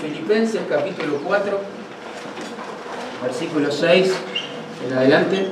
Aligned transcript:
Filipenses 0.00 0.60
capítulo 0.68 1.18
4, 1.24 1.60
versículo 3.22 3.70
6 3.70 4.12
en 4.86 4.96
adelante. 4.96 5.48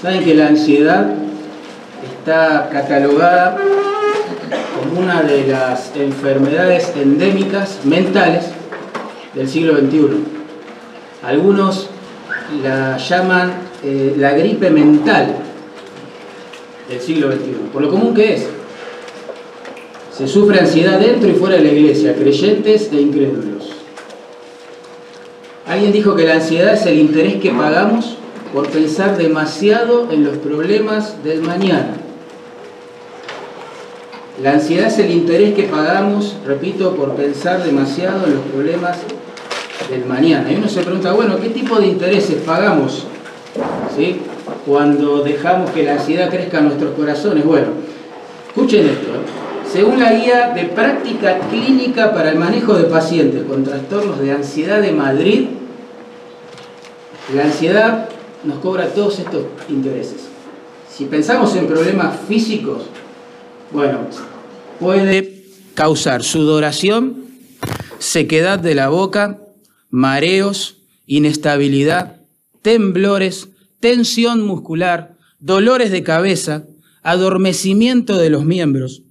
Saben 0.00 0.24
que 0.24 0.34
la 0.34 0.48
ansiedad 0.48 1.06
está 2.02 2.68
catalogada 2.70 3.56
como 4.78 5.00
una 5.00 5.22
de 5.22 5.48
las 5.48 5.94
enfermedades 5.96 6.92
endémicas 6.96 7.80
mentales 7.84 8.44
del 9.34 9.48
siglo 9.48 9.76
XXI. 9.76 10.24
Algunos 11.24 11.90
la 12.62 12.96
llaman 12.96 13.52
eh, 13.82 14.14
la 14.16 14.32
gripe 14.32 14.70
mental 14.70 15.34
del 16.88 17.00
siglo 17.00 17.32
XXI, 17.32 17.70
por 17.72 17.82
lo 17.82 17.90
común 17.90 18.14
que 18.14 18.34
es. 18.34 18.57
Se 20.18 20.26
sufre 20.26 20.58
ansiedad 20.58 20.98
dentro 20.98 21.30
y 21.30 21.34
fuera 21.34 21.54
de 21.54 21.62
la 21.62 21.68
iglesia, 21.70 22.12
creyentes 22.16 22.90
e 22.92 23.00
incrédulos. 23.00 23.68
Alguien 25.64 25.92
dijo 25.92 26.16
que 26.16 26.26
la 26.26 26.34
ansiedad 26.34 26.74
es 26.74 26.86
el 26.86 26.98
interés 26.98 27.36
que 27.36 27.52
pagamos 27.52 28.16
por 28.52 28.68
pensar 28.68 29.16
demasiado 29.16 30.08
en 30.10 30.24
los 30.24 30.38
problemas 30.38 31.22
del 31.22 31.42
mañana. 31.42 31.92
La 34.42 34.54
ansiedad 34.54 34.88
es 34.88 34.98
el 34.98 35.12
interés 35.12 35.54
que 35.54 35.64
pagamos, 35.64 36.34
repito, 36.44 36.96
por 36.96 37.14
pensar 37.14 37.62
demasiado 37.62 38.26
en 38.26 38.34
los 38.34 38.42
problemas 38.46 38.98
del 39.88 40.04
mañana. 40.04 40.50
Y 40.50 40.56
uno 40.56 40.68
se 40.68 40.80
pregunta, 40.80 41.12
bueno, 41.12 41.38
¿qué 41.38 41.50
tipo 41.50 41.78
de 41.78 41.86
intereses 41.86 42.42
pagamos 42.44 43.04
¿sí? 43.96 44.16
cuando 44.66 45.22
dejamos 45.22 45.70
que 45.70 45.84
la 45.84 45.92
ansiedad 45.92 46.28
crezca 46.28 46.58
en 46.58 46.64
nuestros 46.64 46.96
corazones? 46.96 47.44
Bueno, 47.44 47.68
escuchen 48.48 48.80
esto. 48.84 49.14
¿eh? 49.14 49.37
Según 49.72 50.00
la 50.00 50.14
guía 50.14 50.54
de 50.54 50.64
práctica 50.64 51.40
clínica 51.50 52.14
para 52.14 52.30
el 52.30 52.38
manejo 52.38 52.74
de 52.74 52.84
pacientes 52.84 53.42
con 53.42 53.64
trastornos 53.64 54.18
de 54.18 54.32
ansiedad 54.32 54.80
de 54.80 54.92
Madrid, 54.92 55.48
la 57.34 57.44
ansiedad 57.44 58.08
nos 58.44 58.58
cobra 58.60 58.88
todos 58.88 59.18
estos 59.18 59.44
intereses. 59.68 60.28
Si 60.90 61.04
pensamos 61.04 61.54
en 61.54 61.66
problemas 61.66 62.18
físicos, 62.26 62.84
bueno, 63.70 63.98
puede 64.80 65.44
causar 65.74 66.22
sudoración, 66.22 67.26
sequedad 67.98 68.58
de 68.58 68.74
la 68.74 68.88
boca, 68.88 69.38
mareos, 69.90 70.78
inestabilidad, 71.04 72.22
temblores, 72.62 73.50
tensión 73.80 74.46
muscular, 74.46 75.16
dolores 75.40 75.90
de 75.90 76.02
cabeza, 76.02 76.64
adormecimiento 77.02 78.16
de 78.16 78.30
los 78.30 78.46
miembros, 78.46 79.02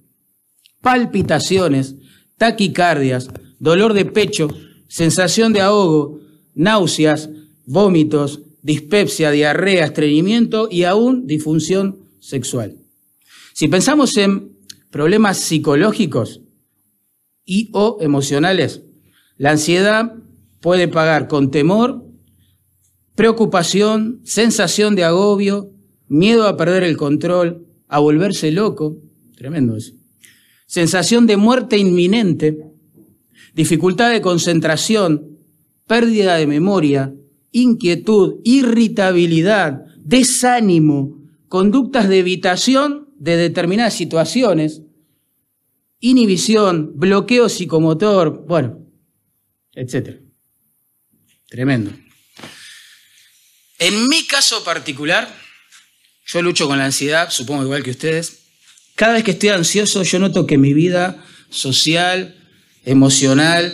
palpitaciones, 0.80 1.96
taquicardias, 2.36 3.28
dolor 3.58 3.94
de 3.94 4.04
pecho, 4.04 4.48
sensación 4.88 5.52
de 5.52 5.60
ahogo, 5.60 6.20
náuseas, 6.54 7.30
vómitos, 7.66 8.42
dispepsia, 8.62 9.30
diarrea, 9.30 9.84
estreñimiento 9.84 10.68
y 10.70 10.84
aún 10.84 11.26
disfunción 11.26 11.98
sexual. 12.20 12.76
Si 13.54 13.68
pensamos 13.68 14.16
en 14.16 14.56
problemas 14.90 15.38
psicológicos 15.38 16.42
y 17.44 17.70
o 17.72 17.98
emocionales, 18.00 18.82
la 19.36 19.50
ansiedad 19.50 20.14
puede 20.60 20.88
pagar 20.88 21.28
con 21.28 21.50
temor, 21.50 22.04
preocupación, 23.14 24.20
sensación 24.24 24.94
de 24.94 25.04
agobio, 25.04 25.72
miedo 26.08 26.46
a 26.46 26.56
perder 26.56 26.84
el 26.84 26.96
control, 26.96 27.66
a 27.88 27.98
volverse 27.98 28.50
loco, 28.50 28.98
tremendo 29.36 29.76
eso, 29.76 29.94
sensación 30.68 31.26
de 31.26 31.38
muerte 31.38 31.78
inminente, 31.78 32.58
dificultad 33.54 34.12
de 34.12 34.20
concentración, 34.20 35.38
pérdida 35.86 36.36
de 36.36 36.46
memoria, 36.46 37.14
inquietud, 37.50 38.36
irritabilidad, 38.44 39.86
desánimo, 39.96 41.24
conductas 41.48 42.08
de 42.08 42.18
evitación 42.18 43.08
de 43.18 43.36
determinadas 43.36 43.94
situaciones, 43.94 44.82
inhibición, 46.00 46.92
bloqueo 46.94 47.48
psicomotor, 47.48 48.44
bueno, 48.46 48.86
etc. 49.72 50.20
Tremendo. 51.48 51.92
En 53.78 54.06
mi 54.08 54.26
caso 54.26 54.62
particular, 54.64 55.34
yo 56.26 56.42
lucho 56.42 56.68
con 56.68 56.76
la 56.76 56.84
ansiedad, 56.84 57.30
supongo 57.30 57.62
igual 57.62 57.82
que 57.82 57.92
ustedes. 57.92 58.47
Cada 58.98 59.12
vez 59.12 59.22
que 59.22 59.30
estoy 59.30 59.50
ansioso, 59.50 60.02
yo 60.02 60.18
noto 60.18 60.44
que 60.44 60.58
mi 60.58 60.74
vida 60.74 61.24
social, 61.50 62.34
emocional, 62.84 63.72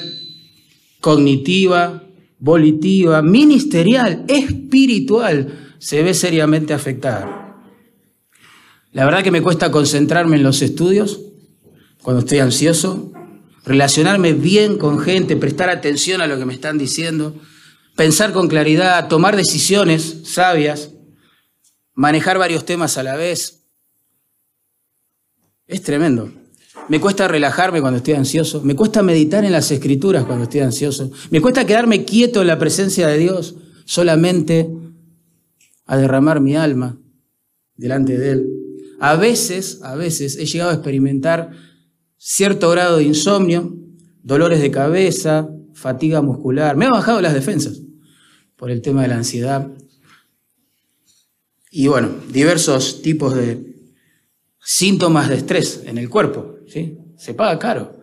cognitiva, 1.00 2.04
volitiva, 2.38 3.22
ministerial, 3.22 4.26
espiritual, 4.28 5.76
se 5.78 6.02
ve 6.02 6.12
seriamente 6.12 6.74
afectada. 6.74 7.56
La 8.92 9.06
verdad 9.06 9.24
que 9.24 9.30
me 9.30 9.40
cuesta 9.40 9.70
concentrarme 9.70 10.36
en 10.36 10.42
los 10.42 10.60
estudios 10.60 11.22
cuando 12.02 12.20
estoy 12.20 12.40
ansioso, 12.40 13.10
relacionarme 13.64 14.34
bien 14.34 14.76
con 14.76 14.98
gente, 14.98 15.36
prestar 15.36 15.70
atención 15.70 16.20
a 16.20 16.26
lo 16.26 16.38
que 16.38 16.44
me 16.44 16.52
están 16.52 16.76
diciendo 16.76 17.34
pensar 17.96 18.34
con 18.34 18.48
claridad, 18.48 19.08
tomar 19.08 19.36
decisiones 19.36 20.18
sabias, 20.24 20.90
manejar 21.94 22.36
varios 22.36 22.66
temas 22.66 22.98
a 22.98 23.02
la 23.02 23.16
vez. 23.16 23.63
Es 25.66 25.82
tremendo. 25.82 26.30
Me 26.88 27.00
cuesta 27.00 27.26
relajarme 27.26 27.80
cuando 27.80 27.98
estoy 27.98 28.14
ansioso, 28.14 28.62
me 28.62 28.76
cuesta 28.76 29.02
meditar 29.02 29.44
en 29.44 29.52
las 29.52 29.70
escrituras 29.70 30.24
cuando 30.24 30.44
estoy 30.44 30.60
ansioso, 30.60 31.10
me 31.30 31.40
cuesta 31.40 31.64
quedarme 31.64 32.04
quieto 32.04 32.42
en 32.42 32.48
la 32.48 32.58
presencia 32.58 33.06
de 33.06 33.16
Dios 33.16 33.54
solamente 33.86 34.70
a 35.86 35.96
derramar 35.96 36.40
mi 36.40 36.56
alma 36.56 36.98
delante 37.76 38.18
de 38.18 38.30
Él. 38.32 38.48
A 39.00 39.16
veces, 39.16 39.80
a 39.82 39.94
veces 39.94 40.36
he 40.36 40.44
llegado 40.44 40.70
a 40.70 40.74
experimentar 40.74 41.52
cierto 42.18 42.70
grado 42.70 42.98
de 42.98 43.04
insomnio, 43.04 43.74
dolores 44.22 44.60
de 44.60 44.70
cabeza, 44.70 45.48
fatiga 45.72 46.20
muscular. 46.20 46.76
Me 46.76 46.86
ha 46.86 46.90
bajado 46.90 47.20
las 47.20 47.34
defensas 47.34 47.80
por 48.56 48.70
el 48.70 48.82
tema 48.82 49.02
de 49.02 49.08
la 49.08 49.16
ansiedad. 49.16 49.70
Y 51.70 51.86
bueno, 51.86 52.10
diversos 52.30 53.02
tipos 53.02 53.34
de 53.34 53.73
síntomas 54.64 55.28
de 55.28 55.36
estrés 55.36 55.82
en 55.86 55.98
el 55.98 56.08
cuerpo. 56.08 56.56
¿sí? 56.66 56.98
Se 57.16 57.34
paga 57.34 57.58
caro. 57.58 57.96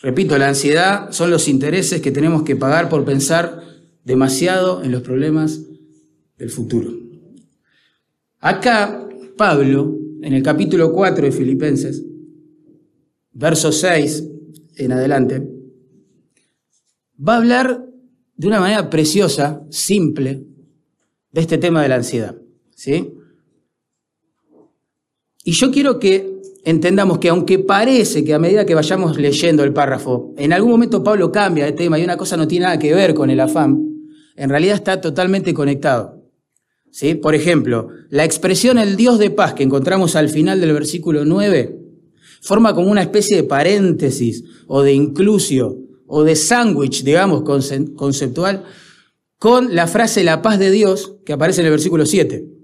Repito, 0.00 0.36
la 0.38 0.48
ansiedad 0.48 1.10
son 1.12 1.30
los 1.30 1.48
intereses 1.48 2.00
que 2.00 2.12
tenemos 2.12 2.42
que 2.42 2.56
pagar 2.56 2.88
por 2.88 3.04
pensar 3.04 3.62
demasiado 4.04 4.82
en 4.82 4.92
los 4.92 5.02
problemas 5.02 5.62
del 6.36 6.50
futuro. 6.50 6.92
Acá, 8.40 9.08
Pablo, 9.36 9.96
en 10.22 10.32
el 10.34 10.42
capítulo 10.42 10.92
4 10.92 11.24
de 11.24 11.32
Filipenses, 11.32 12.04
verso 13.32 13.72
6 13.72 14.24
en 14.76 14.92
adelante, 14.92 15.48
va 17.18 17.34
a 17.34 17.38
hablar 17.38 17.84
de 18.36 18.46
una 18.46 18.60
manera 18.60 18.88
preciosa, 18.88 19.64
simple, 19.70 20.44
de 21.32 21.40
este 21.40 21.58
tema 21.58 21.82
de 21.82 21.88
la 21.88 21.96
ansiedad. 21.96 22.36
¿sí? 22.76 23.17
Y 25.48 25.52
yo 25.52 25.70
quiero 25.70 25.98
que 25.98 26.42
entendamos 26.62 27.20
que 27.20 27.30
aunque 27.30 27.58
parece 27.58 28.22
que 28.22 28.34
a 28.34 28.38
medida 28.38 28.66
que 28.66 28.74
vayamos 28.74 29.16
leyendo 29.16 29.64
el 29.64 29.72
párrafo, 29.72 30.34
en 30.36 30.52
algún 30.52 30.72
momento 30.72 31.02
Pablo 31.02 31.32
cambia 31.32 31.64
de 31.64 31.72
tema 31.72 31.98
y 31.98 32.04
una 32.04 32.18
cosa 32.18 32.36
no 32.36 32.46
tiene 32.46 32.66
nada 32.66 32.78
que 32.78 32.92
ver 32.92 33.14
con 33.14 33.30
el 33.30 33.40
afán, 33.40 33.82
en 34.36 34.50
realidad 34.50 34.74
está 34.74 35.00
totalmente 35.00 35.54
conectado. 35.54 36.22
¿sí? 36.90 37.14
Por 37.14 37.34
ejemplo, 37.34 37.88
la 38.10 38.26
expresión 38.26 38.76
el 38.76 38.96
Dios 38.96 39.18
de 39.18 39.30
paz 39.30 39.54
que 39.54 39.62
encontramos 39.62 40.16
al 40.16 40.28
final 40.28 40.60
del 40.60 40.74
versículo 40.74 41.24
9 41.24 41.78
forma 42.42 42.74
como 42.74 42.90
una 42.90 43.00
especie 43.00 43.34
de 43.34 43.44
paréntesis 43.44 44.44
o 44.66 44.82
de 44.82 44.92
inclusio 44.92 45.78
o 46.06 46.24
de 46.24 46.36
sándwich, 46.36 47.04
digamos, 47.04 47.42
conceptual, 47.96 48.64
con 49.38 49.74
la 49.74 49.86
frase 49.86 50.24
la 50.24 50.42
paz 50.42 50.58
de 50.58 50.70
Dios 50.70 51.14
que 51.24 51.32
aparece 51.32 51.62
en 51.62 51.68
el 51.68 51.72
versículo 51.72 52.04
7. 52.04 52.57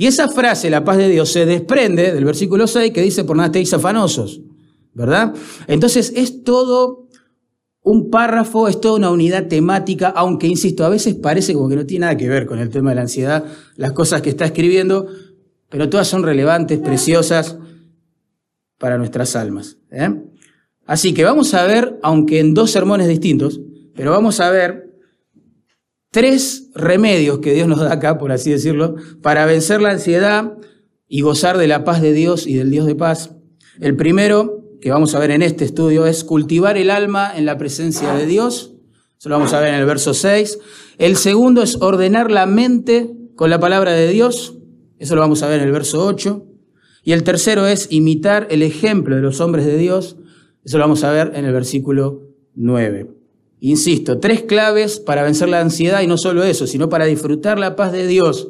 Y 0.00 0.06
esa 0.06 0.28
frase, 0.28 0.70
la 0.70 0.82
paz 0.82 0.96
de 0.96 1.10
Dios, 1.10 1.30
se 1.30 1.44
desprende 1.44 2.10
del 2.10 2.24
versículo 2.24 2.66
6 2.66 2.90
que 2.90 3.02
dice, 3.02 3.24
por 3.24 3.36
nada 3.36 3.48
estéis 3.48 3.74
afanosos, 3.74 4.40
¿verdad? 4.94 5.34
Entonces 5.66 6.14
es 6.16 6.42
todo 6.42 7.06
un 7.82 8.08
párrafo, 8.08 8.66
es 8.66 8.80
toda 8.80 8.94
una 8.94 9.10
unidad 9.10 9.46
temática, 9.48 10.08
aunque, 10.08 10.46
insisto, 10.46 10.86
a 10.86 10.88
veces 10.88 11.16
parece 11.16 11.52
como 11.52 11.68
que 11.68 11.76
no 11.76 11.84
tiene 11.84 12.06
nada 12.06 12.16
que 12.16 12.30
ver 12.30 12.46
con 12.46 12.58
el 12.60 12.70
tema 12.70 12.88
de 12.88 12.96
la 12.96 13.02
ansiedad, 13.02 13.44
las 13.76 13.92
cosas 13.92 14.22
que 14.22 14.30
está 14.30 14.46
escribiendo, 14.46 15.06
pero 15.68 15.90
todas 15.90 16.08
son 16.08 16.22
relevantes, 16.22 16.78
preciosas 16.78 17.58
para 18.78 18.96
nuestras 18.96 19.36
almas. 19.36 19.76
¿eh? 19.90 20.08
Así 20.86 21.12
que 21.12 21.24
vamos 21.24 21.52
a 21.52 21.66
ver, 21.66 21.98
aunque 22.02 22.40
en 22.40 22.54
dos 22.54 22.70
sermones 22.70 23.06
distintos, 23.06 23.60
pero 23.94 24.12
vamos 24.12 24.40
a 24.40 24.48
ver 24.48 24.89
tres 26.10 26.70
remedios 26.74 27.38
que 27.38 27.54
Dios 27.54 27.68
nos 27.68 27.80
da 27.80 27.92
acá, 27.92 28.18
por 28.18 28.32
así 28.32 28.50
decirlo, 28.50 28.96
para 29.22 29.46
vencer 29.46 29.80
la 29.80 29.90
ansiedad 29.90 30.54
y 31.08 31.22
gozar 31.22 31.58
de 31.58 31.66
la 31.66 31.84
paz 31.84 32.02
de 32.02 32.12
Dios 32.12 32.46
y 32.46 32.54
del 32.54 32.70
Dios 32.70 32.86
de 32.86 32.94
paz. 32.94 33.36
El 33.80 33.96
primero 33.96 34.64
que 34.80 34.90
vamos 34.90 35.14
a 35.14 35.18
ver 35.18 35.30
en 35.30 35.42
este 35.42 35.64
estudio 35.64 36.06
es 36.06 36.24
cultivar 36.24 36.76
el 36.76 36.90
alma 36.90 37.32
en 37.36 37.46
la 37.46 37.58
presencia 37.58 38.14
de 38.14 38.26
Dios. 38.26 38.74
Eso 39.18 39.28
lo 39.28 39.36
vamos 39.36 39.52
a 39.52 39.60
ver 39.60 39.74
en 39.74 39.80
el 39.80 39.86
verso 39.86 40.14
6. 40.14 40.58
El 40.98 41.16
segundo 41.16 41.62
es 41.62 41.76
ordenar 41.80 42.30
la 42.30 42.46
mente 42.46 43.10
con 43.36 43.50
la 43.50 43.60
palabra 43.60 43.92
de 43.92 44.08
Dios. 44.08 44.56
Eso 44.98 45.14
lo 45.14 45.20
vamos 45.20 45.42
a 45.42 45.48
ver 45.48 45.60
en 45.60 45.66
el 45.66 45.72
verso 45.72 46.06
8. 46.06 46.46
Y 47.04 47.12
el 47.12 47.22
tercero 47.22 47.66
es 47.66 47.88
imitar 47.90 48.46
el 48.50 48.62
ejemplo 48.62 49.16
de 49.16 49.22
los 49.22 49.40
hombres 49.40 49.66
de 49.66 49.76
Dios. 49.76 50.16
Eso 50.64 50.78
lo 50.78 50.84
vamos 50.84 51.04
a 51.04 51.10
ver 51.10 51.32
en 51.34 51.44
el 51.44 51.52
versículo 51.52 52.22
9. 52.54 53.19
Insisto, 53.60 54.18
tres 54.18 54.42
claves 54.42 55.00
para 55.00 55.22
vencer 55.22 55.50
la 55.50 55.60
ansiedad 55.60 56.00
y 56.00 56.06
no 56.06 56.16
solo 56.16 56.42
eso, 56.42 56.66
sino 56.66 56.88
para 56.88 57.04
disfrutar 57.04 57.58
la 57.58 57.76
paz 57.76 57.92
de 57.92 58.06
Dios 58.06 58.48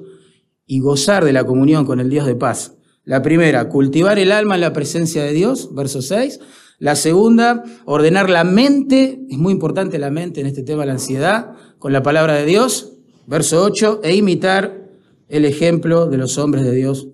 y 0.66 0.78
gozar 0.78 1.24
de 1.24 1.32
la 1.32 1.44
comunión 1.44 1.84
con 1.84 1.98
el 1.98 2.08
Dios 2.08 2.26
de 2.26 2.36
paz. 2.36 2.76
La 3.04 3.20
primera, 3.20 3.68
cultivar 3.68 4.20
el 4.20 4.30
alma 4.30 4.54
en 4.54 4.60
la 4.60 4.72
presencia 4.72 5.24
de 5.24 5.32
Dios, 5.32 5.74
verso 5.74 6.00
6. 6.00 6.38
La 6.78 6.94
segunda, 6.94 7.64
ordenar 7.86 8.30
la 8.30 8.44
mente, 8.44 9.20
es 9.28 9.36
muy 9.36 9.52
importante 9.52 9.98
la 9.98 10.10
mente 10.10 10.40
en 10.40 10.46
este 10.46 10.62
tema 10.62 10.82
de 10.82 10.86
la 10.86 10.92
ansiedad, 10.92 11.56
con 11.80 11.92
la 11.92 12.04
palabra 12.04 12.34
de 12.34 12.46
Dios, 12.46 12.92
verso 13.26 13.64
8, 13.64 14.02
e 14.04 14.14
imitar 14.14 14.86
el 15.28 15.44
ejemplo 15.44 16.06
de 16.06 16.18
los 16.18 16.38
hombres 16.38 16.64
de 16.64 16.72
Dios, 16.72 17.08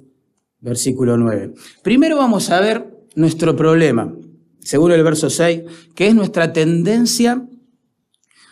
versículo 0.61 1.17
9. 1.17 1.55
Primero 1.83 2.19
vamos 2.19 2.51
a 2.51 2.61
ver 2.61 2.91
nuestro 3.15 3.57
problema, 3.57 4.15
según 4.61 4.93
el 4.93 5.03
verso 5.03 5.31
6, 5.31 5.63
que 5.95 6.09
es 6.09 6.15
nuestra 6.15 6.53
tendencia 6.53 7.49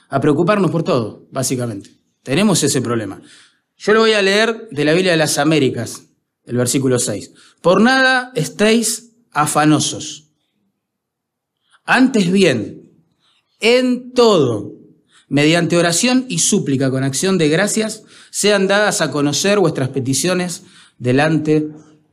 a 0.09 0.21
preocuparnos 0.21 0.71
por 0.71 0.83
todo, 0.83 1.27
básicamente. 1.31 1.91
Tenemos 2.23 2.63
ese 2.63 2.81
problema. 2.81 3.21
Yo 3.77 3.93
lo 3.93 4.01
voy 4.01 4.13
a 4.13 4.23
leer 4.23 4.69
de 4.71 4.85
la 4.85 4.93
Biblia 4.93 5.13
de 5.13 5.19
las 5.19 5.39
Américas, 5.39 6.05
el 6.45 6.57
versículo 6.57 6.99
6. 6.99 7.33
Por 7.61 7.81
nada 7.81 8.33
estéis 8.35 9.13
afanosos. 9.31 10.31
Antes 11.85 12.31
bien, 12.31 12.93
en 13.61 14.13
todo, 14.13 14.73
mediante 15.29 15.77
oración 15.77 16.27
y 16.29 16.39
súplica 16.39 16.91
con 16.91 17.05
acción 17.05 17.37
de 17.37 17.49
gracias, 17.49 18.05
sean 18.31 18.67
dadas 18.67 19.01
a 19.01 19.11
conocer 19.11 19.59
vuestras 19.59 19.91
peticiones 19.91 20.63
delante 20.99 21.69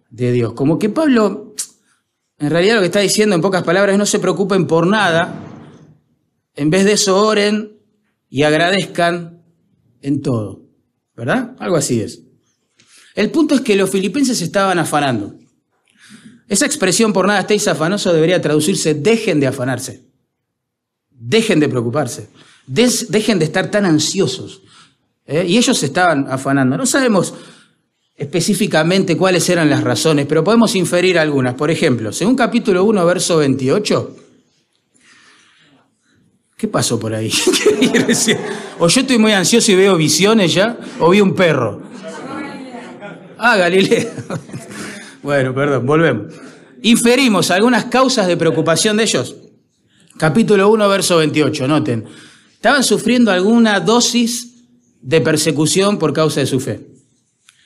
de 0.09 0.31
Dios. 0.31 0.53
Como 0.53 0.77
que 0.77 0.89
Pablo, 0.89 1.55
en 2.37 2.49
realidad 2.49 2.75
lo 2.75 2.81
que 2.81 2.87
está 2.87 2.99
diciendo 2.99 3.35
en 3.35 3.41
pocas 3.41 3.63
palabras 3.63 3.97
no 3.97 4.05
se 4.05 4.19
preocupen 4.19 4.67
por 4.67 4.87
nada, 4.87 5.33
en 6.55 6.69
vez 6.69 6.85
de 6.85 6.93
eso 6.93 7.25
oren 7.25 7.80
y 8.31 8.43
agradezcan 8.43 9.43
en 10.01 10.21
todo. 10.21 10.63
¿Verdad? 11.15 11.55
Algo 11.59 11.75
así 11.75 12.01
es. 12.01 12.23
El 13.13 13.29
punto 13.29 13.53
es 13.53 13.61
que 13.61 13.75
los 13.75 13.89
filipenses 13.89 14.41
estaban 14.41 14.79
afanando. 14.79 15.35
Esa 16.47 16.65
expresión 16.65 17.13
por 17.13 17.27
nada 17.27 17.41
estéis 17.41 17.67
afanosos 17.67 18.13
debería 18.13 18.41
traducirse 18.41 18.93
dejen 18.95 19.39
de 19.39 19.47
afanarse. 19.47 20.05
Dejen 21.11 21.59
de 21.59 21.69
preocuparse. 21.69 22.29
dejen 22.65 23.37
de 23.37 23.45
estar 23.45 23.69
tan 23.69 23.85
ansiosos. 23.85 24.61
¿eh? 25.25 25.45
Y 25.47 25.57
ellos 25.57 25.83
estaban 25.83 26.27
afanando. 26.29 26.77
No 26.77 26.85
sabemos 26.85 27.33
específicamente 28.15 29.17
cuáles 29.17 29.49
eran 29.49 29.69
las 29.69 29.83
razones, 29.83 30.25
pero 30.25 30.43
podemos 30.43 30.75
inferir 30.75 31.19
algunas. 31.19 31.55
Por 31.55 31.69
ejemplo, 31.69 32.13
según 32.13 32.35
capítulo 32.35 32.85
1, 32.85 33.05
verso 33.05 33.37
28, 33.37 34.15
¿Qué 36.61 36.67
pasó 36.67 36.99
por 36.99 37.11
ahí? 37.15 37.33
o 38.79 38.87
yo 38.87 39.01
estoy 39.01 39.17
muy 39.17 39.31
ansioso 39.31 39.71
y 39.71 39.75
veo 39.75 39.97
visiones 39.97 40.53
ya, 40.53 40.77
o 40.99 41.09
vi 41.09 41.19
un 41.19 41.33
perro. 41.33 41.81
Ah, 43.39 43.57
Galileo. 43.57 44.07
bueno, 45.23 45.55
perdón, 45.55 45.87
volvemos. 45.87 46.35
Inferimos 46.83 47.49
algunas 47.49 47.85
causas 47.85 48.27
de 48.27 48.37
preocupación 48.37 48.95
de 48.97 49.03
ellos. 49.05 49.35
Capítulo 50.19 50.69
1, 50.69 50.87
verso 50.87 51.17
28, 51.17 51.67
noten. 51.67 52.05
Estaban 52.53 52.83
sufriendo 52.83 53.31
alguna 53.31 53.79
dosis 53.79 54.67
de 55.01 55.19
persecución 55.19 55.97
por 55.97 56.13
causa 56.13 56.41
de 56.41 56.45
su 56.45 56.59
fe. 56.59 56.91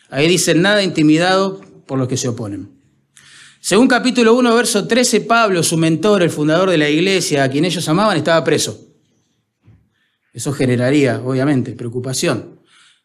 Ahí 0.10 0.30
dicen 0.30 0.62
nada 0.62 0.82
intimidado 0.82 1.60
por 1.86 2.00
los 2.00 2.08
que 2.08 2.16
se 2.16 2.30
oponen. 2.30 2.75
Según 3.66 3.88
capítulo 3.88 4.36
1, 4.36 4.54
verso 4.54 4.86
13, 4.86 5.22
Pablo, 5.22 5.64
su 5.64 5.76
mentor, 5.76 6.22
el 6.22 6.30
fundador 6.30 6.70
de 6.70 6.78
la 6.78 6.88
iglesia, 6.88 7.44
a 7.44 7.50
quien 7.50 7.66
ellos 7.66 7.90
amaban, 7.90 8.16
estaba 8.16 8.44
preso. 8.44 8.80
Eso 10.32 10.54
generaría, 10.54 11.20
obviamente, 11.26 11.72
preocupación. 11.72 12.60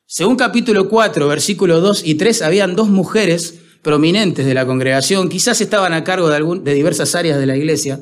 Según 0.04 0.36
capítulo 0.36 0.86
4, 0.90 1.26
versículos 1.28 1.80
2 1.80 2.02
y 2.04 2.16
3, 2.16 2.42
habían 2.42 2.76
dos 2.76 2.90
mujeres 2.90 3.54
prominentes 3.80 4.44
de 4.44 4.52
la 4.52 4.66
congregación, 4.66 5.30
quizás 5.30 5.62
estaban 5.62 5.94
a 5.94 6.04
cargo 6.04 6.28
de, 6.28 6.36
algún, 6.36 6.62
de 6.62 6.74
diversas 6.74 7.14
áreas 7.14 7.38
de 7.38 7.46
la 7.46 7.56
iglesia, 7.56 7.98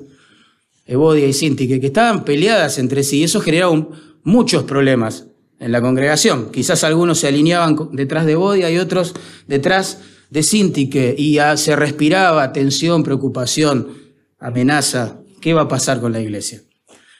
Evodia 0.85 1.29
y 1.29 1.35
Sintique, 1.35 1.79
que 1.79 1.87
estaban 1.87 2.25
peleadas 2.25 2.79
entre 2.79 3.05
sí 3.05 3.19
y 3.19 3.23
eso 3.23 3.41
generaba 3.41 3.87
muchos 4.25 4.65
problemas 4.65 5.27
en 5.61 5.71
la 5.71 5.81
congregación. 5.81 6.51
Quizás 6.51 6.83
algunos 6.83 7.21
se 7.21 7.29
alineaban 7.29 7.91
detrás 7.93 8.27
de 8.27 8.33
Evodia 8.33 8.69
y 8.69 8.79
otros 8.79 9.15
detrás 9.47 9.99
de 10.31 10.43
Sintique 10.43 11.15
y 11.17 11.39
se 11.57 11.77
respiraba 11.77 12.53
tensión, 12.53 13.03
preocupación, 13.03 13.89
amenaza. 14.39 15.21
¿Qué 15.41 15.55
va 15.55 15.63
a 15.63 15.69
pasar 15.69 16.01
con 16.01 16.13
la 16.13 16.21
iglesia? 16.21 16.63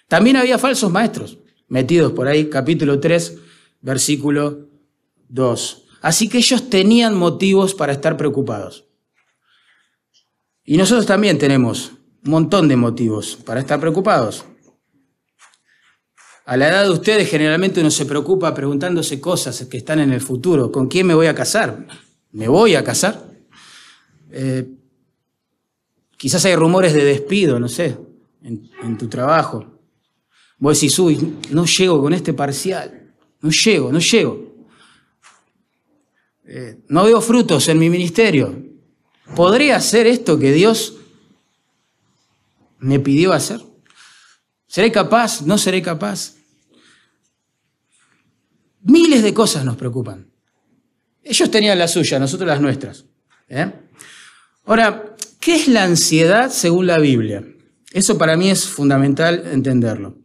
También 0.09 0.37
había 0.37 0.59
falsos 0.59 0.91
maestros 0.91 1.39
metidos 1.69 2.13
por 2.13 2.29
ahí, 2.29 2.49
capítulo 2.49 2.99
3, 2.99 3.37
versículo 3.81 4.69
2. 5.29 5.85
Así 6.01 6.29
que 6.29 6.39
ellos 6.39 6.71
tenían 6.71 7.17
motivos 7.17 7.75
para 7.75 7.93
estar 7.93 8.17
preocupados. 8.17 8.85
Y 10.65 10.77
nosotros 10.77 11.07
también 11.07 11.39
tenemos 11.39 11.93
un 12.25 12.31
montón 12.31 12.69
de 12.69 12.77
motivos 12.77 13.39
para 13.45 13.61
estar 13.61 13.81
preocupados. 13.81 14.45
A 16.45 16.57
la 16.57 16.69
edad 16.69 16.85
de 16.85 16.91
ustedes 16.91 17.29
generalmente 17.29 17.81
uno 17.81 17.91
se 17.91 18.07
preocupa 18.07 18.55
preguntándose 18.55 19.21
cosas 19.21 19.67
que 19.67 19.77
están 19.77 20.01
en 20.01 20.13
el 20.13 20.21
futuro. 20.21 20.73
¿Con 20.73 20.89
quién 20.89 21.07
me 21.07 21.15
voy 21.15 21.27
a 21.27 21.35
casar? 21.35 21.87
¿Me 22.33 22.49
voy 22.49 22.75
a 22.75 22.85
casar? 22.85 23.31
Eh, 24.31 24.69
quizás 26.17 26.45
hay 26.45 26.57
rumores 26.57 26.93
de 26.93 27.05
despido, 27.05 27.59
no 27.59 27.69
sé, 27.69 27.97
en, 28.43 28.99
tu 28.99 29.09
trabajo. 29.09 29.79
Vos 30.59 30.79
decís, 30.79 30.99
uy, 30.99 31.39
no 31.51 31.65
llego 31.65 32.01
con 32.01 32.13
este 32.13 32.35
parcial, 32.35 33.15
no 33.41 33.51
llego, 33.51 33.93
no 33.93 33.99
llego. 33.99 34.67
Eh, 36.45 36.81
no 36.89 37.05
veo 37.05 37.21
frutos 37.21 37.69
en 37.69 37.79
mi 37.79 37.91
ministerio. 37.91 38.65
¿Podré 39.35 39.73
hacer 39.73 40.07
esto 40.07 40.39
que 40.39 40.53
Dios 40.53 40.97
me 42.79 42.99
pidió 43.01 43.33
hacer? 43.33 43.61
¿Seré 44.67 44.91
capaz? 44.91 45.43
¿No 45.43 45.59
seré 45.59 45.83
capaz? 45.83 46.35
Miles 48.83 49.23
de 49.23 49.35
cosas 49.35 49.65
nos 49.65 49.77
preocupan. 49.77 50.28
Ellos 51.29 51.51
tenían 51.51 51.79
la 51.79 51.87
suya, 51.89 52.19
nosotros 52.19 52.49
las 52.49 52.61
nuestras. 52.61 53.05
¿eh? 53.51 53.71
Ahora, 54.65 55.15
¿qué 55.39 55.57
es 55.57 55.69
la 55.69 55.85
ansiedad 55.85 56.51
según 56.51 56.87
la 56.87 56.99
Biblia? 56.99 57.45
Eso 57.93 58.17
para 58.17 58.35
mí 58.35 58.51
es 58.51 58.65
fundamental 58.65 59.45
entenderlo. 59.53 60.17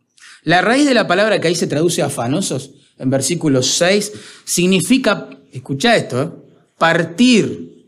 La 0.44 0.62
raíz 0.62 0.86
de 0.88 0.94
la 0.94 1.06
palabra 1.06 1.42
que 1.42 1.50
ahí 1.50 1.56
se 1.56 1.68
traduce 1.68 2.02
afanosos, 2.02 2.72
en 2.98 3.10
versículo 3.10 3.62
6, 3.62 4.14
significa, 4.46 5.30
escucha 5.52 5.98
esto, 5.98 6.22
¿eh? 6.22 6.30
partir, 6.78 7.86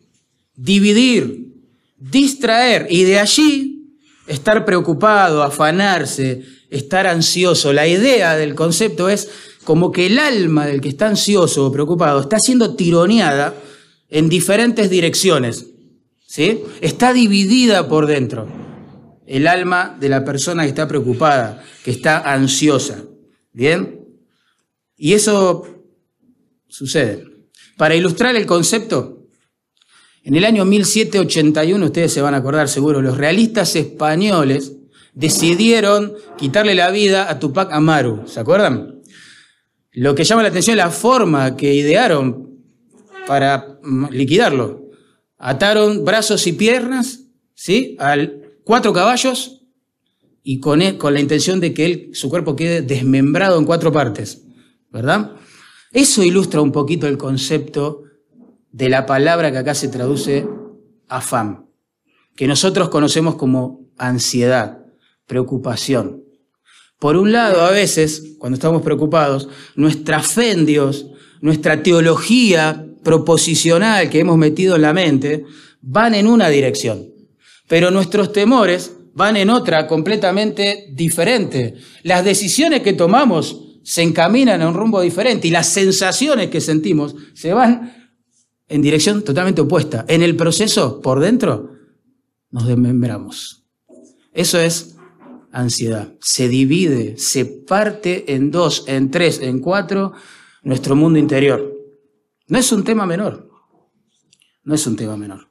dividir, 0.53 1.53
distraer, 1.97 2.87
y 2.89 3.03
de 3.03 3.19
allí 3.19 3.93
estar 4.27 4.65
preocupado, 4.65 5.41
afanarse, 5.41 6.43
estar 6.69 7.07
ansioso. 7.07 7.71
La 7.71 7.87
idea 7.87 8.35
del 8.35 8.55
concepto 8.55 9.07
es 9.07 9.29
como 9.65 9.91
que 9.91 10.05
el 10.05 10.19
alma 10.19 10.65
del 10.65 10.79
que 10.79 10.87
está 10.89 11.07
ansioso 11.07 11.65
o 11.65 11.71
preocupado 11.71 12.21
está 12.21 12.39
siendo 12.39 12.75
tironeada 12.75 13.53
en 14.09 14.29
diferentes 14.29 14.89
direcciones. 14.89 15.65
¿sí? 16.25 16.63
Está 16.79 17.11
dividida 17.11 17.89
por 17.89 18.05
dentro. 18.05 18.47
El 19.25 19.47
alma 19.47 19.97
de 19.99 20.07
la 20.07 20.23
persona 20.23 20.63
que 20.63 20.69
está 20.69 20.87
preocupada, 20.87 21.63
que 21.83 21.91
está 21.91 22.31
ansiosa. 22.31 23.03
¿Bien? 23.51 24.05
Y 24.95 25.13
eso 25.13 25.67
sucede. 26.67 27.25
Para 27.75 27.95
ilustrar 27.95 28.35
el 28.35 28.45
concepto, 28.45 29.27
en 30.23 30.35
el 30.35 30.45
año 30.45 30.63
1781, 30.63 31.85
ustedes 31.85 32.13
se 32.13 32.21
van 32.21 32.33
a 32.33 32.37
acordar 32.37 32.69
seguro, 32.69 33.01
los 33.01 33.17
realistas 33.17 33.75
españoles 33.75 34.73
decidieron 35.13 36.13
quitarle 36.37 36.75
la 36.75 36.91
vida 36.91 37.29
a 37.29 37.39
Tupac 37.39 37.71
Amaru. 37.71 38.27
¿Se 38.27 38.39
acuerdan? 38.39 38.94
Lo 39.95 40.13
que 40.13 40.25
llama 40.25 40.43
la 40.43 40.49
atención 40.49 40.77
es 40.77 40.83
la 40.83 40.91
forma 40.91 41.55
que 41.55 41.73
idearon 41.73 42.59
para 43.27 43.79
liquidarlo. 44.11 44.89
Ataron 45.37 46.03
brazos 46.03 46.45
y 46.47 46.53
piernas, 46.53 47.21
¿sí? 47.53 47.95
A 47.99 48.17
cuatro 48.65 48.91
caballos 48.91 49.61
y 50.43 50.59
con, 50.59 50.81
e, 50.81 50.97
con 50.97 51.13
la 51.13 51.21
intención 51.21 51.61
de 51.61 51.73
que 51.73 51.85
él, 51.85 52.09
su 52.13 52.29
cuerpo 52.29 52.57
quede 52.57 52.81
desmembrado 52.81 53.57
en 53.57 53.65
cuatro 53.65 53.93
partes, 53.93 54.43
¿verdad? 54.91 55.31
Eso 55.93 56.23
ilustra 56.23 56.61
un 56.61 56.73
poquito 56.73 57.07
el 57.07 57.17
concepto 57.17 58.03
de 58.71 58.89
la 58.89 59.05
palabra 59.05 59.49
que 59.49 59.59
acá 59.59 59.73
se 59.75 59.87
traduce 59.87 60.45
afán, 61.07 61.69
que 62.35 62.47
nosotros 62.47 62.89
conocemos 62.89 63.35
como 63.35 63.89
ansiedad, 63.97 64.85
preocupación. 65.25 66.24
Por 66.99 67.17
un 67.17 67.31
lado, 67.31 67.61
a 67.61 67.71
veces, 67.71 68.35
cuando 68.37 68.55
estamos 68.55 68.81
preocupados, 68.81 69.49
nuestra 69.75 70.21
fe 70.21 70.51
en 70.51 70.65
Dios, 70.65 71.07
nuestra 71.41 71.83
teología 71.83 72.85
proposicional 73.03 74.09
que 74.09 74.19
hemos 74.19 74.37
metido 74.37 74.75
en 74.75 74.81
la 74.81 74.93
mente, 74.93 75.45
van 75.81 76.15
en 76.15 76.27
una 76.27 76.49
dirección, 76.49 77.05
pero 77.67 77.91
nuestros 77.91 78.31
temores 78.31 78.93
van 79.13 79.37
en 79.37 79.49
otra 79.49 79.87
completamente 79.87 80.87
diferente. 80.91 81.75
Las 82.03 82.25
decisiones 82.25 82.81
que 82.81 82.93
tomamos 82.93 83.61
se 83.83 84.01
encaminan 84.01 84.61
a 84.61 84.67
un 84.67 84.73
rumbo 84.73 85.01
diferente 85.01 85.47
y 85.47 85.51
las 85.51 85.67
sensaciones 85.67 86.49
que 86.49 86.59
sentimos 86.59 87.15
se 87.33 87.53
van 87.53 88.09
en 88.67 88.81
dirección 88.81 89.23
totalmente 89.23 89.61
opuesta. 89.61 90.05
En 90.07 90.23
el 90.23 90.35
proceso, 90.35 91.01
por 91.01 91.19
dentro, 91.19 91.71
nos 92.49 92.67
desmembramos. 92.67 93.63
Eso 94.33 94.59
es 94.59 94.94
ansiedad. 95.55 96.13
Se 96.19 96.49
divide, 96.49 97.17
se 97.17 97.45
parte 97.45 98.35
en 98.35 98.51
dos, 98.51 98.83
en 98.87 99.09
tres, 99.09 99.39
en 99.39 99.59
cuatro 99.59 100.13
nuestro 100.61 100.95
mundo 100.95 101.17
interior. 101.17 101.73
No 102.47 102.59
es 102.59 102.71
un 102.71 102.83
tema 102.83 103.05
menor. 103.05 103.49
No 104.63 104.75
es 104.75 104.85
un 104.85 104.95
tema 104.95 105.15
menor. 105.15 105.47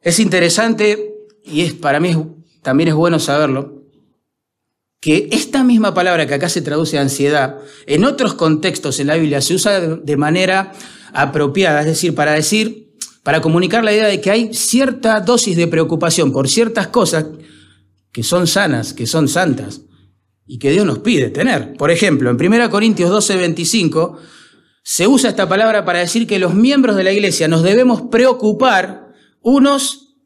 Es 0.00 0.18
interesante 0.18 1.14
y 1.44 1.62
es 1.62 1.72
para 1.72 2.00
mí 2.00 2.14
también 2.62 2.88
es 2.88 2.94
bueno 2.94 3.18
saberlo 3.18 3.84
que 5.00 5.28
esta 5.30 5.62
misma 5.62 5.94
palabra 5.94 6.26
que 6.26 6.34
acá 6.34 6.48
se 6.48 6.60
traduce 6.60 6.98
ansiedad, 6.98 7.58
en 7.86 8.04
otros 8.04 8.34
contextos 8.34 8.98
en 8.98 9.06
la 9.06 9.14
Biblia 9.14 9.40
se 9.40 9.54
usa 9.54 9.78
de 9.80 10.16
manera 10.16 10.72
apropiada, 11.12 11.80
es 11.80 11.86
decir, 11.86 12.16
para 12.16 12.32
decir, 12.32 12.96
para 13.22 13.40
comunicar 13.40 13.84
la 13.84 13.92
idea 13.92 14.08
de 14.08 14.20
que 14.20 14.32
hay 14.32 14.52
cierta 14.54 15.20
dosis 15.20 15.56
de 15.56 15.68
preocupación 15.68 16.32
por 16.32 16.48
ciertas 16.48 16.88
cosas 16.88 17.26
que 18.12 18.22
son 18.22 18.46
sanas, 18.46 18.92
que 18.92 19.06
son 19.06 19.28
santas 19.28 19.82
y 20.46 20.58
que 20.58 20.70
Dios 20.70 20.86
nos 20.86 21.00
pide 21.00 21.30
tener. 21.30 21.74
Por 21.74 21.90
ejemplo, 21.90 22.30
en 22.30 22.36
1 22.36 22.70
Corintios 22.70 23.10
12, 23.10 23.36
25, 23.36 24.18
se 24.82 25.06
usa 25.06 25.30
esta 25.30 25.48
palabra 25.48 25.84
para 25.84 25.98
decir 25.98 26.26
que 26.26 26.38
los 26.38 26.54
miembros 26.54 26.96
de 26.96 27.04
la 27.04 27.12
iglesia 27.12 27.46
nos 27.46 27.62
debemos 27.62 28.02
preocupar 28.10 29.12
unos 29.42 30.16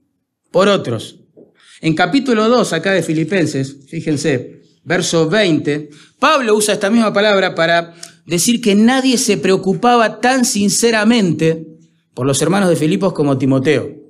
por 0.51 0.69
otros. 0.69 1.19
En 1.81 1.95
capítulo 1.95 2.49
2, 2.49 2.73
acá 2.73 2.93
de 2.93 3.03
Filipenses, 3.03 3.89
fíjense, 3.89 4.63
verso 4.85 5.29
20, 5.29 5.91
Pablo 6.21 6.55
usa 6.55 6.75
esta 6.75 6.91
misma 6.91 7.13
palabra 7.13 7.57
para 7.57 7.95
decir 8.25 8.61
que 8.61 8.77
nadie 8.77 9.19
se 9.19 9.37
preocupaba 9.37 10.21
tan 10.21 10.45
sinceramente 10.45 11.67
por 12.15 12.27
los 12.27 12.41
hermanos 12.41 12.69
de 12.69 12.77
Filipos 12.77 13.13
como 13.13 13.39
Timoteo. 13.39 14.02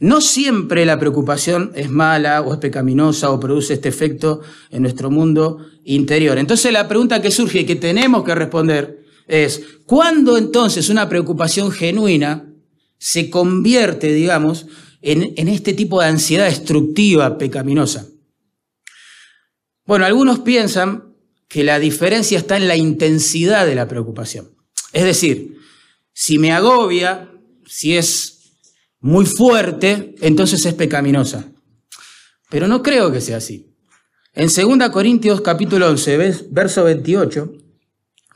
No 0.00 0.20
siempre 0.20 0.86
la 0.86 0.98
preocupación 0.98 1.72
es 1.74 1.90
mala 1.90 2.40
o 2.40 2.54
es 2.54 2.60
pecaminosa 2.60 3.30
o 3.30 3.38
produce 3.38 3.74
este 3.74 3.88
efecto 3.88 4.40
en 4.70 4.82
nuestro 4.82 5.10
mundo 5.10 5.66
interior. 5.84 6.38
Entonces 6.38 6.72
la 6.72 6.88
pregunta 6.88 7.20
que 7.20 7.30
surge 7.30 7.60
y 7.60 7.66
que 7.66 7.76
tenemos 7.76 8.24
que 8.24 8.34
responder 8.34 9.04
es, 9.26 9.62
¿cuándo 9.84 10.38
entonces 10.38 10.88
una 10.88 11.08
preocupación 11.08 11.70
genuina 11.70 12.50
se 12.96 13.28
convierte, 13.28 14.12
digamos, 14.12 14.66
en, 15.02 15.34
en 15.36 15.48
este 15.48 15.74
tipo 15.74 16.00
de 16.00 16.06
ansiedad 16.06 16.46
destructiva, 16.46 17.36
pecaminosa? 17.36 18.06
Bueno, 19.84 20.06
algunos 20.06 20.40
piensan 20.40 21.14
que 21.48 21.64
la 21.64 21.78
diferencia 21.78 22.38
está 22.38 22.56
en 22.56 22.68
la 22.68 22.76
intensidad 22.76 23.66
de 23.66 23.74
la 23.74 23.88
preocupación. 23.88 24.50
Es 24.92 25.04
decir, 25.04 25.58
si 26.12 26.38
me 26.38 26.52
agobia, 26.52 27.30
si 27.66 27.96
es 27.96 28.37
muy 29.00 29.26
fuerte, 29.26 30.14
entonces 30.20 30.64
es 30.66 30.74
pecaminosa. 30.74 31.52
Pero 32.50 32.66
no 32.66 32.82
creo 32.82 33.12
que 33.12 33.20
sea 33.20 33.36
así. 33.36 33.74
En 34.34 34.48
2 34.48 34.88
Corintios 34.90 35.40
capítulo 35.40 35.88
11, 35.88 36.48
verso 36.50 36.84
28, 36.84 37.52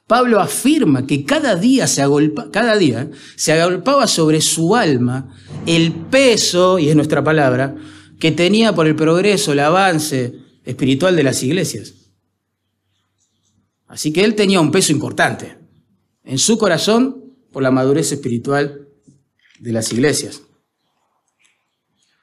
Pablo 0.07 0.41
afirma 0.41 1.07
que 1.07 1.25
cada 1.25 1.57
día, 1.57 1.87
se 1.87 2.03
cada 2.51 2.77
día 2.77 3.11
se 3.37 3.53
agolpaba 3.53 4.07
sobre 4.07 4.41
su 4.41 4.77
alma 4.77 5.35
el 5.67 5.93
peso, 5.93 6.79
y 6.79 6.89
es 6.89 6.97
nuestra 6.97 7.23
palabra, 7.23 7.77
que 8.19 8.33
tenía 8.33 8.75
por 8.75 8.87
el 8.87 8.97
progreso, 8.97 9.53
el 9.53 9.61
avance 9.61 10.35
espiritual 10.65 11.17
de 11.17 11.23
las 11.23 11.43
iglesias. 11.43 11.95
Así 13.87 14.13
que 14.13 14.25
él 14.25 14.35
tenía 14.35 14.61
un 14.61 14.71
peso 14.71 14.93
importante 14.93 15.59
en 16.25 16.39
su 16.39 16.57
corazón 16.59 17.35
por 17.51 17.63
la 17.63 17.71
madurez 17.71 18.13
espiritual 18.13 18.89
de 19.61 19.73
las 19.73 19.93
iglesias. 19.93 20.43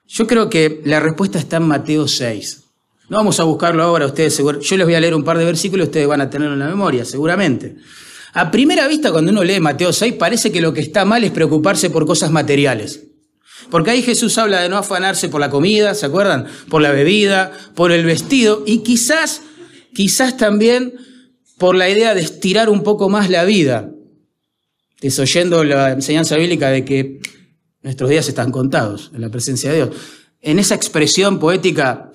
Yo 0.09 0.25
creo 0.25 0.49
que 0.49 0.81
la 0.85 0.99
respuesta 0.99 1.37
está 1.37 1.57
en 1.57 1.63
Mateo 1.63 2.07
6. 2.07 2.63
No 3.09 3.17
vamos 3.17 3.39
a 3.39 3.43
buscarlo 3.43 3.83
ahora, 3.83 4.07
ustedes. 4.07 4.35
Yo 4.37 4.77
les 4.77 4.85
voy 4.85 4.95
a 4.95 4.99
leer 4.99 5.13
un 5.13 5.23
par 5.23 5.37
de 5.37 5.45
versículos 5.45 5.85
y 5.85 5.89
ustedes 5.89 6.07
van 6.07 6.21
a 6.21 6.29
tenerlo 6.29 6.53
en 6.53 6.59
la 6.59 6.67
memoria, 6.67 7.05
seguramente. 7.05 7.75
A 8.33 8.49
primera 8.49 8.87
vista, 8.87 9.11
cuando 9.11 9.31
uno 9.31 9.43
lee 9.43 9.59
Mateo 9.59 9.93
6, 9.93 10.13
parece 10.13 10.51
que 10.51 10.61
lo 10.61 10.73
que 10.73 10.81
está 10.81 11.05
mal 11.05 11.23
es 11.23 11.31
preocuparse 11.31 11.91
por 11.91 12.07
cosas 12.07 12.31
materiales. 12.31 13.03
Porque 13.69 13.91
ahí 13.91 14.01
Jesús 14.01 14.37
habla 14.39 14.61
de 14.61 14.69
no 14.69 14.77
afanarse 14.77 15.29
por 15.29 15.41
la 15.41 15.51
comida, 15.51 15.93
¿se 15.93 16.07
acuerdan? 16.07 16.47
Por 16.69 16.81
la 16.81 16.91
bebida, 16.91 17.51
por 17.75 17.91
el 17.91 18.03
vestido 18.03 18.63
y 18.65 18.79
quizás, 18.79 19.41
quizás 19.93 20.37
también 20.37 20.95
por 21.59 21.75
la 21.75 21.87
idea 21.87 22.15
de 22.15 22.21
estirar 22.21 22.69
un 22.69 22.81
poco 22.81 23.09
más 23.09 23.29
la 23.29 23.43
vida, 23.45 23.91
desoyendo 25.01 25.63
la 25.63 25.91
enseñanza 25.91 26.35
bíblica 26.35 26.69
de 26.69 26.85
que 26.85 27.19
Nuestros 27.81 28.09
días 28.09 28.27
están 28.27 28.51
contados 28.51 29.12
en 29.13 29.21
la 29.21 29.29
presencia 29.29 29.71
de 29.71 29.75
Dios. 29.77 29.89
En 30.41 30.59
esa 30.59 30.75
expresión 30.75 31.39
poética, 31.39 32.12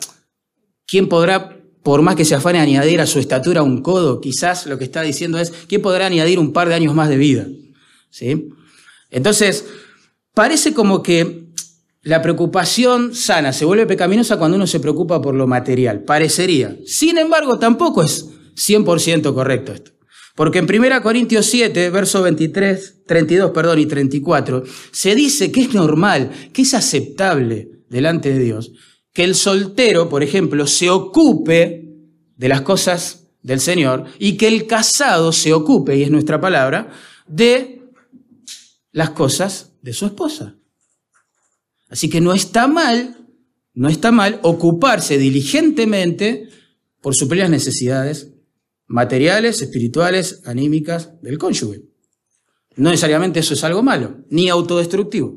¿quién 0.87 1.09
podrá, 1.09 1.57
por 1.83 2.03
más 2.03 2.17
que 2.17 2.25
se 2.25 2.35
afane, 2.35 2.61
añadir 2.61 3.01
a 3.01 3.07
su 3.07 3.19
estatura 3.19 3.63
un 3.63 3.83
codo? 3.83 4.21
Quizás 4.21 4.67
lo 4.67 4.79
que 4.79 4.85
está 4.85 5.03
diciendo 5.03 5.39
es, 5.39 5.53
¿quién 5.67 5.83
podrá 5.83 6.07
añadir 6.07 6.39
un 6.39 6.53
par 6.53 6.69
de 6.69 6.75
años 6.75 6.95
más 6.95 7.09
de 7.09 7.17
vida? 7.17 7.47
¿Sí? 8.11 8.49
Entonces, 9.11 9.65
parece 10.35 10.75
como 10.75 11.03
que 11.03 11.45
la 12.03 12.21
preocupación 12.21 13.15
sana 13.15 13.55
se 13.55 13.65
vuelve 13.65 13.87
pecaminosa 13.87 14.37
cuando 14.37 14.57
uno 14.57 14.67
se 14.67 14.81
preocupa 14.81 15.23
por 15.23 15.35
lo 15.35 15.47
material. 15.47 16.05
Parecería. 16.05 16.77
Sin 16.85 17.17
embargo, 17.17 17.59
tampoco 17.59 18.03
es 18.03 18.29
100% 18.55 19.33
correcto 19.33 19.73
esto. 19.73 19.93
Porque 20.35 20.59
en 20.59 20.67
1 20.69 21.03
Corintios 21.03 21.47
7, 21.47 21.91
versos 21.91 22.23
23, 22.23 23.05
32 23.07 23.53
perdón, 23.53 23.79
y 23.79 23.87
34, 23.87 24.65
se 24.91 25.15
dice 25.15 25.53
que 25.53 25.63
es 25.63 25.75
normal, 25.75 26.31
que 26.53 26.63
es 26.63 26.75
aceptable 26.75 27.71
delante 27.89 28.33
de 28.33 28.41
Dios, 28.41 28.73
que 29.13 29.23
el 29.23 29.37
soltero, 29.37 30.09
por 30.09 30.25
ejemplo, 30.25 30.67
se 30.67 30.91
ocupe 30.91 31.85
de 32.37 32.49
las 32.49 32.63
cosas 32.63 33.29
del 33.43 33.61
Señor 33.61 34.07
y 34.19 34.37
que 34.37 34.49
el 34.49 34.67
casado 34.67 35.33
se 35.33 35.53
ocupe, 35.53 35.97
y 35.97 36.03
es 36.03 36.11
nuestra 36.11 36.41
palabra, 36.41 36.91
de 37.29 37.83
las 38.91 39.11
cosas 39.11 39.73
de 39.83 39.93
su 39.93 40.07
esposa. 40.07 40.57
Así 41.89 42.11
que 42.11 42.21
no 42.21 42.33
está 42.33 42.67
mal, 42.67 43.29
no 43.73 43.89
está 43.89 44.11
mal 44.11 44.41
ocuparse 44.43 45.17
diligentemente 45.17 46.49
por 47.01 47.15
suplir 47.15 47.43
las 47.43 47.51
necesidades 47.51 48.34
materiales, 48.95 49.61
espirituales, 49.61 50.41
anímicas 50.45 51.21
del 51.21 51.37
cónyuge. 51.37 51.83
No 52.77 52.91
necesariamente 52.91 53.41
eso 53.41 53.55
es 53.55 53.65
algo 53.65 53.83
malo, 53.83 54.19
ni 54.31 54.49
autodestructivo. 54.49 55.37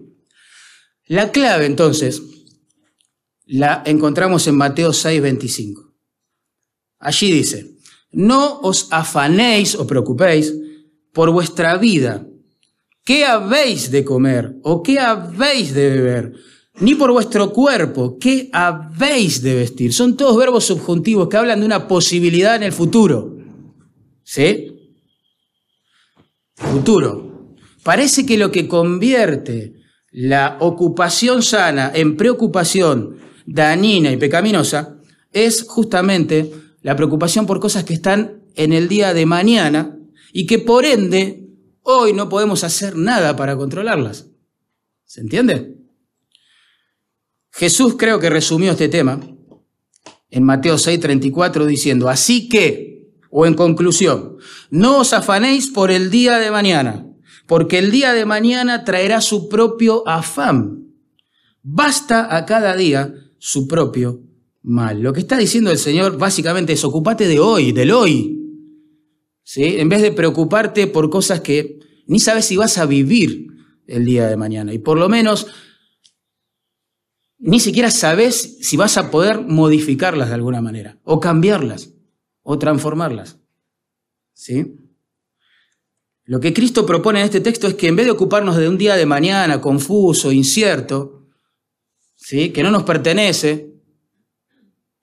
La 1.08 1.32
clave 1.32 1.66
entonces 1.66 2.22
la 3.48 3.82
encontramos 3.88 4.46
en 4.46 4.58
Mateo 4.58 4.94
6, 4.94 5.22
25. 5.24 5.92
Allí 7.00 7.32
dice, 7.32 7.78
no 8.12 8.60
os 8.60 8.90
afanéis 8.92 9.74
o 9.74 9.88
preocupéis 9.88 10.54
por 11.12 11.32
vuestra 11.32 11.78
vida, 11.78 12.28
qué 13.04 13.26
habéis 13.26 13.90
de 13.90 14.06
comer 14.06 14.56
o 14.62 14.84
qué 14.84 15.00
habéis 15.00 15.74
de 15.74 15.90
beber, 15.90 16.34
ni 16.80 16.94
por 16.94 17.12
vuestro 17.12 17.52
cuerpo, 17.52 18.20
qué 18.20 18.52
habéis 18.54 19.42
de 19.42 19.56
vestir. 19.56 19.94
Son 19.94 20.16
todos 20.16 20.38
verbos 20.38 20.66
subjuntivos 20.66 21.28
que 21.28 21.38
hablan 21.38 21.62
de 21.62 21.66
una 21.66 21.88
posibilidad 21.88 22.56
en 22.56 22.62
el 22.62 22.72
futuro. 22.72 23.37
¿Sí? 24.28 24.92
Futuro. 26.54 27.56
Parece 27.82 28.26
que 28.26 28.38
lo 28.38 28.52
que 28.52 28.68
convierte 28.68 29.76
la 30.12 30.58
ocupación 30.60 31.42
sana 31.42 31.94
en 31.96 32.18
preocupación 32.18 33.20
dañina 33.46 34.12
y 34.12 34.18
pecaminosa 34.18 35.00
es 35.32 35.64
justamente 35.64 36.52
la 36.82 36.98
preocupación 36.98 37.46
por 37.46 37.62
cosas 37.62 37.86
que 37.86 37.94
están 37.94 38.44
en 38.56 38.74
el 38.74 38.90
día 38.90 39.14
de 39.14 39.26
mañana 39.26 39.98
y 40.34 40.46
que 40.46 40.60
por 40.60 40.84
ende 40.84 41.48
hoy 41.84 42.12
no 42.12 42.28
podemos 42.28 42.66
hacer 42.66 42.98
nada 42.98 43.38
para 43.38 43.56
controlarlas. 43.56 44.28
¿Se 45.06 45.22
entiende? 45.22 45.78
Jesús 47.52 47.96
creo 47.98 48.20
que 48.20 48.30
resumió 48.30 48.72
este 48.72 48.90
tema 48.90 49.22
en 50.30 50.44
Mateo 50.44 50.76
6:34 50.76 51.66
diciendo, 51.66 52.10
así 52.10 52.50
que 52.50 52.97
o 53.40 53.46
en 53.46 53.54
conclusión, 53.54 54.38
no 54.72 54.98
os 54.98 55.14
afanéis 55.14 55.68
por 55.68 55.92
el 55.92 56.10
día 56.10 56.40
de 56.40 56.50
mañana, 56.50 57.06
porque 57.46 57.78
el 57.78 57.92
día 57.92 58.14
de 58.14 58.26
mañana 58.26 58.84
traerá 58.84 59.22
su 59.22 59.48
propio 59.48 60.02
afán. 60.08 60.88
basta 61.62 62.36
a 62.36 62.48
cada 62.48 62.76
día 62.76 63.14
su 63.38 63.68
propio 63.68 64.24
mal. 64.64 65.04
Lo 65.04 65.14
que 65.14 65.20
está 65.20 65.38
diciendo 65.38 65.70
el 65.70 65.78
Señor 65.78 66.18
básicamente 66.18 66.74
es 66.74 66.84
ocupate 66.84 67.28
de 67.28 67.40
hoy, 67.40 67.74
del 67.74 67.92
hoy. 67.92 68.40
¿Sí? 69.44 69.76
En 69.78 69.88
vez 69.88 70.02
de 70.02 70.12
preocuparte 70.12 70.88
por 70.88 71.12
cosas 71.12 71.42
que 71.42 71.78
ni 72.08 72.20
sabes 72.20 72.46
si 72.46 72.58
vas 72.58 72.80
a 72.80 72.88
vivir 72.88 73.50
el 73.86 74.04
día 74.04 74.26
de 74.26 74.36
mañana. 74.36 74.74
Y 74.74 74.80
por 74.80 74.98
lo 74.98 75.10
menos 75.10 75.46
ni 77.38 77.60
siquiera 77.60 77.92
sabes 77.92 78.58
si 78.62 78.78
vas 78.78 78.98
a 78.98 79.12
poder 79.12 79.42
modificarlas 79.42 80.30
de 80.30 80.34
alguna 80.34 80.60
manera, 80.60 80.98
o 81.04 81.20
cambiarlas, 81.20 81.97
o 82.50 82.58
transformarlas. 82.58 83.38
¿Sí? 84.34 84.78
Lo 86.24 86.40
que 86.40 86.54
Cristo 86.54 86.86
propone 86.86 87.20
en 87.20 87.26
este 87.26 87.42
texto 87.42 87.68
es 87.68 87.74
que 87.74 87.90
en 87.90 87.98
vez 87.98 88.06
de 88.06 88.14
ocuparnos 88.14 88.56
de 88.56 88.70
un 88.70 88.78
día 88.78 88.96
de 88.96 89.06
mañana 89.06 89.60
confuso, 89.60 90.32
incierto, 90.32 91.28
¿sí? 92.16 92.52
que 92.52 92.64
no 92.64 92.72
nos 92.72 92.84
pertenece, 92.84 93.74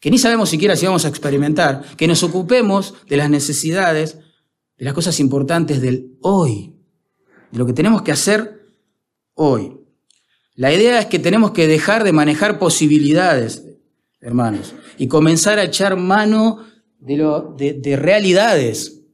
que 0.00 0.10
ni 0.10 0.16
sabemos 0.16 0.48
siquiera 0.48 0.74
si 0.74 0.86
vamos 0.86 1.04
a 1.04 1.08
experimentar, 1.08 1.84
que 1.98 2.08
nos 2.08 2.22
ocupemos 2.22 2.94
de 3.10 3.18
las 3.18 3.28
necesidades, 3.28 4.16
de 4.78 4.84
las 4.86 4.94
cosas 4.94 5.20
importantes 5.20 5.82
del 5.82 6.16
hoy, 6.22 6.74
de 7.52 7.58
lo 7.58 7.66
que 7.66 7.74
tenemos 7.74 8.00
que 8.00 8.12
hacer 8.12 8.70
hoy. 9.34 9.76
La 10.54 10.72
idea 10.72 10.98
es 10.98 11.06
que 11.06 11.18
tenemos 11.18 11.50
que 11.50 11.68
dejar 11.68 12.04
de 12.04 12.12
manejar 12.12 12.58
posibilidades, 12.58 13.66
hermanos, 14.22 14.74
y 14.96 15.08
comenzar 15.08 15.58
a 15.58 15.64
echar 15.64 15.96
mano 15.98 16.72
de, 17.04 17.16
lo, 17.16 17.54
de 17.56 17.96
realidades 17.96 19.04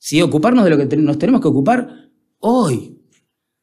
¿sí? 0.00 0.20
Ocuparnos 0.22 0.64
de 0.64 0.70
lo 0.70 0.76
que 0.78 0.96
nos 0.96 1.18
tenemos 1.18 1.40
que 1.40 1.48
ocupar 1.48 2.10
hoy, 2.40 2.98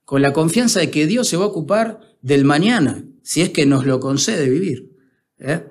con 0.05 0.21
la 0.21 0.31
confianza 0.31 0.79
de 0.79 0.89
que 0.89 1.05
Dios 1.05 1.27
se 1.27 1.35
va 1.35 1.43
a 1.43 1.47
ocupar 1.47 1.99
del 2.21 2.45
mañana, 2.45 3.03
si 3.23 3.41
es 3.41 3.49
que 3.49 3.65
nos 3.65 3.85
lo 3.85 3.99
concede 3.99 4.49
vivir. 4.49 4.95
¿eh? 5.39 5.65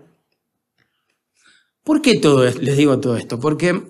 ¿Por 1.82 2.02
qué 2.02 2.18
todo 2.18 2.44
les 2.44 2.76
digo 2.76 3.00
todo 3.00 3.16
esto? 3.16 3.40
Porque 3.40 3.82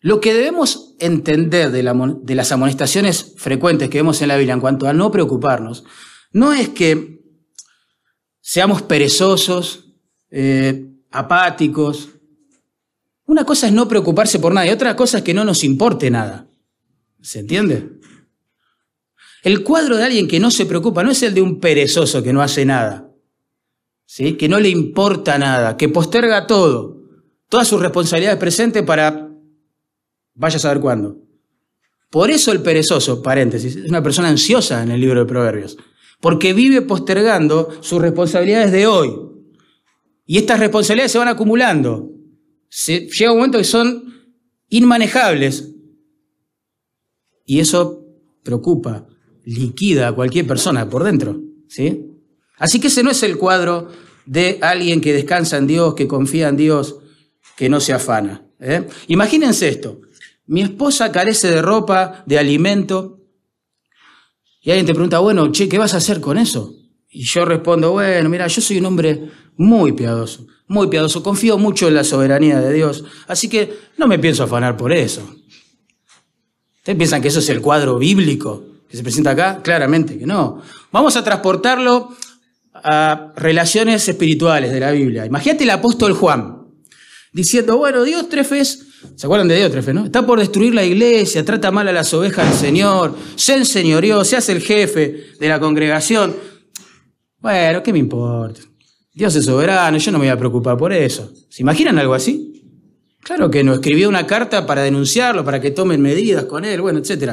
lo 0.00 0.20
que 0.20 0.34
debemos 0.34 0.94
entender 0.98 1.70
de, 1.70 2.34
las 2.34 2.52
amonestaciones 2.52 3.34
frecuentes 3.36 3.88
que 3.88 3.98
vemos 3.98 4.20
en 4.20 4.28
la 4.28 4.36
Biblia 4.36 4.54
en 4.54 4.60
cuanto 4.60 4.86
a 4.86 4.92
no 4.92 5.10
preocuparnos, 5.10 5.84
no 6.32 6.52
es 6.52 6.68
que 6.68 7.22
seamos 8.40 8.82
perezosos, 8.82 9.94
eh, 10.30 10.90
apáticos, 11.10 12.17
una 13.28 13.44
cosa 13.44 13.66
es 13.66 13.74
no 13.74 13.86
preocuparse 13.86 14.38
por 14.38 14.54
nada 14.54 14.66
y 14.66 14.70
otra 14.70 14.96
cosa 14.96 15.18
es 15.18 15.24
que 15.24 15.34
no 15.34 15.44
nos 15.44 15.62
importe 15.62 16.10
nada. 16.10 16.46
¿Se 17.20 17.40
entiende? 17.40 17.90
El 19.42 19.62
cuadro 19.62 19.98
de 19.98 20.04
alguien 20.04 20.26
que 20.26 20.40
no 20.40 20.50
se 20.50 20.64
preocupa 20.64 21.02
no 21.02 21.10
es 21.10 21.22
el 21.22 21.34
de 21.34 21.42
un 21.42 21.60
perezoso 21.60 22.22
que 22.22 22.32
no 22.32 22.40
hace 22.40 22.64
nada, 22.64 23.10
¿sí? 24.06 24.32
que 24.34 24.48
no 24.48 24.58
le 24.58 24.70
importa 24.70 25.36
nada, 25.36 25.76
que 25.76 25.90
posterga 25.90 26.46
todo, 26.46 27.02
todas 27.50 27.68
sus 27.68 27.80
responsabilidades 27.80 28.38
presentes 28.38 28.82
para 28.82 29.28
vaya 30.34 30.56
a 30.56 30.60
saber 30.60 30.80
cuándo. 30.80 31.18
Por 32.08 32.30
eso 32.30 32.50
el 32.50 32.62
perezoso, 32.62 33.22
paréntesis, 33.22 33.76
es 33.76 33.90
una 33.90 34.02
persona 34.02 34.28
ansiosa 34.28 34.82
en 34.82 34.90
el 34.90 35.02
libro 35.02 35.20
de 35.20 35.26
Proverbios, 35.26 35.76
porque 36.18 36.54
vive 36.54 36.80
postergando 36.80 37.76
sus 37.82 38.00
responsabilidades 38.00 38.72
de 38.72 38.86
hoy. 38.86 39.14
Y 40.24 40.38
estas 40.38 40.60
responsabilidades 40.60 41.12
se 41.12 41.18
van 41.18 41.28
acumulando 41.28 42.17
llega 42.70 43.32
un 43.32 43.38
momento 43.38 43.58
que 43.58 43.64
son 43.64 44.32
inmanejables. 44.68 45.74
Y 47.44 47.60
eso 47.60 48.04
preocupa, 48.42 49.06
liquida 49.44 50.08
a 50.08 50.12
cualquier 50.12 50.46
persona 50.46 50.88
por 50.88 51.04
dentro. 51.04 51.40
¿sí? 51.68 52.06
Así 52.58 52.80
que 52.80 52.88
ese 52.88 53.02
no 53.02 53.10
es 53.10 53.22
el 53.22 53.38
cuadro 53.38 53.88
de 54.26 54.58
alguien 54.60 55.00
que 55.00 55.12
descansa 55.12 55.56
en 55.56 55.66
Dios, 55.66 55.94
que 55.94 56.06
confía 56.06 56.48
en 56.48 56.56
Dios, 56.56 56.98
que 57.56 57.68
no 57.68 57.80
se 57.80 57.92
afana. 57.94 58.46
¿eh? 58.60 58.86
Imagínense 59.06 59.68
esto. 59.68 60.00
Mi 60.46 60.62
esposa 60.62 61.12
carece 61.12 61.48
de 61.50 61.62
ropa, 61.62 62.24
de 62.26 62.38
alimento, 62.38 63.18
y 64.60 64.70
alguien 64.70 64.86
te 64.86 64.92
pregunta, 64.92 65.18
bueno, 65.20 65.50
che, 65.52 65.68
¿qué 65.68 65.78
vas 65.78 65.94
a 65.94 65.98
hacer 65.98 66.20
con 66.20 66.36
eso? 66.36 66.74
Y 67.08 67.24
yo 67.24 67.44
respondo, 67.44 67.92
bueno, 67.92 68.28
mira, 68.28 68.46
yo 68.48 68.60
soy 68.60 68.78
un 68.78 68.86
hombre 68.86 69.30
muy 69.58 69.92
piadoso 69.92 70.46
muy 70.68 70.88
piadoso, 70.88 71.22
confío 71.22 71.58
mucho 71.58 71.88
en 71.88 71.94
la 71.94 72.04
soberanía 72.04 72.60
de 72.60 72.72
Dios, 72.72 73.04
así 73.26 73.48
que 73.48 73.78
no 73.96 74.06
me 74.06 74.18
pienso 74.18 74.44
afanar 74.44 74.76
por 74.76 74.92
eso. 74.92 75.22
¿Ustedes 76.76 76.96
piensan 76.96 77.22
que 77.22 77.28
eso 77.28 77.40
es 77.40 77.48
el 77.48 77.60
cuadro 77.60 77.98
bíblico 77.98 78.64
que 78.88 78.96
se 78.96 79.02
presenta 79.02 79.30
acá? 79.30 79.60
Claramente 79.62 80.18
que 80.18 80.26
no. 80.26 80.62
Vamos 80.92 81.16
a 81.16 81.24
transportarlo 81.24 82.14
a 82.72 83.32
relaciones 83.36 84.08
espirituales 84.08 84.70
de 84.70 84.80
la 84.80 84.92
Biblia. 84.92 85.26
Imagínate 85.26 85.64
el 85.64 85.70
apóstol 85.70 86.12
Juan 86.12 86.58
diciendo, 87.32 87.78
bueno, 87.78 88.04
Dios 88.04 88.28
Trefes, 88.28 88.86
¿se 89.16 89.26
acuerdan 89.26 89.48
de 89.48 89.56
Dios 89.56 89.70
Trefes, 89.70 89.94
no? 89.94 90.04
Está 90.04 90.24
por 90.24 90.38
destruir 90.38 90.74
la 90.74 90.84
iglesia, 90.84 91.44
trata 91.44 91.70
mal 91.70 91.88
a 91.88 91.92
las 91.92 92.12
ovejas 92.12 92.48
del 92.48 92.58
Señor, 92.58 93.16
se 93.36 93.54
enseñoreó, 93.54 94.24
se 94.24 94.36
hace 94.36 94.52
el 94.52 94.60
jefe 94.60 95.32
de 95.38 95.48
la 95.48 95.58
congregación. 95.58 96.36
Bueno, 97.40 97.82
¿qué 97.82 97.92
me 97.92 97.98
importa? 97.98 98.67
Dios 99.18 99.34
es 99.34 99.46
soberano, 99.46 99.98
yo 99.98 100.12
no 100.12 100.18
me 100.20 100.26
voy 100.26 100.32
a 100.32 100.38
preocupar 100.38 100.76
por 100.76 100.92
eso. 100.92 101.32
¿Se 101.48 101.62
imaginan 101.62 101.98
algo 101.98 102.14
así? 102.14 102.62
Claro 103.20 103.50
que 103.50 103.64
no, 103.64 103.74
escribió 103.74 104.08
una 104.08 104.28
carta 104.28 104.64
para 104.64 104.82
denunciarlo, 104.82 105.44
para 105.44 105.60
que 105.60 105.72
tomen 105.72 106.00
medidas 106.00 106.44
con 106.44 106.64
él, 106.64 106.80
bueno, 106.80 107.00
etc. 107.00 107.32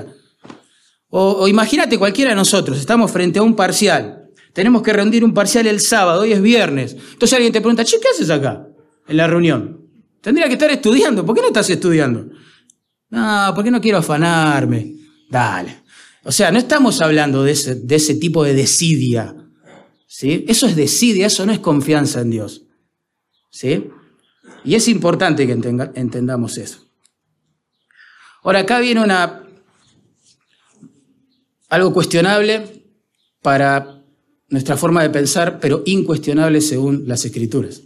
O, 1.10 1.48
imagínate 1.48 2.00
cualquiera 2.00 2.32
de 2.32 2.36
nosotros, 2.38 2.80
estamos 2.80 3.12
frente 3.12 3.38
a 3.38 3.44
un 3.44 3.56
parcial, 3.56 4.32
tenemos 4.52 4.82
que 4.82 4.94
rendir 4.94 5.24
un 5.24 5.32
parcial 5.32 5.68
el 5.68 5.80
sábado, 5.80 6.22
hoy 6.22 6.32
es 6.32 6.42
viernes. 6.42 6.98
Entonces 7.14 7.34
alguien 7.34 7.54
te 7.54 7.62
pregunta, 7.62 7.86
che, 7.86 8.00
¿qué 8.00 8.08
haces 8.08 8.32
acá 8.32 8.66
en 9.08 9.18
la 9.18 9.28
reunión? 9.28 9.88
Tendría 10.22 10.48
que 10.48 10.54
estar 10.54 10.72
estudiando, 10.72 11.24
¿por 11.24 11.36
qué 11.36 11.42
no 11.42 11.48
estás 11.50 11.70
estudiando? 11.70 12.26
No, 13.12 13.52
porque 13.54 13.70
no 13.70 13.80
quiero 13.80 14.00
afanarme. 14.00 14.96
Dale. 15.30 15.84
O 16.24 16.32
sea, 16.32 16.52
no 16.52 16.58
estamos 16.58 17.00
hablando 17.02 17.44
de 17.44 17.54
de 17.54 17.96
ese 17.96 18.16
tipo 18.16 18.44
de 18.44 18.56
desidia. 18.56 19.36
Eso 20.22 20.68
es 20.68 20.76
desidia, 20.76 21.28
eso 21.28 21.46
no 21.46 21.52
es 21.52 21.60
confianza 21.60 22.22
en 22.22 22.32
Dios. 22.32 22.64
¿Sí? 23.50 23.90
Y 24.64 24.76
es 24.76 24.88
importante 24.88 25.46
que 25.46 25.54
entendamos 25.54 26.58
eso. 26.58 26.80
Ahora, 28.44 28.60
acá 28.60 28.80
viene 28.80 29.04
una, 29.04 29.44
algo 31.70 31.94
cuestionable 31.94 32.84
para 33.42 34.04
nuestra 34.50 34.78
forma 34.78 35.02
de 35.04 35.10
pensar, 35.10 35.60
pero 35.60 35.84
incuestionable 35.86 36.62
según 36.62 37.08
las 37.08 37.26
escrituras. 37.26 37.82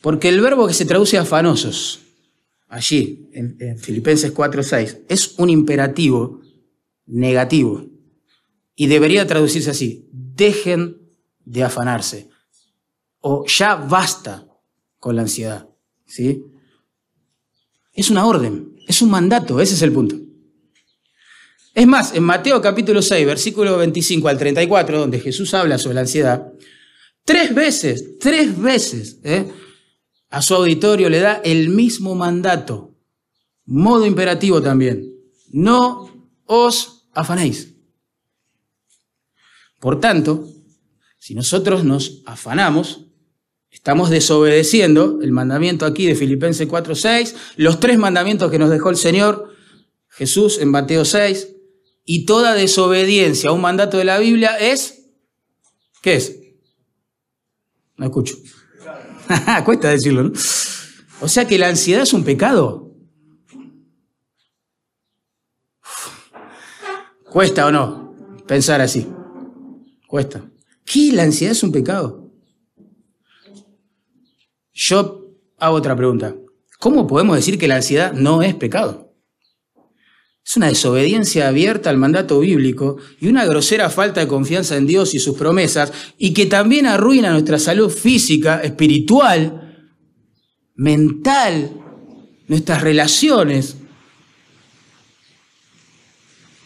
Porque 0.00 0.28
el 0.28 0.40
verbo 0.40 0.66
que 0.66 0.74
se 0.74 0.84
traduce 0.84 1.18
afanosos, 1.18 2.00
allí, 2.68 3.28
en, 3.32 3.56
en 3.60 3.78
Filipenses 3.78 4.32
4.6, 4.32 5.00
es 5.08 5.34
un 5.38 5.50
imperativo 5.50 6.40
negativo. 7.06 7.86
Y 8.74 8.86
debería 8.86 9.26
traducirse 9.26 9.70
así, 9.70 10.05
dejen 10.36 10.98
de 11.44 11.64
afanarse. 11.64 12.28
O 13.20 13.44
ya 13.46 13.76
basta 13.76 14.46
con 14.98 15.16
la 15.16 15.22
ansiedad. 15.22 15.68
¿sí? 16.06 16.44
Es 17.92 18.10
una 18.10 18.26
orden, 18.26 18.76
es 18.86 19.00
un 19.02 19.10
mandato, 19.10 19.60
ese 19.60 19.74
es 19.74 19.82
el 19.82 19.92
punto. 19.92 20.16
Es 21.74 21.86
más, 21.86 22.14
en 22.14 22.22
Mateo 22.22 22.60
capítulo 22.62 23.02
6, 23.02 23.26
versículo 23.26 23.76
25 23.76 24.28
al 24.28 24.38
34, 24.38 24.98
donde 24.98 25.20
Jesús 25.20 25.52
habla 25.54 25.78
sobre 25.78 25.94
la 25.96 26.00
ansiedad, 26.02 26.52
tres 27.24 27.54
veces, 27.54 28.18
tres 28.18 28.58
veces, 28.58 29.18
¿eh? 29.24 29.50
a 30.30 30.42
su 30.42 30.54
auditorio 30.54 31.10
le 31.10 31.20
da 31.20 31.34
el 31.44 31.68
mismo 31.68 32.14
mandato, 32.14 32.94
modo 33.66 34.06
imperativo 34.06 34.62
también. 34.62 35.12
No 35.50 36.30
os 36.46 37.08
afanéis. 37.12 37.75
Por 39.80 40.00
tanto, 40.00 40.48
si 41.18 41.34
nosotros 41.34 41.84
nos 41.84 42.22
afanamos, 42.26 43.06
estamos 43.70 44.10
desobedeciendo 44.10 45.18
el 45.22 45.32
mandamiento 45.32 45.86
aquí 45.86 46.06
de 46.06 46.14
Filipenses 46.14 46.68
4:6, 46.68 47.34
los 47.56 47.80
tres 47.80 47.98
mandamientos 47.98 48.50
que 48.50 48.58
nos 48.58 48.70
dejó 48.70 48.90
el 48.90 48.96
Señor 48.96 49.54
Jesús 50.08 50.58
en 50.58 50.70
Mateo 50.70 51.04
6, 51.04 51.48
y 52.04 52.24
toda 52.24 52.54
desobediencia 52.54 53.50
a 53.50 53.52
un 53.52 53.60
mandato 53.60 53.98
de 53.98 54.04
la 54.04 54.18
Biblia 54.18 54.56
es, 54.58 55.10
¿qué 56.00 56.14
es? 56.14 56.38
No 57.96 58.06
escucho. 58.06 58.36
Cuesta 59.64 59.90
decirlo, 59.90 60.22
¿no? 60.22 60.32
O 61.20 61.28
sea 61.28 61.46
que 61.46 61.58
la 61.58 61.68
ansiedad 61.68 62.02
es 62.02 62.12
un 62.12 62.24
pecado. 62.24 62.92
Cuesta 67.24 67.66
o 67.66 67.72
no 67.72 68.14
pensar 68.46 68.80
así. 68.80 69.06
¿Qué? 70.84 71.12
¿La 71.12 71.24
ansiedad 71.24 71.52
es 71.52 71.62
un 71.62 71.72
pecado? 71.72 72.30
Yo 74.72 75.26
hago 75.58 75.76
otra 75.76 75.96
pregunta. 75.96 76.34
¿Cómo 76.78 77.06
podemos 77.06 77.36
decir 77.36 77.58
que 77.58 77.68
la 77.68 77.76
ansiedad 77.76 78.12
no 78.12 78.42
es 78.42 78.54
pecado? 78.54 79.14
Es 80.44 80.56
una 80.56 80.68
desobediencia 80.68 81.48
abierta 81.48 81.90
al 81.90 81.96
mandato 81.96 82.38
bíblico 82.38 82.98
y 83.18 83.26
una 83.26 83.44
grosera 83.46 83.90
falta 83.90 84.20
de 84.20 84.28
confianza 84.28 84.76
en 84.76 84.86
Dios 84.86 85.14
y 85.14 85.18
sus 85.18 85.36
promesas 85.36 85.92
y 86.18 86.32
que 86.32 86.46
también 86.46 86.86
arruina 86.86 87.32
nuestra 87.32 87.58
salud 87.58 87.90
física, 87.90 88.60
espiritual, 88.60 89.90
mental, 90.76 91.72
nuestras 92.46 92.82
relaciones. 92.82 93.76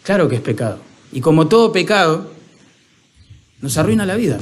Claro 0.02 0.28
que 0.28 0.36
es 0.36 0.42
pecado. 0.42 0.80
Y 1.12 1.22
como 1.22 1.48
todo 1.48 1.72
pecado, 1.72 2.29
nos 3.60 3.76
arruina 3.78 4.06
la 4.06 4.16
vida. 4.16 4.38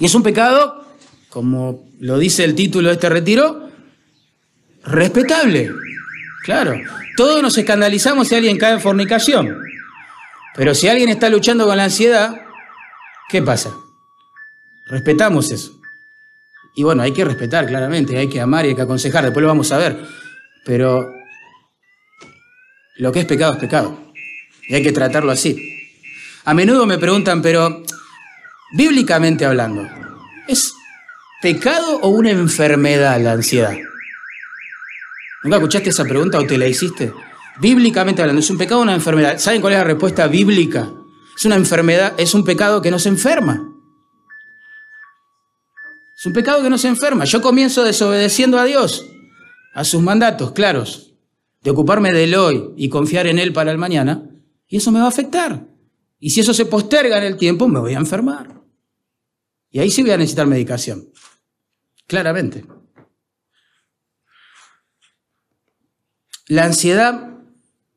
Y 0.00 0.06
es 0.06 0.14
un 0.14 0.22
pecado, 0.22 0.86
como 1.28 1.88
lo 2.00 2.18
dice 2.18 2.44
el 2.44 2.54
título 2.54 2.88
de 2.88 2.94
este 2.94 3.08
retiro, 3.08 3.68
respetable. 4.84 5.70
Claro, 6.44 6.74
todos 7.16 7.42
nos 7.42 7.56
escandalizamos 7.58 8.28
si 8.28 8.34
alguien 8.34 8.58
cae 8.58 8.74
en 8.74 8.80
fornicación. 8.80 9.58
Pero 10.54 10.74
si 10.74 10.88
alguien 10.88 11.08
está 11.08 11.28
luchando 11.28 11.66
con 11.66 11.76
la 11.76 11.84
ansiedad, 11.84 12.40
¿qué 13.28 13.42
pasa? 13.42 13.74
Respetamos 14.86 15.50
eso. 15.50 15.80
Y 16.74 16.84
bueno, 16.84 17.02
hay 17.02 17.12
que 17.12 17.24
respetar 17.24 17.66
claramente, 17.66 18.16
hay 18.16 18.28
que 18.28 18.40
amar 18.40 18.64
y 18.64 18.68
hay 18.68 18.74
que 18.74 18.82
aconsejar, 18.82 19.24
después 19.24 19.42
lo 19.42 19.48
vamos 19.48 19.70
a 19.72 19.78
ver. 19.78 19.98
Pero 20.64 21.12
lo 22.96 23.12
que 23.12 23.20
es 23.20 23.26
pecado 23.26 23.54
es 23.54 23.58
pecado. 23.58 24.12
Y 24.68 24.74
hay 24.74 24.82
que 24.82 24.92
tratarlo 24.92 25.32
así. 25.32 25.77
A 26.48 26.54
menudo 26.54 26.86
me 26.86 26.96
preguntan, 26.96 27.42
pero 27.42 27.82
bíblicamente 28.72 29.44
hablando, 29.44 29.86
¿es 30.46 30.72
pecado 31.42 31.98
o 32.00 32.08
una 32.08 32.30
enfermedad 32.30 33.20
la 33.20 33.32
ansiedad? 33.32 33.76
¿Nunca 35.44 35.58
escuchaste 35.58 35.90
esa 35.90 36.04
pregunta 36.04 36.38
o 36.38 36.46
te 36.46 36.56
la 36.56 36.66
hiciste? 36.66 37.12
Bíblicamente 37.60 38.22
hablando, 38.22 38.40
¿es 38.40 38.48
un 38.48 38.56
pecado 38.56 38.80
o 38.80 38.82
una 38.82 38.94
enfermedad? 38.94 39.36
¿Saben 39.36 39.60
cuál 39.60 39.74
es 39.74 39.78
la 39.80 39.84
respuesta 39.84 40.26
bíblica? 40.26 40.90
Es 41.36 41.44
una 41.44 41.56
enfermedad, 41.56 42.14
es 42.16 42.32
un 42.32 42.44
pecado 42.44 42.80
que 42.80 42.90
no 42.90 42.98
se 42.98 43.10
enferma. 43.10 43.68
Es 46.16 46.24
un 46.24 46.32
pecado 46.32 46.62
que 46.62 46.70
no 46.70 46.78
se 46.78 46.88
enferma. 46.88 47.26
Yo 47.26 47.42
comienzo 47.42 47.84
desobedeciendo 47.84 48.58
a 48.58 48.64
Dios, 48.64 49.04
a 49.74 49.84
sus 49.84 50.00
mandatos 50.00 50.52
claros, 50.52 51.12
de 51.60 51.72
ocuparme 51.72 52.10
del 52.10 52.34
hoy 52.36 52.70
y 52.78 52.88
confiar 52.88 53.26
en 53.26 53.38
Él 53.38 53.52
para 53.52 53.70
el 53.70 53.76
mañana, 53.76 54.22
y 54.66 54.78
eso 54.78 54.90
me 54.90 55.00
va 55.00 55.04
a 55.04 55.08
afectar. 55.08 55.76
Y 56.18 56.30
si 56.30 56.40
eso 56.40 56.52
se 56.52 56.66
posterga 56.66 57.18
en 57.18 57.24
el 57.24 57.36
tiempo, 57.36 57.68
me 57.68 57.78
voy 57.78 57.94
a 57.94 57.98
enfermar. 57.98 58.60
Y 59.70 59.78
ahí 59.78 59.90
sí 59.90 60.02
voy 60.02 60.12
a 60.12 60.16
necesitar 60.16 60.46
medicación. 60.46 61.10
Claramente. 62.06 62.64
La 66.46 66.64
ansiedad, 66.64 67.36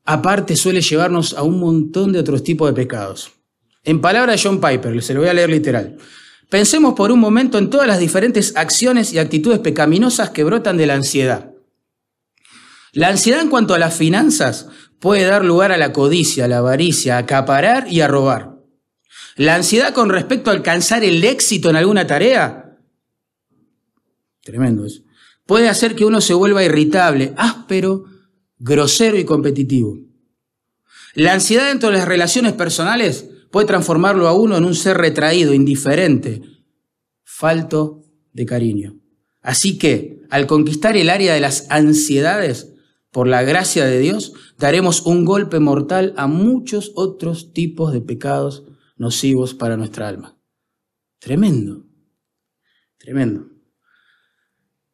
aparte, 0.04 0.56
suele 0.56 0.82
llevarnos 0.82 1.34
a 1.34 1.44
un 1.44 1.60
montón 1.60 2.12
de 2.12 2.20
otros 2.20 2.44
tipos 2.44 2.70
de 2.70 2.74
pecados. 2.74 3.32
En 3.84 4.02
palabras 4.02 4.36
de 4.36 4.50
John 4.50 4.62
Piper, 4.62 5.02
se 5.02 5.14
lo 5.14 5.22
voy 5.22 5.30
a 5.30 5.34
leer 5.34 5.50
literal. 5.50 5.98
Pensemos 6.50 6.94
por 6.94 7.12
un 7.12 7.20
momento 7.20 7.58
en 7.58 7.70
todas 7.70 7.88
las 7.88 8.00
diferentes 8.00 8.56
acciones 8.58 9.14
y 9.14 9.20
actitudes 9.20 9.60
pecaminosas 9.60 10.32
que 10.32 10.44
brotan 10.44 10.76
de 10.76 10.86
la 10.86 10.96
ansiedad. 10.96 11.54
La 12.92 13.08
ansiedad 13.08 13.40
en 13.40 13.50
cuanto 13.50 13.74
a 13.74 13.80
las 13.80 13.96
finanzas 13.96 14.68
puede 15.02 15.26
dar 15.26 15.44
lugar 15.44 15.72
a 15.72 15.78
la 15.78 15.92
codicia, 15.92 16.46
a 16.46 16.48
la 16.48 16.60
avaricia, 16.60 17.16
a 17.16 17.20
acaparar 17.20 17.92
y 17.92 18.00
a 18.00 18.08
robar. 18.08 18.60
La 19.36 19.56
ansiedad 19.56 19.94
con 19.94 20.10
respecto 20.10 20.50
a 20.50 20.54
alcanzar 20.54 21.04
el 21.04 21.24
éxito 21.24 21.70
en 21.70 21.76
alguna 21.76 22.06
tarea, 22.06 22.78
tremendo 24.44 24.86
eso, 24.86 25.02
puede 25.46 25.68
hacer 25.68 25.96
que 25.96 26.06
uno 26.06 26.22
se 26.22 26.36
vuelva 26.36 26.64
irritable, 26.64 27.34
áspero 27.36 28.06
grosero 28.60 29.18
y 29.18 29.26
competitivo. 29.26 29.98
La 31.16 31.34
ansiedad 31.34 31.68
dentro 31.68 31.90
de 31.90 31.98
las 31.98 32.08
relaciones 32.08 32.54
personales 32.54 33.28
puede 33.50 33.68
transformarlo 33.68 34.28
a 34.28 34.34
uno 34.34 34.56
en 34.56 34.66
un 34.66 34.76
ser 34.76 34.98
retraído, 34.98 35.54
indiferente, 35.54 36.42
falto 37.24 38.04
de 38.34 38.46
cariño. 38.46 39.00
Así 39.42 39.80
que, 39.80 40.22
al 40.30 40.46
conquistar 40.46 40.96
el 40.96 41.10
área 41.10 41.34
de 41.34 41.42
las 41.42 41.66
ansiedades, 41.70 42.72
por 43.12 43.28
la 43.28 43.44
gracia 43.44 43.86
de 43.86 44.00
Dios, 44.00 44.34
daremos 44.58 45.02
un 45.06 45.26
golpe 45.26 45.60
mortal 45.60 46.14
a 46.18 46.28
muchos 46.28 46.94
otros 46.96 47.54
tipos 47.54 47.92
de 47.92 48.02
pecados 48.02 48.64
nocivos 48.96 49.54
para 49.54 49.78
nuestra 49.78 50.08
alma. 50.08 50.38
Tremendo, 51.20 51.86
tremendo. 52.98 53.48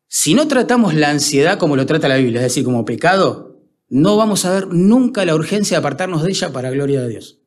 Si 0.07 0.33
no 0.33 0.47
tratamos 0.47 0.95
la 0.95 1.09
ansiedad 1.09 1.59
como 1.59 1.75
lo 1.75 1.85
trata 1.85 2.07
la 2.07 2.17
Biblia, 2.17 2.39
es 2.41 2.47
decir, 2.47 2.63
como 2.63 2.85
pecado, 2.85 3.61
no 3.87 4.17
vamos 4.17 4.45
a 4.45 4.53
ver 4.53 4.67
nunca 4.67 5.23
la 5.23 5.35
urgencia 5.35 5.75
de 5.75 5.79
apartarnos 5.79 6.23
de 6.23 6.31
ella 6.31 6.51
para 6.51 6.71
gloria 6.71 7.01
de 7.01 7.09
Dios. 7.09 7.41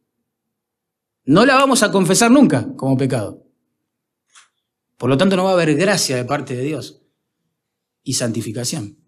No 1.24 1.44
la 1.46 1.56
vamos 1.56 1.82
a 1.82 1.90
confesar 1.90 2.30
nunca 2.30 2.74
como 2.76 2.96
pecado. 2.96 3.46
Por 4.96 5.10
lo 5.10 5.16
tanto, 5.16 5.36
no 5.36 5.44
va 5.44 5.50
a 5.50 5.54
haber 5.54 5.74
gracia 5.74 6.16
de 6.16 6.24
parte 6.24 6.54
de 6.54 6.62
Dios 6.62 7.02
y 8.02 8.14
santificación. 8.14 8.99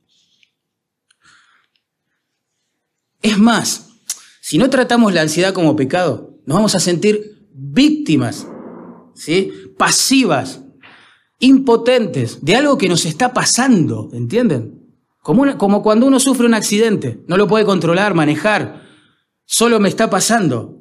Es 3.22 3.38
más, 3.38 3.92
si 4.40 4.58
no 4.58 4.68
tratamos 4.68 5.14
la 5.14 5.22
ansiedad 5.22 5.54
como 5.54 5.76
pecado, 5.76 6.40
nos 6.44 6.56
vamos 6.56 6.74
a 6.74 6.80
sentir 6.80 7.48
víctimas, 7.54 8.46
¿sí? 9.14 9.52
pasivas, 9.78 10.60
impotentes 11.38 12.44
de 12.44 12.56
algo 12.56 12.76
que 12.76 12.88
nos 12.88 13.04
está 13.04 13.32
pasando, 13.32 14.10
¿entienden? 14.12 14.82
Como, 15.22 15.82
cuando 15.82 16.06
uno 16.06 16.18
sufre 16.18 16.46
un 16.46 16.54
accidente, 16.54 17.22
no 17.28 17.36
lo 17.36 17.46
puede 17.46 17.64
controlar, 17.64 18.14
manejar, 18.14 18.82
solo 19.44 19.78
me 19.78 19.88
está 19.88 20.10
pasando. 20.10 20.80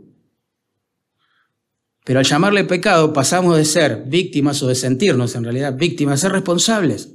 Pero 2.03 2.17
al 2.17 2.25
llamarle 2.25 2.63
pecado 2.63 3.13
pasamos 3.13 3.55
de 3.57 3.65
ser 3.65 4.05
víctimas 4.07 4.61
o 4.63 4.67
de 4.67 4.73
sentirnos 4.73 5.35
en 5.35 5.43
realidad 5.43 5.77
víctimas, 5.77 6.15
a 6.15 6.21
ser 6.21 6.31
responsables. 6.31 7.13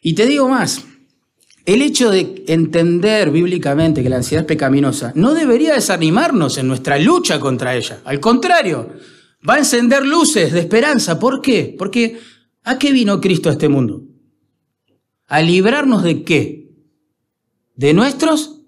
Y 0.00 0.14
te 0.14 0.26
digo 0.26 0.48
más, 0.48 0.84
el 1.64 1.82
hecho 1.82 2.10
de 2.10 2.44
entender 2.48 3.30
bíblicamente 3.30 4.02
que 4.02 4.08
la 4.08 4.16
ansiedad 4.16 4.42
es 4.42 4.48
pecaminosa 4.48 5.12
no 5.14 5.32
debería 5.34 5.74
desanimarnos 5.74 6.58
en 6.58 6.66
nuestra 6.66 6.98
lucha 6.98 7.38
contra 7.38 7.76
ella. 7.76 8.00
Al 8.04 8.18
contrario, 8.18 8.90
va 9.48 9.54
a 9.54 9.58
encender 9.58 10.04
luces 10.04 10.52
de 10.52 10.60
esperanza. 10.60 11.20
¿Por 11.20 11.40
qué? 11.40 11.74
Porque 11.78 12.18
¿a 12.64 12.78
qué 12.78 12.90
vino 12.90 13.20
Cristo 13.20 13.48
a 13.48 13.52
este 13.52 13.68
mundo? 13.68 14.02
¿A 15.26 15.40
librarnos 15.40 16.02
de 16.02 16.24
qué? 16.24 16.70
De 17.76 17.94
nuestros 17.94 18.60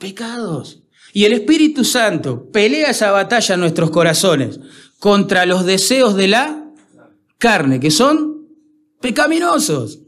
pecados. 0.00 0.82
Y 1.12 1.24
el 1.24 1.32
Espíritu 1.32 1.84
Santo 1.84 2.50
pelea 2.50 2.90
esa 2.90 3.12
batalla 3.12 3.54
en 3.54 3.60
nuestros 3.60 3.90
corazones 3.90 4.58
contra 4.98 5.46
los 5.46 5.64
deseos 5.64 6.16
de 6.16 6.28
la 6.28 6.72
carne, 7.38 7.78
que 7.78 7.92
son 7.92 8.48
pecaminosos. 9.00 10.00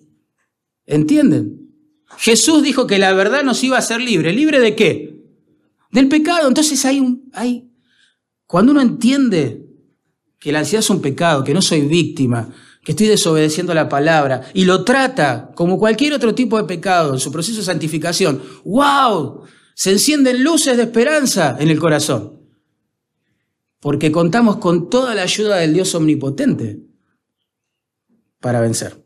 ¿Entienden? 0.86 1.65
Jesús 2.18 2.62
dijo 2.62 2.86
que 2.86 2.98
la 2.98 3.12
verdad 3.12 3.42
nos 3.42 3.62
iba 3.64 3.76
a 3.76 3.80
hacer 3.80 4.00
libre. 4.00 4.32
¿Libre 4.32 4.60
de 4.60 4.74
qué? 4.74 5.20
Del 5.90 6.08
pecado. 6.08 6.48
Entonces 6.48 6.84
hay 6.84 7.00
un... 7.00 7.30
Hay, 7.32 7.70
cuando 8.46 8.72
uno 8.72 8.80
entiende 8.80 9.66
que 10.38 10.52
la 10.52 10.60
ansiedad 10.60 10.80
es 10.80 10.90
un 10.90 11.02
pecado, 11.02 11.42
que 11.42 11.54
no 11.54 11.62
soy 11.62 11.82
víctima, 11.82 12.48
que 12.84 12.92
estoy 12.92 13.08
desobedeciendo 13.08 13.74
la 13.74 13.88
palabra 13.88 14.42
y 14.54 14.64
lo 14.64 14.84
trata 14.84 15.50
como 15.56 15.78
cualquier 15.78 16.12
otro 16.12 16.34
tipo 16.34 16.56
de 16.56 16.64
pecado 16.64 17.14
en 17.14 17.20
su 17.20 17.32
proceso 17.32 17.58
de 17.58 17.64
santificación, 17.64 18.40
¡wow! 18.64 19.42
Se 19.74 19.90
encienden 19.90 20.44
luces 20.44 20.76
de 20.76 20.84
esperanza 20.84 21.56
en 21.58 21.68
el 21.68 21.80
corazón. 21.80 22.40
Porque 23.80 24.12
contamos 24.12 24.58
con 24.58 24.88
toda 24.88 25.14
la 25.14 25.22
ayuda 25.22 25.56
del 25.56 25.74
Dios 25.74 25.94
omnipotente 25.96 26.80
para 28.40 28.60
vencer. 28.60 29.04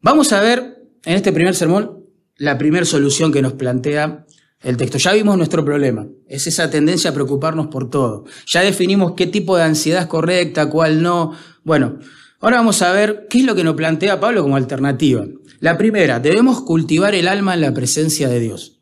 Vamos 0.00 0.32
a 0.32 0.40
ver 0.40 0.71
en 1.04 1.14
este 1.14 1.32
primer 1.32 1.54
sermón 1.54 2.04
la 2.36 2.58
primera 2.58 2.84
solución 2.84 3.32
que 3.32 3.42
nos 3.42 3.52
plantea 3.52 4.26
el 4.62 4.76
texto. 4.76 4.98
Ya 4.98 5.12
vimos 5.12 5.36
nuestro 5.36 5.64
problema, 5.64 6.06
es 6.26 6.46
esa 6.46 6.70
tendencia 6.70 7.10
a 7.10 7.14
preocuparnos 7.14 7.68
por 7.68 7.90
todo. 7.90 8.24
Ya 8.46 8.62
definimos 8.62 9.12
qué 9.16 9.26
tipo 9.26 9.56
de 9.56 9.64
ansiedad 9.64 10.02
es 10.02 10.08
correcta, 10.08 10.68
cuál 10.68 11.02
no. 11.02 11.32
Bueno, 11.64 11.98
Ahora 12.42 12.56
vamos 12.56 12.82
a 12.82 12.90
ver 12.90 13.28
qué 13.30 13.38
es 13.38 13.44
lo 13.44 13.54
que 13.54 13.62
nos 13.62 13.76
plantea 13.76 14.18
Pablo 14.18 14.42
como 14.42 14.56
alternativa. 14.56 15.24
La 15.60 15.78
primera, 15.78 16.18
debemos 16.18 16.60
cultivar 16.62 17.14
el 17.14 17.28
alma 17.28 17.54
en 17.54 17.60
la 17.60 17.72
presencia 17.72 18.28
de 18.28 18.40
Dios. 18.40 18.80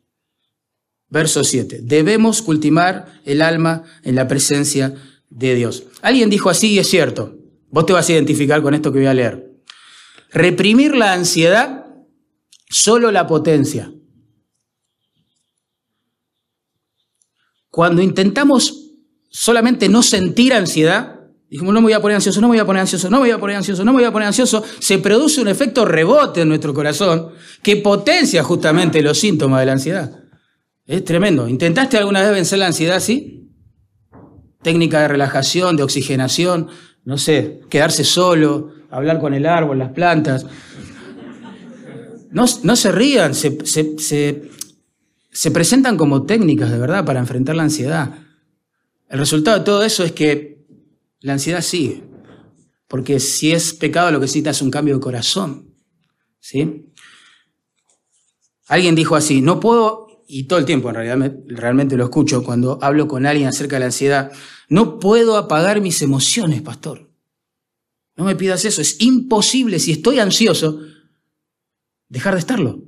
Verso 1.09 1.43
7, 1.43 1.81
debemos 1.83 2.41
cultivar 2.41 3.21
el 3.23 3.43
alma 3.43 3.83
en 4.03 4.15
la 4.15 4.27
presencia 4.27 4.95
de 5.29 5.53
Dios. 5.53 5.83
Alguien 6.01 6.31
dijo 6.31 6.49
así 6.49 6.71
y 6.71 6.79
es 6.79 6.89
cierto. 6.89 7.37
Vos 7.69 7.85
te 7.85 7.93
vas 7.93 8.09
a 8.09 8.13
identificar 8.13 8.63
con 8.63 8.73
esto 8.73 8.91
que 8.91 8.97
voy 8.97 9.07
a 9.07 9.13
leer. 9.13 9.53
Reprimir 10.31 10.95
la 10.95 11.13
ansiedad 11.13 11.80
solo 12.71 13.11
la 13.11 13.27
potencia. 13.27 13.91
Cuando 17.69 18.01
intentamos 18.01 18.95
solamente 19.29 19.87
no 19.87 20.01
sentir 20.01 20.53
ansiedad, 20.53 21.21
Dijimos, 21.51 21.73
no 21.73 21.81
me 21.81 21.87
voy 21.87 21.93
a 21.93 21.99
poner 21.99 22.15
ansioso, 22.15 22.39
no 22.39 22.47
me 22.47 22.53
voy 22.53 22.59
a 22.59 22.65
poner 22.65 22.79
ansioso, 22.79 23.09
no 23.09 23.17
me 23.17 23.23
voy 23.23 23.31
a 23.31 23.37
poner 23.37 23.57
ansioso, 23.57 23.83
no 23.83 23.91
me 23.91 23.97
voy 23.97 24.05
a 24.05 24.11
poner 24.13 24.27
ansioso. 24.27 24.63
Se 24.79 24.99
produce 24.99 25.41
un 25.41 25.49
efecto 25.49 25.83
rebote 25.83 26.43
en 26.43 26.47
nuestro 26.47 26.73
corazón 26.73 27.31
que 27.61 27.75
potencia 27.75 28.41
justamente 28.41 29.01
los 29.01 29.19
síntomas 29.19 29.59
de 29.59 29.65
la 29.65 29.73
ansiedad. 29.73 30.11
Es 30.85 31.03
tremendo. 31.03 31.49
¿Intentaste 31.49 31.97
alguna 31.97 32.21
vez 32.21 32.31
vencer 32.31 32.57
la 32.57 32.67
ansiedad 32.67 32.95
así? 32.95 33.51
Técnica 34.61 35.01
de 35.01 35.09
relajación, 35.09 35.75
de 35.75 35.83
oxigenación, 35.83 36.69
no 37.03 37.17
sé, 37.17 37.59
quedarse 37.69 38.05
solo, 38.05 38.71
hablar 38.89 39.19
con 39.19 39.33
el 39.33 39.45
árbol, 39.45 39.79
las 39.79 39.91
plantas. 39.91 40.45
No, 42.31 42.47
se 42.47 42.91
rían, 42.91 43.35
se, 43.35 43.57
se 45.31 45.51
presentan 45.51 45.97
como 45.97 46.25
técnicas 46.25 46.71
de 46.71 46.77
verdad 46.77 47.05
para 47.05 47.19
enfrentar 47.19 47.55
la 47.55 47.63
ansiedad. 47.63 48.19
El 49.09 49.19
resultado 49.19 49.59
de 49.59 49.65
todo 49.65 49.83
eso 49.83 50.03
es 50.03 50.13
que 50.13 50.65
la 51.19 51.33
ansiedad 51.33 51.61
sigue. 51.61 52.03
Porque 52.87 53.19
si 53.19 53.51
es 53.51 53.73
pecado, 53.73 54.11
lo 54.11 54.19
que 54.19 54.23
necesita 54.23 54.49
es 54.49 54.61
un 54.61 54.71
cambio 54.71 54.95
de 54.95 55.01
corazón. 55.01 55.75
¿Sí? 56.39 56.87
Alguien 58.67 58.95
dijo 58.95 59.15
así, 59.15 59.41
no 59.41 59.59
puedo, 59.59 60.23
y 60.27 60.43
todo 60.43 60.59
el 60.59 60.65
tiempo 60.65 60.89
en 60.89 60.95
realidad 60.95 61.35
realmente 61.47 61.97
lo 61.97 62.05
escucho 62.05 62.43
cuando 62.43 62.79
hablo 62.81 63.07
con 63.07 63.25
alguien 63.25 63.47
acerca 63.47 63.75
de 63.75 63.81
la 63.81 63.85
ansiedad, 63.87 64.31
no 64.69 64.99
puedo 64.99 65.35
apagar 65.35 65.81
mis 65.81 66.01
emociones, 66.01 66.61
pastor. 66.61 67.11
No 68.15 68.23
me 68.23 68.35
pidas 68.35 68.63
eso, 68.65 68.81
es 68.81 69.01
imposible 69.01 69.79
si 69.79 69.91
estoy 69.91 70.19
ansioso 70.19 70.81
dejar 72.11 72.33
de 72.33 72.41
estarlo. 72.41 72.83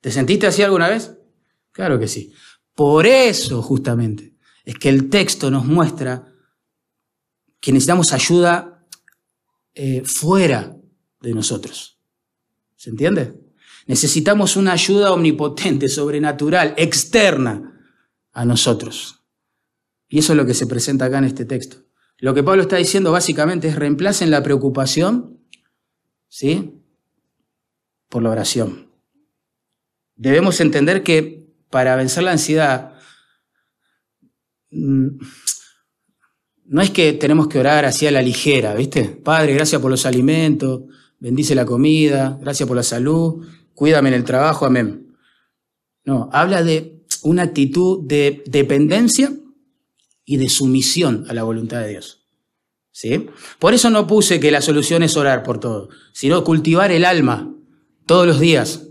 ¿Te 0.00 0.10
sentiste 0.10 0.46
así 0.46 0.62
alguna 0.62 0.88
vez? 0.88 1.16
Claro 1.70 1.98
que 1.98 2.08
sí. 2.08 2.32
Por 2.74 3.06
eso, 3.06 3.62
justamente, 3.62 4.34
es 4.64 4.74
que 4.74 4.88
el 4.88 5.08
texto 5.08 5.50
nos 5.50 5.64
muestra 5.64 6.32
que 7.60 7.72
necesitamos 7.72 8.12
ayuda 8.12 8.86
eh, 9.74 10.02
fuera 10.04 10.76
de 11.20 11.32
nosotros. 11.32 11.98
¿Se 12.74 12.90
entiende? 12.90 13.40
Necesitamos 13.86 14.56
una 14.56 14.72
ayuda 14.72 15.12
omnipotente, 15.12 15.88
sobrenatural, 15.88 16.74
externa 16.76 17.88
a 18.32 18.44
nosotros. 18.44 19.22
Y 20.08 20.18
eso 20.18 20.32
es 20.32 20.36
lo 20.36 20.44
que 20.44 20.54
se 20.54 20.66
presenta 20.66 21.04
acá 21.04 21.18
en 21.18 21.24
este 21.24 21.44
texto. 21.44 21.84
Lo 22.18 22.34
que 22.34 22.42
Pablo 22.42 22.62
está 22.62 22.76
diciendo 22.76 23.12
básicamente 23.12 23.68
es 23.68 23.76
reemplacen 23.76 24.30
la 24.30 24.42
preocupación, 24.42 25.40
¿sí? 26.28 26.75
Por 28.08 28.22
la 28.22 28.30
oración. 28.30 28.90
Debemos 30.14 30.60
entender 30.60 31.02
que 31.02 31.46
para 31.70 31.96
vencer 31.96 32.22
la 32.22 32.32
ansiedad, 32.32 32.94
mm, 34.70 35.08
no 36.64 36.82
es 36.82 36.90
que 36.90 37.12
tenemos 37.12 37.48
que 37.48 37.58
orar 37.58 37.84
así 37.84 38.06
a 38.06 38.10
la 38.10 38.22
ligera, 38.22 38.74
¿viste? 38.74 39.04
Padre, 39.04 39.54
gracias 39.54 39.80
por 39.80 39.90
los 39.90 40.06
alimentos, 40.06 40.82
bendice 41.18 41.54
la 41.54 41.66
comida, 41.66 42.38
gracias 42.40 42.66
por 42.66 42.76
la 42.76 42.82
salud, 42.82 43.46
cuídame 43.74 44.08
en 44.08 44.14
el 44.14 44.24
trabajo, 44.24 44.66
amén. 44.66 45.16
No, 46.04 46.28
habla 46.32 46.62
de 46.62 47.04
una 47.22 47.42
actitud 47.42 48.06
de 48.06 48.42
dependencia 48.46 49.32
y 50.24 50.36
de 50.38 50.48
sumisión 50.48 51.24
a 51.28 51.34
la 51.34 51.42
voluntad 51.42 51.80
de 51.80 51.88
Dios. 51.88 52.22
¿Sí? 52.90 53.26
Por 53.58 53.74
eso 53.74 53.90
no 53.90 54.06
puse 54.06 54.40
que 54.40 54.50
la 54.50 54.62
solución 54.62 55.02
es 55.02 55.16
orar 55.18 55.42
por 55.42 55.60
todo, 55.60 55.90
sino 56.12 56.42
cultivar 56.44 56.90
el 56.92 57.04
alma 57.04 57.55
todos 58.06 58.26
los 58.26 58.40
días, 58.40 58.82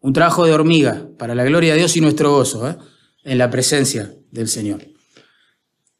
un 0.00 0.12
trabajo 0.12 0.46
de 0.46 0.52
hormiga 0.52 1.06
para 1.18 1.34
la 1.34 1.44
gloria 1.44 1.72
de 1.72 1.80
Dios 1.80 1.96
y 1.96 2.00
nuestro 2.00 2.32
gozo 2.32 2.68
¿eh? 2.68 2.76
en 3.24 3.38
la 3.38 3.50
presencia 3.50 4.14
del 4.30 4.48
Señor. 4.48 4.86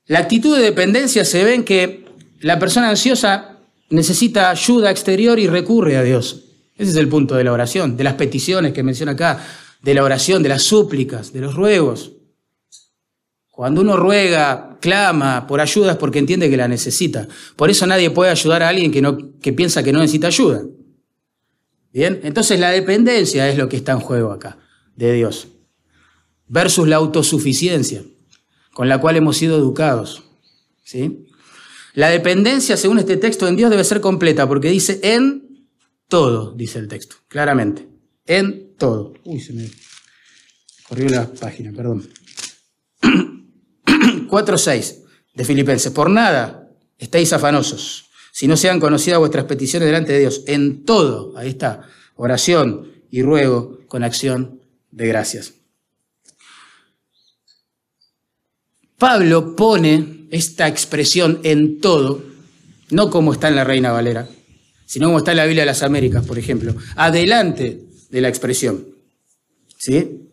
La 0.07 0.21
actitud 0.21 0.57
de 0.57 0.63
dependencia 0.63 1.25
se 1.25 1.45
ve 1.45 1.55
en 1.55 1.65
que 1.65 2.05
la 2.41 2.59
persona 2.59 2.89
ansiosa 2.89 3.59
necesita 3.91 4.51
ayuda 4.51 4.91
exterior 4.91 5.39
y 5.39 5.47
recurre 5.47 5.97
a 5.97 6.03
Dios. 6.03 6.45
Ese 6.77 6.91
es 6.91 6.97
el 6.97 7.09
punto 7.09 7.35
de 7.35 7.45
la 7.45 7.53
oración, 7.53 7.97
de 7.97 8.05
las 8.05 8.15
peticiones 8.15 8.73
que 8.73 8.83
menciona 8.83 9.13
acá, 9.13 9.45
de 9.83 9.95
la 9.95 10.03
oración, 10.03 10.43
de 10.43 10.49
las 10.49 10.63
súplicas, 10.63 11.33
de 11.33 11.41
los 11.41 11.55
ruegos. 11.55 12.13
Cuando 13.51 13.83
uno 13.83 13.97
ruega, 13.97 14.79
clama 14.81 15.47
por 15.47 15.61
ayuda 15.61 15.93
es 15.93 15.99
porque 15.99 16.19
entiende 16.19 16.49
que 16.49 16.57
la 16.57 16.69
necesita. 16.69 17.29
Por 17.55 17.71
eso 17.71 17.87
nadie 17.87 18.11
puede 18.11 18.31
ayudar 18.31 18.63
a 18.63 18.69
alguien 18.69 18.91
que, 18.91 19.03
no, 19.03 19.39
que 19.41 19.53
piensa 19.53 19.83
que 19.83 19.93
no 19.93 20.01
necesita 20.01 20.29
ayuda. 20.29 20.63
Bien, 21.93 22.21
entonces 22.23 22.59
la 22.59 22.71
dependencia 22.71 23.49
es 23.49 23.59
lo 23.59 23.69
que 23.69 23.77
está 23.77 23.93
en 23.93 24.01
juego 24.01 24.33
acá, 24.33 24.59
de 24.97 25.13
Dios, 25.13 25.49
versus 26.49 26.89
la 26.89 26.97
autosuficiencia 26.97 28.03
con 28.73 28.89
la 28.89 28.99
cual 28.99 29.17
hemos 29.17 29.37
sido 29.37 29.59
educados. 29.59 30.23
¿sí? 30.83 31.29
La 31.95 32.09
dependencia, 32.09 32.77
según 32.77 32.99
este 32.99 33.19
texto, 33.19 33.47
en 33.47 33.57
Dios 33.57 33.71
debe 33.71 33.85
ser 33.85 34.01
completa, 34.01 34.49
porque 34.49 34.71
dice 34.71 35.01
en 35.03 35.69
todo, 36.09 36.53
dice 36.53 36.79
el 36.79 36.89
texto, 36.89 37.17
claramente, 37.29 37.87
en 38.27 38.75
todo. 38.77 39.13
Uy, 39.25 39.41
se 39.41 39.53
me 39.53 39.71
corrió 40.89 41.11
la 41.11 41.31
página, 41.31 41.73
perdón. 41.73 42.09
4.6 43.03 45.03
de 45.35 45.45
Filipenses, 45.45 45.93
por 45.93 46.09
nada 46.09 46.71
estáis 46.97 47.33
afanosos 47.33 48.02
si 48.33 48.49
no 48.49 48.57
sean 48.57 48.81
conocidas 48.81 49.19
vuestras 49.19 49.45
peticiones 49.45 49.87
delante 49.87 50.15
de 50.15 50.21
Dios, 50.21 50.43
en 50.47 50.85
todo, 50.85 51.37
ahí 51.37 51.51
está, 51.51 51.83
oración 52.17 52.91
y 53.11 53.23
ruego 53.23 53.79
con 53.89 54.03
acción 54.03 54.63
de 54.91 55.07
gracias. 55.07 55.53
Pablo 58.97 59.55
pone 59.55 60.29
esta 60.31 60.67
expresión 60.67 61.41
en 61.43 61.79
todo, 61.81 62.25
no 62.91 63.11
como 63.11 63.35
está 63.35 63.49
en 63.49 63.57
la 63.57 63.65
Reina 63.65 63.93
Valera, 63.93 64.29
sino 64.87 65.09
como 65.09 65.19
está 65.19 65.33
en 65.33 65.37
la 65.37 65.45
Biblia 65.45 65.63
de 65.63 65.67
las 65.67 65.83
Américas, 65.83 66.25
por 66.25 66.39
ejemplo, 66.39 66.75
adelante 66.97 67.83
de 68.09 68.21
la 68.21 68.29
expresión. 68.29 68.87
¿Sí? 69.77 70.31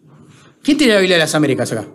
¿Quién 0.63 0.77
tiene 0.77 0.93
la 0.93 0.99
Biblia 0.99 1.17
de 1.17 1.23
las 1.23 1.35
Américas 1.35 1.71
acá? 1.73 1.87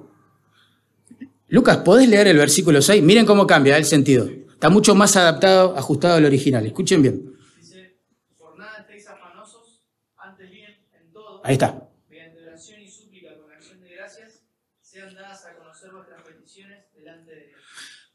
Lucas, 1.48 1.78
¿podés 1.78 2.08
leer 2.08 2.26
el 2.26 2.36
versículo 2.36 2.82
6? 2.82 3.02
Miren 3.02 3.24
cómo 3.24 3.46
cambia 3.46 3.78
el 3.78 3.86
sentido. 3.86 4.28
Está 4.64 4.72
mucho 4.72 4.94
más 4.94 5.14
adaptado, 5.14 5.76
ajustado 5.76 6.14
al 6.14 6.24
original. 6.24 6.64
Escuchen 6.64 7.02
bien. 7.02 7.34
Dice, 7.60 7.98
por 8.38 8.58
nada 8.58 8.78
estéis 8.80 9.06
afanosos, 9.06 9.82
antes 10.16 10.50
bien 10.50 10.70
en 10.94 11.12
todo. 11.12 11.42
Ahí 11.44 11.52
está. 11.52 11.86
Mediante 12.08 12.40
oración 12.40 12.80
y 12.80 12.88
súplica 12.88 13.36
con 13.38 13.52
acción 13.52 13.78
de 13.82 13.94
gracias, 13.94 14.40
sean 14.80 15.14
dadas 15.14 15.44
a 15.44 15.54
conocer 15.58 15.90
vuestras 15.92 16.22
peticiones 16.22 16.78
delante 16.94 17.32
de 17.32 17.46
Dios. 17.48 17.60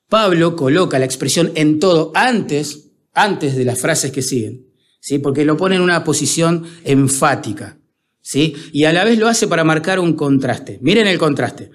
Pablo 0.07 0.55
coloca 0.55 0.97
la 0.97 1.05
expresión 1.05 1.51
en 1.53 1.79
todo 1.79 2.11
antes, 2.15 2.93
antes 3.13 3.55
de 3.55 3.65
las 3.65 3.79
frases 3.79 4.11
que 4.11 4.23
siguen, 4.23 4.73
¿sí? 4.99 5.19
porque 5.19 5.45
lo 5.45 5.55
pone 5.55 5.75
en 5.75 5.83
una 5.83 6.03
posición 6.03 6.65
enfática. 6.83 7.77
¿sí? 8.21 8.55
Y 8.73 8.85
a 8.85 8.91
la 8.91 9.03
vez 9.03 9.19
lo 9.19 9.27
hace 9.27 9.47
para 9.47 9.63
marcar 9.63 9.99
un 9.99 10.13
contraste. 10.13 10.79
Miren 10.81 11.05
el 11.05 11.19
contraste. 11.19 11.69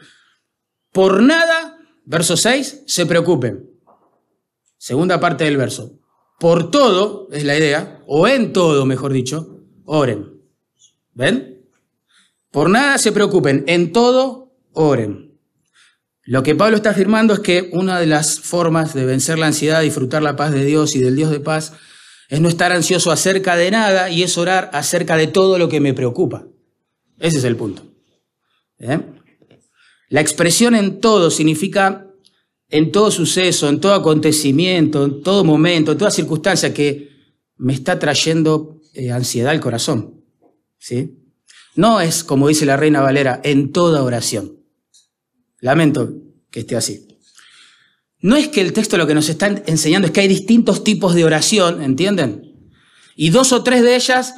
Por 0.90 1.22
nada, 1.22 1.78
verso 2.06 2.36
6, 2.36 2.82
se 2.88 3.06
preocupen. 3.06 3.73
Segunda 4.84 5.18
parte 5.18 5.44
del 5.44 5.56
verso. 5.56 5.98
Por 6.38 6.70
todo, 6.70 7.28
es 7.32 7.42
la 7.44 7.56
idea, 7.56 8.02
o 8.06 8.28
en 8.28 8.52
todo, 8.52 8.84
mejor 8.84 9.14
dicho, 9.14 9.60
oren. 9.86 10.42
¿Ven? 11.14 11.64
Por 12.50 12.68
nada 12.68 12.98
se 12.98 13.10
preocupen, 13.10 13.64
en 13.66 13.92
todo, 13.92 14.52
oren. 14.74 15.38
Lo 16.24 16.42
que 16.42 16.54
Pablo 16.54 16.76
está 16.76 16.90
afirmando 16.90 17.32
es 17.32 17.40
que 17.40 17.70
una 17.72 17.98
de 17.98 18.04
las 18.04 18.40
formas 18.40 18.92
de 18.92 19.06
vencer 19.06 19.38
la 19.38 19.46
ansiedad, 19.46 19.80
disfrutar 19.80 20.22
la 20.22 20.36
paz 20.36 20.52
de 20.52 20.66
Dios 20.66 20.94
y 20.96 20.98
del 20.98 21.16
Dios 21.16 21.30
de 21.30 21.40
paz, 21.40 21.72
es 22.28 22.42
no 22.42 22.50
estar 22.50 22.70
ansioso 22.70 23.10
acerca 23.10 23.56
de 23.56 23.70
nada 23.70 24.10
y 24.10 24.22
es 24.22 24.36
orar 24.36 24.68
acerca 24.74 25.16
de 25.16 25.28
todo 25.28 25.56
lo 25.56 25.70
que 25.70 25.80
me 25.80 25.94
preocupa. 25.94 26.44
Ese 27.18 27.38
es 27.38 27.44
el 27.44 27.56
punto. 27.56 27.84
¿Eh? 28.80 29.00
La 30.10 30.20
expresión 30.20 30.74
en 30.74 31.00
todo 31.00 31.30
significa 31.30 32.10
en 32.74 32.90
todo 32.90 33.12
suceso, 33.12 33.68
en 33.68 33.78
todo 33.78 33.94
acontecimiento, 33.94 35.04
en 35.04 35.22
todo 35.22 35.44
momento, 35.44 35.92
en 35.92 35.98
toda 35.98 36.10
circunstancia 36.10 36.74
que 36.74 37.08
me 37.56 37.72
está 37.72 38.00
trayendo 38.00 38.80
eh, 38.94 39.12
ansiedad 39.12 39.52
al 39.52 39.60
corazón. 39.60 40.24
¿sí? 40.76 41.14
No 41.76 42.00
es, 42.00 42.24
como 42.24 42.48
dice 42.48 42.66
la 42.66 42.76
reina 42.76 43.00
Valera, 43.00 43.40
en 43.44 43.70
toda 43.70 44.02
oración. 44.02 44.58
Lamento 45.60 46.14
que 46.50 46.60
esté 46.60 46.74
así. 46.74 47.06
No 48.18 48.34
es 48.34 48.48
que 48.48 48.60
el 48.60 48.72
texto 48.72 48.96
lo 48.96 49.06
que 49.06 49.14
nos 49.14 49.28
está 49.28 49.62
enseñando 49.66 50.06
es 50.06 50.12
que 50.12 50.22
hay 50.22 50.28
distintos 50.28 50.82
tipos 50.82 51.14
de 51.14 51.24
oración, 51.24 51.80
¿entienden? 51.80 52.72
Y 53.14 53.30
dos 53.30 53.52
o 53.52 53.62
tres 53.62 53.82
de 53.82 53.94
ellas 53.94 54.34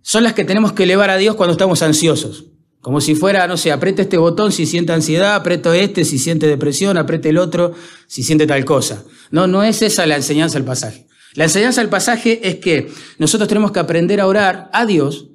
son 0.00 0.22
las 0.22 0.34
que 0.34 0.44
tenemos 0.44 0.74
que 0.74 0.84
elevar 0.84 1.10
a 1.10 1.16
Dios 1.16 1.34
cuando 1.34 1.54
estamos 1.54 1.82
ansiosos. 1.82 2.49
Como 2.80 3.00
si 3.00 3.14
fuera, 3.14 3.46
no 3.46 3.56
sé, 3.56 3.72
apriete 3.72 4.02
este 4.02 4.16
botón 4.16 4.52
si 4.52 4.64
siente 4.64 4.92
ansiedad, 4.92 5.34
aprieto 5.34 5.72
este 5.74 6.04
si 6.04 6.18
siente 6.18 6.46
depresión, 6.46 6.96
apriete 6.96 7.28
el 7.28 7.38
otro 7.38 7.74
si 8.06 8.22
siente 8.22 8.46
tal 8.46 8.64
cosa. 8.64 9.04
No, 9.30 9.46
no 9.46 9.62
es 9.62 9.82
esa 9.82 10.06
la 10.06 10.16
enseñanza 10.16 10.58
del 10.58 10.64
pasaje. 10.64 11.06
La 11.34 11.44
enseñanza 11.44 11.80
del 11.82 11.90
pasaje 11.90 12.40
es 12.48 12.56
que 12.56 12.90
nosotros 13.18 13.48
tenemos 13.48 13.70
que 13.72 13.80
aprender 13.80 14.20
a 14.20 14.26
orar 14.26 14.70
a 14.72 14.86
Dios 14.86 15.28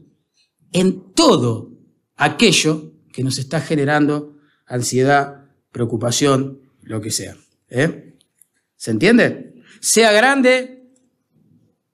en 0.74 1.14
todo 1.14 1.72
aquello 2.16 2.94
que 3.14 3.24
nos 3.24 3.38
está 3.38 3.62
generando 3.62 4.36
ansiedad, 4.66 5.46
preocupación, 5.72 6.62
lo 6.82 7.00
que 7.00 7.12
sea. 7.12 7.38
¿eh? 7.70 8.16
¿Se 8.76 8.92
entiende? 8.92 9.54
Sea 9.80 10.12
grande, 10.12 10.90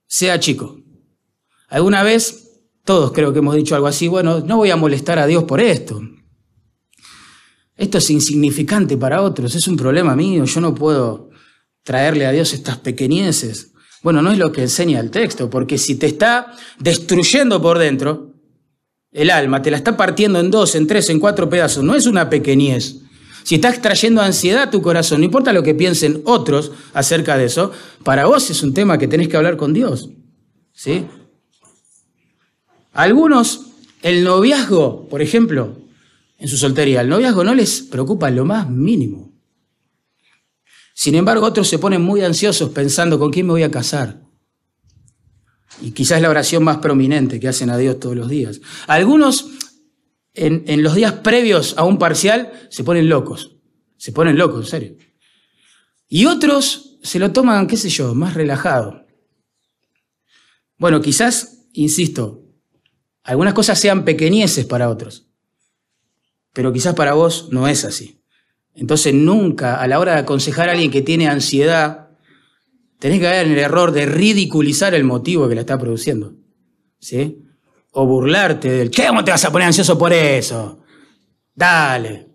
sea 0.06 0.40
chico. 0.40 0.80
Alguna 1.68 2.02
vez 2.02 2.41
Todos 2.84 3.12
creo 3.12 3.32
que 3.32 3.38
hemos 3.38 3.54
dicho 3.54 3.74
algo 3.74 3.86
así, 3.86 4.08
bueno, 4.08 4.40
no 4.40 4.56
voy 4.56 4.70
a 4.70 4.76
molestar 4.76 5.18
a 5.18 5.26
Dios 5.26 5.44
por 5.44 5.60
esto. 5.60 6.00
Esto 7.76 7.98
es 7.98 8.10
insignificante 8.10 8.96
para 8.96 9.22
otros, 9.22 9.54
es 9.54 9.66
un 9.68 9.76
problema 9.76 10.14
mío, 10.16 10.44
yo 10.44 10.60
no 10.60 10.74
puedo 10.74 11.30
traerle 11.84 12.26
a 12.26 12.32
Dios 12.32 12.52
estas 12.52 12.78
pequeñeces. 12.78 13.72
Bueno, 14.02 14.20
no 14.20 14.32
es 14.32 14.38
lo 14.38 14.50
que 14.50 14.62
enseña 14.62 15.00
el 15.00 15.10
texto, 15.10 15.48
porque 15.48 15.78
si 15.78 15.94
te 15.94 16.06
está 16.06 16.52
destruyendo 16.78 17.62
por 17.62 17.78
dentro, 17.78 18.32
el 19.12 19.30
alma, 19.30 19.62
te 19.62 19.70
la 19.70 19.76
está 19.76 19.96
partiendo 19.96 20.40
en 20.40 20.50
dos, 20.50 20.74
en 20.74 20.86
tres, 20.86 21.08
en 21.10 21.20
cuatro 21.20 21.48
pedazos, 21.48 21.84
no 21.84 21.94
es 21.94 22.06
una 22.06 22.28
pequeñez. 22.28 22.96
Si 23.44 23.56
está 23.56 23.68
extrayendo 23.68 24.22
ansiedad 24.22 24.64
a 24.64 24.70
tu 24.70 24.82
corazón, 24.82 25.20
no 25.20 25.24
importa 25.24 25.52
lo 25.52 25.62
que 25.62 25.74
piensen 25.74 26.22
otros 26.24 26.72
acerca 26.94 27.36
de 27.36 27.44
eso, 27.44 27.72
para 28.04 28.26
vos 28.26 28.50
es 28.50 28.62
un 28.62 28.74
tema 28.74 28.98
que 28.98 29.08
tenés 29.08 29.28
que 29.28 29.36
hablar 29.36 29.56
con 29.56 29.72
Dios. 29.72 30.10
¿Sí? 30.72 31.06
Algunos, 32.92 33.66
el 34.02 34.24
noviazgo, 34.24 35.08
por 35.08 35.22
ejemplo, 35.22 35.78
en 36.38 36.48
su 36.48 36.56
soltería, 36.56 37.00
el 37.00 37.08
noviazgo 37.08 37.44
no 37.44 37.54
les 37.54 37.82
preocupa 37.82 38.30
lo 38.30 38.44
más 38.44 38.68
mínimo. 38.68 39.32
Sin 40.94 41.14
embargo, 41.14 41.46
otros 41.46 41.68
se 41.68 41.78
ponen 41.78 42.02
muy 42.02 42.22
ansiosos 42.22 42.70
pensando 42.70 43.18
con 43.18 43.30
quién 43.30 43.46
me 43.46 43.52
voy 43.52 43.62
a 43.62 43.70
casar. 43.70 44.22
Y 45.80 45.92
quizás 45.92 46.16
es 46.16 46.22
la 46.22 46.30
oración 46.30 46.62
más 46.62 46.78
prominente 46.78 47.40
que 47.40 47.48
hacen 47.48 47.70
a 47.70 47.78
Dios 47.78 47.98
todos 47.98 48.14
los 48.14 48.28
días. 48.28 48.60
Algunos, 48.86 49.46
en, 50.34 50.64
en 50.66 50.82
los 50.82 50.94
días 50.94 51.14
previos 51.14 51.74
a 51.78 51.84
un 51.84 51.98
parcial, 51.98 52.52
se 52.70 52.84
ponen 52.84 53.08
locos. 53.08 53.56
Se 53.96 54.12
ponen 54.12 54.36
locos, 54.36 54.66
en 54.66 54.70
serio. 54.70 54.96
Y 56.08 56.26
otros 56.26 56.98
se 57.02 57.18
lo 57.18 57.32
toman, 57.32 57.66
qué 57.66 57.76
sé 57.76 57.88
yo, 57.88 58.14
más 58.14 58.34
relajado. 58.34 59.06
Bueno, 60.76 61.00
quizás, 61.00 61.68
insisto, 61.72 62.41
algunas 63.24 63.54
cosas 63.54 63.78
sean 63.78 64.04
pequeñeces 64.04 64.66
para 64.66 64.88
otros, 64.88 65.28
pero 66.52 66.72
quizás 66.72 66.94
para 66.94 67.14
vos 67.14 67.48
no 67.50 67.68
es 67.68 67.84
así. 67.84 68.22
Entonces 68.74 69.14
nunca 69.14 69.80
a 69.80 69.86
la 69.86 69.98
hora 69.98 70.14
de 70.14 70.20
aconsejar 70.20 70.68
a 70.68 70.72
alguien 70.72 70.90
que 70.90 71.02
tiene 71.02 71.28
ansiedad, 71.28 72.10
tenés 72.98 73.18
que 73.18 73.24
caer 73.24 73.46
en 73.46 73.52
el 73.52 73.58
error 73.58 73.92
de 73.92 74.06
ridiculizar 74.06 74.94
el 74.94 75.04
motivo 75.04 75.48
que 75.48 75.54
la 75.54 75.60
está 75.62 75.78
produciendo. 75.78 76.34
¿Sí? 76.98 77.44
O 77.90 78.06
burlarte 78.06 78.70
del, 78.70 78.90
¿qué? 78.90 79.06
¿Cómo 79.08 79.24
te 79.24 79.30
vas 79.30 79.44
a 79.44 79.52
poner 79.52 79.66
ansioso 79.66 79.98
por 79.98 80.12
eso? 80.12 80.80
Dale. 81.54 82.28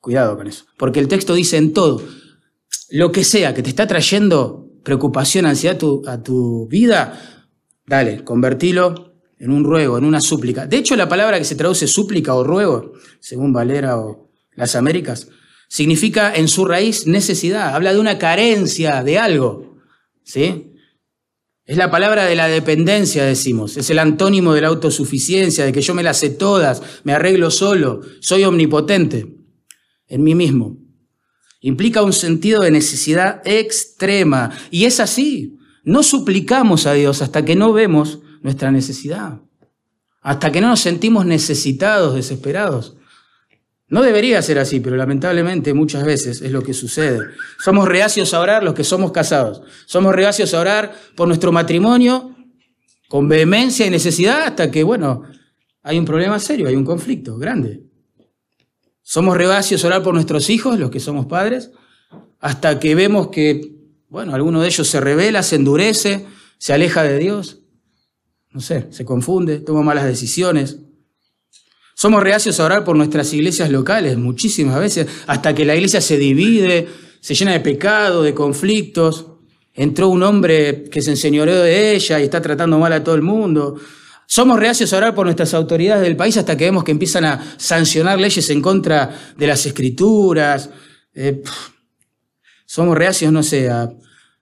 Cuidado 0.00 0.36
con 0.36 0.46
eso. 0.46 0.66
Porque 0.76 1.00
el 1.00 1.08
texto 1.08 1.34
dice 1.34 1.56
en 1.56 1.72
todo, 1.72 2.02
lo 2.90 3.10
que 3.10 3.24
sea 3.24 3.54
que 3.54 3.62
te 3.62 3.70
está 3.70 3.86
trayendo 3.86 4.68
preocupación, 4.82 5.46
ansiedad 5.46 5.78
tu, 5.78 6.02
a 6.06 6.22
tu 6.22 6.68
vida, 6.68 7.48
dale, 7.86 8.22
convertilo 8.22 9.03
en 9.38 9.50
un 9.50 9.64
ruego, 9.64 9.98
en 9.98 10.04
una 10.04 10.20
súplica. 10.20 10.66
De 10.66 10.76
hecho, 10.76 10.96
la 10.96 11.08
palabra 11.08 11.38
que 11.38 11.44
se 11.44 11.56
traduce 11.56 11.86
súplica 11.86 12.34
o 12.34 12.44
ruego, 12.44 12.92
según 13.20 13.52
Valera 13.52 13.98
o 13.98 14.30
las 14.54 14.76
Américas, 14.76 15.28
significa 15.68 16.34
en 16.34 16.48
su 16.48 16.64
raíz 16.64 17.06
necesidad, 17.06 17.74
habla 17.74 17.92
de 17.92 18.00
una 18.00 18.18
carencia 18.18 19.02
de 19.02 19.18
algo. 19.18 19.78
¿Sí? 20.22 20.72
Es 21.66 21.76
la 21.76 21.90
palabra 21.90 22.26
de 22.26 22.34
la 22.34 22.46
dependencia, 22.46 23.24
decimos. 23.24 23.76
Es 23.76 23.88
el 23.90 23.98
antónimo 23.98 24.52
de 24.52 24.60
la 24.60 24.68
autosuficiencia, 24.68 25.64
de 25.64 25.72
que 25.72 25.80
yo 25.80 25.94
me 25.94 26.02
las 26.02 26.18
sé 26.18 26.30
todas, 26.30 26.82
me 27.04 27.14
arreglo 27.14 27.50
solo, 27.50 28.02
soy 28.20 28.44
omnipotente 28.44 29.26
en 30.06 30.22
mí 30.22 30.34
mismo. 30.34 30.76
Implica 31.60 32.02
un 32.02 32.12
sentido 32.12 32.60
de 32.62 32.70
necesidad 32.70 33.40
extrema. 33.46 34.50
Y 34.70 34.84
es 34.84 35.00
así. 35.00 35.56
No 35.82 36.02
suplicamos 36.02 36.86
a 36.86 36.92
Dios 36.92 37.22
hasta 37.22 37.44
que 37.46 37.56
no 37.56 37.72
vemos 37.72 38.20
nuestra 38.44 38.70
necesidad, 38.70 39.40
hasta 40.20 40.52
que 40.52 40.60
no 40.60 40.68
nos 40.68 40.80
sentimos 40.80 41.24
necesitados, 41.24 42.14
desesperados. 42.14 42.94
No 43.88 44.02
debería 44.02 44.42
ser 44.42 44.58
así, 44.58 44.80
pero 44.80 44.96
lamentablemente 44.96 45.72
muchas 45.72 46.04
veces 46.04 46.42
es 46.42 46.52
lo 46.52 46.62
que 46.62 46.74
sucede. 46.74 47.20
Somos 47.58 47.88
reacios 47.88 48.34
a 48.34 48.40
orar 48.40 48.62
los 48.62 48.74
que 48.74 48.84
somos 48.84 49.12
casados. 49.12 49.62
Somos 49.86 50.14
reacios 50.14 50.52
a 50.52 50.60
orar 50.60 50.94
por 51.16 51.26
nuestro 51.26 51.52
matrimonio 51.52 52.36
con 53.08 53.28
vehemencia 53.28 53.86
y 53.86 53.90
necesidad 53.90 54.42
hasta 54.42 54.70
que, 54.70 54.82
bueno, 54.82 55.22
hay 55.82 55.98
un 55.98 56.04
problema 56.04 56.38
serio, 56.38 56.68
hay 56.68 56.76
un 56.76 56.84
conflicto 56.84 57.38
grande. 57.38 57.84
Somos 59.02 59.38
reacios 59.38 59.82
a 59.84 59.86
orar 59.86 60.02
por 60.02 60.12
nuestros 60.12 60.50
hijos, 60.50 60.78
los 60.78 60.90
que 60.90 61.00
somos 61.00 61.24
padres, 61.24 61.70
hasta 62.40 62.78
que 62.78 62.94
vemos 62.94 63.28
que, 63.28 63.74
bueno, 64.10 64.34
alguno 64.34 64.60
de 64.60 64.68
ellos 64.68 64.86
se 64.86 65.00
revela, 65.00 65.42
se 65.42 65.56
endurece, 65.56 66.26
se 66.58 66.74
aleja 66.74 67.02
de 67.04 67.18
Dios 67.18 67.63
no 68.54 68.60
sé, 68.60 68.86
se 68.90 69.04
confunde, 69.04 69.58
toma 69.58 69.82
malas 69.82 70.04
decisiones. 70.04 70.78
Somos 71.96 72.22
reacios 72.22 72.58
a 72.60 72.64
orar 72.64 72.84
por 72.84 72.96
nuestras 72.96 73.32
iglesias 73.32 73.68
locales 73.68 74.16
muchísimas 74.16 74.78
veces, 74.78 75.08
hasta 75.26 75.54
que 75.54 75.64
la 75.64 75.74
iglesia 75.74 76.00
se 76.00 76.16
divide, 76.16 76.86
se 77.20 77.34
llena 77.34 77.52
de 77.52 77.60
pecado, 77.60 78.22
de 78.22 78.32
conflictos. 78.32 79.26
Entró 79.74 80.08
un 80.08 80.22
hombre 80.22 80.84
que 80.84 81.02
se 81.02 81.10
enseñoreó 81.10 81.62
de 81.62 81.96
ella 81.96 82.20
y 82.20 82.24
está 82.24 82.40
tratando 82.40 82.78
mal 82.78 82.92
a 82.92 83.02
todo 83.02 83.16
el 83.16 83.22
mundo. 83.22 83.74
Somos 84.26 84.58
reacios 84.60 84.92
a 84.92 84.98
orar 84.98 85.16
por 85.16 85.26
nuestras 85.26 85.52
autoridades 85.52 86.04
del 86.04 86.16
país 86.16 86.36
hasta 86.36 86.56
que 86.56 86.64
vemos 86.64 86.84
que 86.84 86.92
empiezan 86.92 87.24
a 87.24 87.56
sancionar 87.56 88.20
leyes 88.20 88.48
en 88.50 88.62
contra 88.62 89.34
de 89.36 89.46
las 89.48 89.66
escrituras. 89.66 90.70
Eh, 91.12 91.42
somos 92.64 92.96
reacios, 92.96 93.32
no 93.32 93.42
sé, 93.42 93.68
a, 93.68 93.90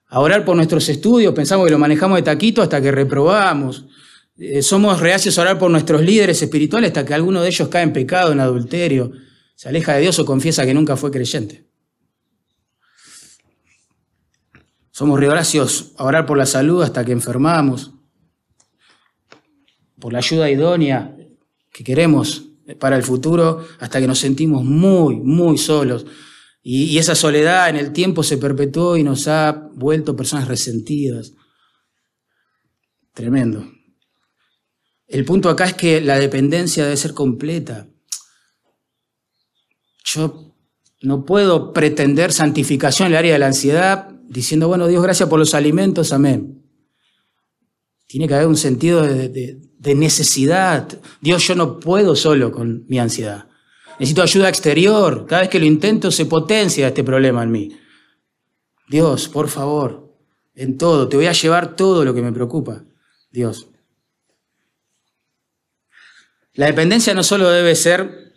a 0.08 0.20
orar 0.20 0.44
por 0.44 0.54
nuestros 0.54 0.86
estudios, 0.90 1.32
pensamos 1.32 1.64
que 1.66 1.72
lo 1.72 1.78
manejamos 1.78 2.18
de 2.18 2.22
taquito 2.22 2.60
hasta 2.60 2.82
que 2.82 2.92
reprobamos. 2.92 3.86
Eh, 4.36 4.62
somos 4.62 5.00
reacios 5.00 5.38
a 5.38 5.42
orar 5.42 5.58
por 5.58 5.70
nuestros 5.70 6.02
líderes 6.02 6.40
espirituales 6.42 6.88
hasta 6.88 7.04
que 7.04 7.14
alguno 7.14 7.42
de 7.42 7.48
ellos 7.48 7.68
cae 7.68 7.82
en 7.82 7.92
pecado, 7.92 8.32
en 8.32 8.40
adulterio, 8.40 9.12
se 9.54 9.68
aleja 9.68 9.94
de 9.94 10.00
Dios 10.00 10.18
o 10.18 10.24
confiesa 10.24 10.64
que 10.64 10.74
nunca 10.74 10.96
fue 10.96 11.10
creyente. 11.10 11.66
Somos 14.90 15.18
reacios 15.20 15.92
a 15.96 16.04
orar 16.04 16.26
por 16.26 16.38
la 16.38 16.46
salud 16.46 16.82
hasta 16.82 17.04
que 17.04 17.12
enfermamos, 17.12 17.92
por 19.98 20.12
la 20.12 20.18
ayuda 20.18 20.50
idónea 20.50 21.16
que 21.72 21.84
queremos 21.84 22.48
para 22.78 22.96
el 22.96 23.02
futuro 23.02 23.66
hasta 23.80 24.00
que 24.00 24.06
nos 24.06 24.18
sentimos 24.18 24.64
muy, 24.64 25.16
muy 25.16 25.58
solos. 25.58 26.06
Y, 26.62 26.84
y 26.84 26.98
esa 26.98 27.14
soledad 27.14 27.68
en 27.70 27.76
el 27.76 27.92
tiempo 27.92 28.22
se 28.22 28.38
perpetuó 28.38 28.96
y 28.96 29.02
nos 29.02 29.28
ha 29.28 29.70
vuelto 29.74 30.16
personas 30.16 30.48
resentidas. 30.48 31.32
Tremendo. 33.12 33.81
El 35.12 35.26
punto 35.26 35.50
acá 35.50 35.66
es 35.66 35.74
que 35.74 36.00
la 36.00 36.18
dependencia 36.18 36.84
debe 36.84 36.96
ser 36.96 37.12
completa. 37.12 37.86
Yo 40.06 40.54
no 41.02 41.26
puedo 41.26 41.74
pretender 41.74 42.32
santificación 42.32 43.08
en 43.08 43.12
el 43.12 43.18
área 43.18 43.32
de 43.34 43.38
la 43.38 43.48
ansiedad 43.48 44.08
diciendo, 44.26 44.68
bueno, 44.68 44.86
Dios, 44.86 45.02
gracias 45.02 45.28
por 45.28 45.38
los 45.38 45.52
alimentos, 45.52 46.14
amén. 46.14 46.64
Tiene 48.06 48.26
que 48.26 48.34
haber 48.34 48.46
un 48.46 48.56
sentido 48.56 49.02
de, 49.02 49.60
necesidad. 49.94 50.88
Dios, 51.20 51.46
yo 51.46 51.56
no 51.56 51.78
puedo 51.78 52.16
solo 52.16 52.50
con 52.50 52.86
mi 52.88 52.98
ansiedad. 52.98 53.48
Necesito 53.98 54.22
ayuda 54.22 54.48
exterior. 54.48 55.26
Cada 55.28 55.42
vez 55.42 55.50
que 55.50 55.58
lo 55.58 55.66
intento 55.66 56.10
se 56.10 56.24
potencia 56.24 56.88
este 56.88 57.04
problema 57.04 57.42
en 57.42 57.50
mí. 57.50 57.76
Dios, 58.88 59.28
por 59.28 59.48
favor, 59.48 60.16
en 60.54 60.78
todo, 60.78 61.06
te 61.06 61.16
voy 61.18 61.26
a 61.26 61.32
llevar 61.32 61.76
todo 61.76 62.02
lo 62.02 62.14
que 62.14 62.22
me 62.22 62.32
preocupa. 62.32 62.86
Dios, 63.30 63.71
la 66.54 66.66
dependencia 66.66 67.14
no 67.14 67.22
solo 67.22 67.50
debe 67.50 67.74
ser, 67.74 68.34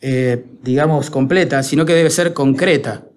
eh, 0.00 0.44
digamos, 0.62 1.10
completa, 1.10 1.62
sino 1.62 1.84
que 1.86 1.94
debe 1.94 2.10
ser 2.10 2.32
concreta. 2.32 3.08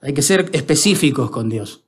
Hay 0.00 0.12
que 0.12 0.22
ser 0.22 0.50
específicos 0.52 1.30
con 1.30 1.48
Dios. 1.48 1.84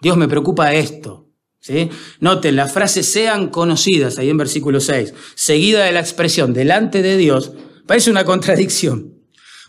Dios 0.00 0.16
me 0.16 0.28
preocupa 0.28 0.72
esto. 0.74 1.28
¿sí? 1.60 1.90
Noten, 2.20 2.56
las 2.56 2.72
frases 2.72 3.06
sean 3.06 3.48
conocidas, 3.48 4.18
ahí 4.18 4.30
en 4.30 4.38
versículo 4.38 4.80
6, 4.80 5.14
seguida 5.34 5.84
de 5.84 5.92
la 5.92 6.00
expresión 6.00 6.52
delante 6.52 7.02
de 7.02 7.16
Dios, 7.16 7.52
parece 7.86 8.10
una 8.10 8.24
contradicción. 8.24 9.14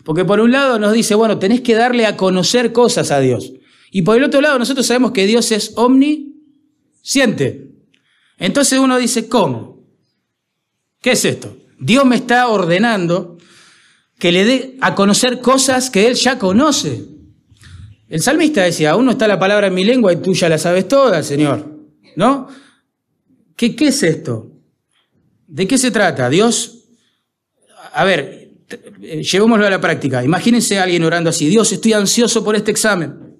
Porque 0.04 0.24
por 0.24 0.40
un 0.40 0.52
lado 0.52 0.78
nos 0.78 0.92
dice, 0.92 1.14
bueno, 1.14 1.38
tenés 1.38 1.60
que 1.60 1.74
darle 1.74 2.06
a 2.06 2.16
conocer 2.16 2.72
cosas 2.72 3.10
a 3.10 3.20
Dios. 3.20 3.52
Y 3.90 4.02
por 4.02 4.16
el 4.16 4.24
otro 4.24 4.40
lado 4.40 4.58
nosotros 4.58 4.86
sabemos 4.86 5.12
que 5.12 5.26
Dios 5.26 5.52
es 5.52 5.72
omnisciente. 5.76 7.72
Entonces 8.38 8.78
uno 8.78 8.98
dice, 8.98 9.28
¿cómo? 9.28 9.75
¿Qué 11.06 11.12
es 11.12 11.24
esto? 11.24 11.56
Dios 11.78 12.04
me 12.04 12.16
está 12.16 12.48
ordenando 12.48 13.38
que 14.18 14.32
le 14.32 14.44
dé 14.44 14.76
a 14.80 14.96
conocer 14.96 15.40
cosas 15.40 15.88
que 15.88 16.08
Él 16.08 16.16
ya 16.16 16.36
conoce. 16.36 17.04
El 18.08 18.20
salmista 18.20 18.64
decía, 18.64 18.90
aún 18.90 19.04
no 19.04 19.12
está 19.12 19.28
la 19.28 19.38
palabra 19.38 19.68
en 19.68 19.74
mi 19.74 19.84
lengua 19.84 20.12
y 20.12 20.16
tú 20.16 20.34
ya 20.34 20.48
la 20.48 20.58
sabes 20.58 20.88
toda, 20.88 21.22
Señor. 21.22 21.64
¿No? 22.16 22.48
¿Qué, 23.54 23.76
qué 23.76 23.86
es 23.86 24.02
esto? 24.02 24.50
¿De 25.46 25.68
qué 25.68 25.78
se 25.78 25.92
trata? 25.92 26.28
Dios, 26.28 26.88
a 27.92 28.02
ver, 28.02 28.50
llevémoslo 28.98 29.64
a 29.64 29.70
la 29.70 29.80
práctica. 29.80 30.24
Imagínense 30.24 30.76
a 30.80 30.82
alguien 30.82 31.04
orando 31.04 31.30
así, 31.30 31.46
Dios, 31.46 31.70
estoy 31.70 31.92
ansioso 31.92 32.42
por 32.42 32.56
este 32.56 32.72
examen. 32.72 33.36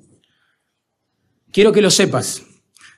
Quiero 1.51 1.73
que 1.73 1.83
lo 1.83 1.91
sepas. 1.91 2.45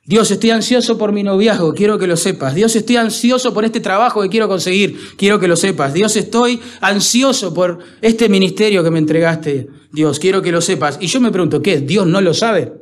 Dios, 0.08 0.30
estoy 0.30 0.52
ansioso 0.52 0.96
por 0.96 1.12
mi 1.12 1.22
noviazgo, 1.22 1.74
quiero 1.74 1.98
que 1.98 2.06
lo 2.06 2.16
sepas. 2.16 2.54
Dios, 2.54 2.74
estoy 2.74 2.96
ansioso 2.96 3.52
por 3.52 3.66
este 3.66 3.78
trabajo 3.78 4.22
que 4.22 4.30
quiero 4.30 4.48
conseguir, 4.48 4.98
quiero 5.18 5.38
que 5.38 5.46
lo 5.46 5.54
sepas. 5.54 5.92
Dios, 5.92 6.16
estoy 6.16 6.62
ansioso 6.80 7.52
por 7.52 7.80
este 8.00 8.30
ministerio 8.30 8.82
que 8.82 8.90
me 8.90 9.00
entregaste. 9.00 9.68
Dios, 9.92 10.18
quiero 10.18 10.40
que 10.40 10.50
lo 10.50 10.62
sepas. 10.62 10.96
Y 10.98 11.08
yo 11.08 11.20
me 11.20 11.30
pregunto, 11.30 11.60
¿qué? 11.60 11.80
¿Dios 11.80 12.06
no 12.06 12.22
lo 12.22 12.32
sabe? 12.32 12.72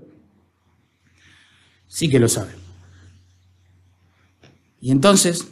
Sí 1.89 2.09
que 2.09 2.21
lo 2.21 2.29
sabe. 2.29 2.53
Y 4.81 4.93
entonces, 4.93 5.49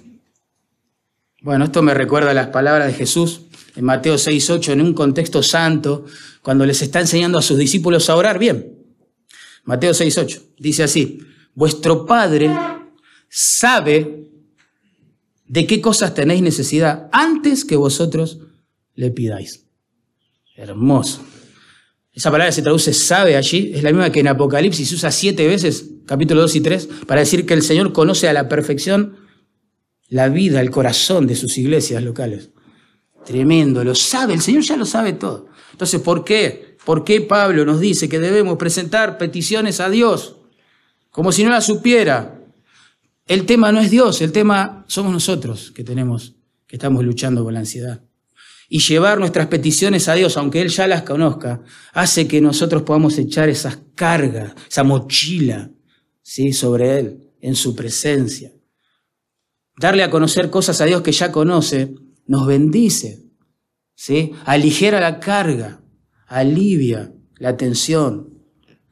bueno, 1.43 1.65
esto 1.65 1.83
me 1.83 1.93
recuerda 1.93 2.31
a 2.31 2.35
las 2.35 2.51
palabras 2.51 2.87
de 2.87 2.95
Jesús 2.95 3.41
en 3.75 3.85
Mateo 3.85 4.15
6.8, 4.15 4.75
en 4.75 4.81
un 4.81 4.95
contexto 4.95 5.43
santo, 5.43 6.05
cuando 6.41 6.67
les 6.67 6.83
está 6.83 7.01
enseñando 7.01 7.37
a 7.37 7.43
sus 7.43 7.59
discípulos 7.59 8.09
a 8.11 8.15
orar 8.15 8.39
bien. 8.39 8.79
Mateo 9.65 9.91
6.8 9.91 10.41
dice 10.61 10.85
así, 10.85 11.34
vuestro 11.55 12.07
Padre 12.07 12.51
sabe 13.29 14.31
de 15.47 15.67
qué 15.67 15.81
cosas 15.81 16.15
tenéis 16.15 16.43
necesidad 16.43 17.09
antes 17.13 17.65
que 17.65 17.77
vosotros 17.77 18.39
le 18.95 19.11
pidáis. 19.11 19.67
Hermoso. 20.57 21.21
Esa 22.13 22.31
palabra 22.31 22.53
se 22.53 22.63
traduce 22.63 22.93
sabe 22.93 23.37
allí, 23.37 23.73
es 23.75 23.83
la 23.83 23.91
misma 23.91 24.13
que 24.13 24.21
en 24.21 24.29
Apocalipsis 24.29 24.89
se 24.89 24.95
usa 24.95 25.11
siete 25.11 25.49
veces, 25.49 25.91
capítulo 26.07 26.43
2 26.43 26.57
y 26.57 26.61
3, 26.61 26.89
para 27.07 27.21
decir 27.21 27.45
que 27.45 27.55
el 27.55 27.63
Señor 27.63 27.93
conoce 27.93 28.29
a 28.29 28.33
la 28.33 28.49
perfección 28.49 29.17
la 30.09 30.29
vida, 30.29 30.61
el 30.61 30.71
corazón 30.71 31.27
de 31.27 31.35
sus 31.35 31.59
iglesias 31.59 32.03
locales. 32.05 32.51
Tremendo, 33.25 33.83
lo 33.83 33.97
sabe, 33.97 34.35
el 34.35 34.41
Señor 34.41 34.63
ya 34.63 34.77
lo 34.77 34.87
sabe 34.87 35.15
todo. 35.15 35.49
Entonces, 35.73 36.01
¿por 36.01 36.25
qué? 36.25 36.77
¿Por 36.85 37.03
qué 37.03 37.21
Pablo 37.21 37.65
nos 37.65 37.81
dice 37.81 38.09
que 38.09 38.21
debemos 38.21 38.59
presentar 38.59 39.19
peticiones 39.19 39.81
a 39.81 39.91
Dios? 39.91 40.37
Como 41.15 41.31
si 41.31 41.45
no 41.45 41.51
la 41.51 41.61
supiera. 41.61 42.41
El 43.29 43.47
tema 43.47 43.71
no 43.71 43.79
es 43.79 43.89
Dios, 43.89 44.21
el 44.21 44.33
tema 44.33 44.85
somos 44.89 45.13
nosotros 45.13 45.71
que 45.71 45.85
tenemos, 45.85 46.35
que 46.67 46.75
estamos 46.75 47.05
luchando 47.05 47.45
con 47.45 47.55
la 47.55 47.61
ansiedad. 47.61 48.03
Y 48.69 48.81
llevar 48.81 49.21
nuestras 49.21 49.47
peticiones 49.47 50.09
a 50.09 50.15
Dios, 50.15 50.37
aunque 50.37 50.61
Él 50.61 50.71
ya 50.71 50.89
las 50.89 51.03
conozca, 51.03 51.63
hace 51.93 52.27
que 52.27 52.41
nosotros 52.41 52.83
podamos 52.83 53.17
echar 53.17 53.49
esas 53.49 53.79
cargas, 53.95 54.55
esa 54.69 54.83
mochila, 54.83 55.71
¿sí? 56.21 56.53
sobre 56.53 56.99
Él, 56.99 57.31
en 57.41 57.55
su 57.55 57.77
presencia. 57.77 58.51
Darle 59.79 60.03
a 60.03 60.11
conocer 60.11 60.51
cosas 60.51 60.81
a 60.81 60.85
Dios 60.85 61.03
que 61.03 61.13
ya 61.13 61.31
conoce, 61.31 61.95
nos 62.27 62.45
bendice, 62.45 63.23
¿sí? 63.95 64.33
aligera 64.47 64.99
la 64.99 65.21
carga, 65.21 65.81
alivia 66.27 67.13
la 67.37 67.57
tensión, 67.57 68.43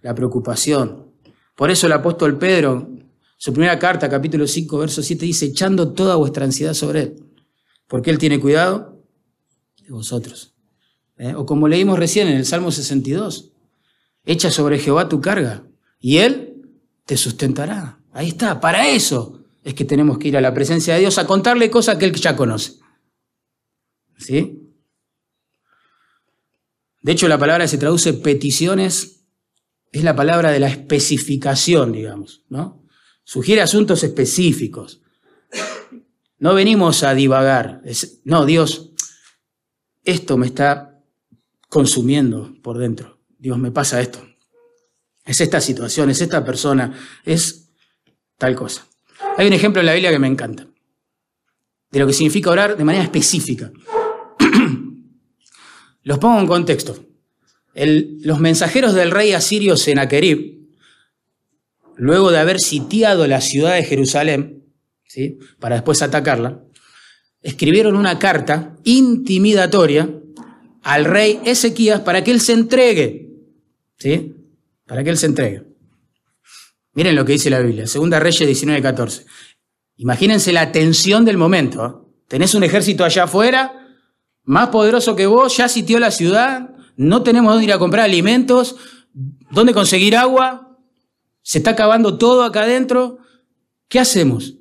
la 0.02 0.14
preocupación. 0.14 1.11
Por 1.54 1.70
eso 1.70 1.86
el 1.86 1.92
apóstol 1.92 2.38
Pedro, 2.38 2.88
su 3.36 3.52
primera 3.52 3.78
carta, 3.78 4.08
capítulo 4.08 4.46
5, 4.46 4.78
verso 4.78 5.02
7, 5.02 5.24
dice, 5.24 5.46
echando 5.46 5.92
toda 5.92 6.16
vuestra 6.16 6.44
ansiedad 6.44 6.74
sobre 6.74 7.02
Él. 7.02 7.24
Porque 7.86 8.10
Él 8.10 8.18
tiene 8.18 8.40
cuidado 8.40 9.02
de 9.82 9.90
vosotros. 9.90 10.54
¿Eh? 11.18 11.34
O 11.34 11.44
como 11.44 11.68
leímos 11.68 11.98
recién 11.98 12.28
en 12.28 12.36
el 12.36 12.46
Salmo 12.46 12.70
62, 12.70 13.52
echa 14.24 14.50
sobre 14.50 14.78
Jehová 14.78 15.08
tu 15.08 15.20
carga 15.20 15.64
y 15.98 16.18
Él 16.18 16.62
te 17.04 17.16
sustentará. 17.16 17.98
Ahí 18.12 18.28
está, 18.28 18.60
para 18.60 18.88
eso 18.88 19.40
es 19.62 19.74
que 19.74 19.84
tenemos 19.84 20.18
que 20.18 20.28
ir 20.28 20.36
a 20.36 20.40
la 20.40 20.54
presencia 20.54 20.94
de 20.94 21.00
Dios 21.00 21.18
a 21.18 21.26
contarle 21.26 21.70
cosas 21.70 21.96
que 21.96 22.06
Él 22.06 22.12
ya 22.14 22.34
conoce. 22.34 22.74
¿Sí? 24.18 24.58
De 27.02 27.12
hecho, 27.12 27.28
la 27.28 27.38
palabra 27.38 27.66
se 27.66 27.78
traduce 27.78 28.12
peticiones 28.12 29.21
es 29.92 30.02
la 30.02 30.16
palabra 30.16 30.50
de 30.50 30.58
la 30.58 30.68
especificación, 30.68 31.92
digamos, 31.92 32.42
¿no? 32.48 32.82
Sugiere 33.24 33.60
asuntos 33.60 34.02
específicos. 34.02 35.02
No 36.38 36.54
venimos 36.54 37.02
a 37.02 37.14
divagar. 37.14 37.82
no, 38.24 38.46
Dios, 38.46 38.90
esto 40.02 40.38
me 40.38 40.46
está 40.46 40.98
consumiendo 41.68 42.54
por 42.62 42.78
dentro. 42.78 43.20
Dios, 43.38 43.58
me 43.58 43.70
pasa 43.70 44.00
esto. 44.00 44.26
Es 45.24 45.40
esta 45.40 45.60
situación, 45.60 46.10
es 46.10 46.20
esta 46.20 46.44
persona, 46.44 46.98
es 47.24 47.70
tal 48.38 48.56
cosa. 48.56 48.86
Hay 49.36 49.46
un 49.46 49.52
ejemplo 49.52 49.80
en 49.80 49.86
la 49.86 49.92
Biblia 49.92 50.10
que 50.10 50.18
me 50.18 50.26
encanta, 50.26 50.66
de 51.90 51.98
lo 51.98 52.06
que 52.06 52.12
significa 52.12 52.50
orar 52.50 52.76
de 52.76 52.84
manera 52.84 53.04
específica. 53.04 53.70
Los 56.02 56.18
pongo 56.18 56.40
en 56.40 56.46
contexto 56.46 57.11
los 57.74 58.40
mensajeros 58.40 58.94
del 58.94 59.10
rey 59.10 59.32
asirio 59.32 59.76
Senaquerib, 59.76 60.62
luego 61.96 62.30
de 62.30 62.38
haber 62.38 62.58
sitiado 62.60 63.26
la 63.26 63.40
ciudad 63.40 63.74
de 63.74 63.84
Jerusalén, 63.84 64.64
¿sí? 65.06 65.38
para 65.58 65.76
después 65.76 66.02
atacarla, 66.02 66.60
escribieron 67.40 67.96
una 67.96 68.18
carta 68.18 68.76
intimidatoria 68.84 70.08
al 70.82 71.04
rey 71.04 71.40
Ezequías 71.44 72.00
para 72.00 72.24
que 72.24 72.30
él 72.30 72.40
se 72.40 72.52
entregue. 72.52 73.28
¿Sí? 73.98 74.34
Para 74.86 75.04
que 75.04 75.10
él 75.10 75.16
se 75.16 75.26
entregue. 75.26 75.62
Miren 76.94 77.14
lo 77.14 77.24
que 77.24 77.32
dice 77.32 77.50
la 77.50 77.60
Biblia, 77.60 77.86
Segunda 77.86 78.20
Reyes 78.20 78.48
19:14. 78.48 79.24
Imagínense 79.96 80.52
la 80.52 80.72
tensión 80.72 81.24
del 81.24 81.38
momento. 81.38 81.86
¿eh? 81.86 82.12
Tenés 82.28 82.54
un 82.54 82.64
ejército 82.64 83.04
allá 83.04 83.24
afuera, 83.24 83.88
más 84.44 84.68
poderoso 84.68 85.14
que 85.14 85.26
vos, 85.26 85.56
ya 85.56 85.68
sitió 85.68 85.98
la 85.98 86.10
ciudad, 86.10 86.71
no 86.96 87.22
tenemos 87.22 87.52
dónde 87.52 87.64
ir 87.64 87.72
a 87.72 87.78
comprar 87.78 88.04
alimentos, 88.04 88.76
dónde 89.50 89.72
conseguir 89.72 90.16
agua, 90.16 90.78
se 91.42 91.58
está 91.58 91.72
acabando 91.72 92.18
todo 92.18 92.44
acá 92.44 92.62
adentro. 92.62 93.18
¿Qué 93.88 93.98
hacemos? 93.98 94.54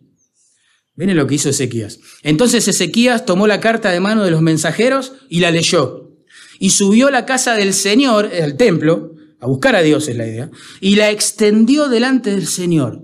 Miren 0.96 1.18
lo 1.18 1.28
que 1.28 1.36
hizo 1.36 1.50
Ezequías. 1.50 2.00
Entonces 2.24 2.68
Ezequías 2.68 3.26
tomó 3.26 3.48
la 3.48 3.60
carta 3.60 3.92
de 3.92 4.00
mano 4.00 4.24
de 4.24 4.32
los 4.32 4.42
mensajeros 4.42 5.14
y 5.30 5.40
la 5.40 5.52
leyó. 5.52 6.12
Y 6.60 6.72
subió 6.72 7.08
a 7.08 7.12
la 7.12 7.26
casa 7.26 7.56
del 7.56 7.74
Señor, 7.74 8.32
al 8.34 8.58
templo, 8.58 9.16
a 9.40 9.48
buscar 9.48 9.76
a 9.76 9.82
Dios 9.82 10.08
es 10.08 10.16
la 10.16 10.28
idea, 10.28 10.52
y 10.80 10.96
la 10.96 11.10
extendió 11.10 11.90
delante 11.90 12.30
del 12.30 12.46
Señor. 12.46 13.04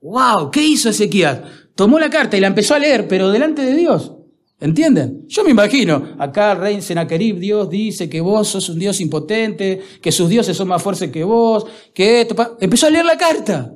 ¡Wow! 0.00 0.50
¿Qué 0.50 0.62
hizo 0.62 0.88
Ezequías? 0.88 1.40
Tomó 1.74 1.98
la 1.98 2.08
carta 2.08 2.36
y 2.36 2.40
la 2.40 2.46
empezó 2.46 2.74
a 2.74 2.78
leer, 2.78 3.06
pero 3.06 3.30
delante 3.30 3.62
de 3.62 3.74
Dios. 3.74 4.12
¿Entienden? 4.60 5.26
Yo 5.26 5.42
me 5.42 5.52
imagino, 5.52 6.16
acá 6.18 6.52
el 6.52 6.58
rey 6.58 6.82
Senaquerib, 6.82 7.38
Dios 7.38 7.70
dice 7.70 8.10
que 8.10 8.20
vos 8.20 8.46
sos 8.46 8.68
un 8.68 8.78
Dios 8.78 9.00
impotente, 9.00 9.80
que 10.02 10.12
sus 10.12 10.28
dioses 10.28 10.54
son 10.54 10.68
más 10.68 10.82
fuertes 10.82 11.10
que 11.10 11.24
vos, 11.24 11.64
que 11.94 12.20
esto... 12.20 12.58
Empezó 12.60 12.86
a 12.86 12.90
leer 12.90 13.06
la 13.06 13.16
carta. 13.16 13.74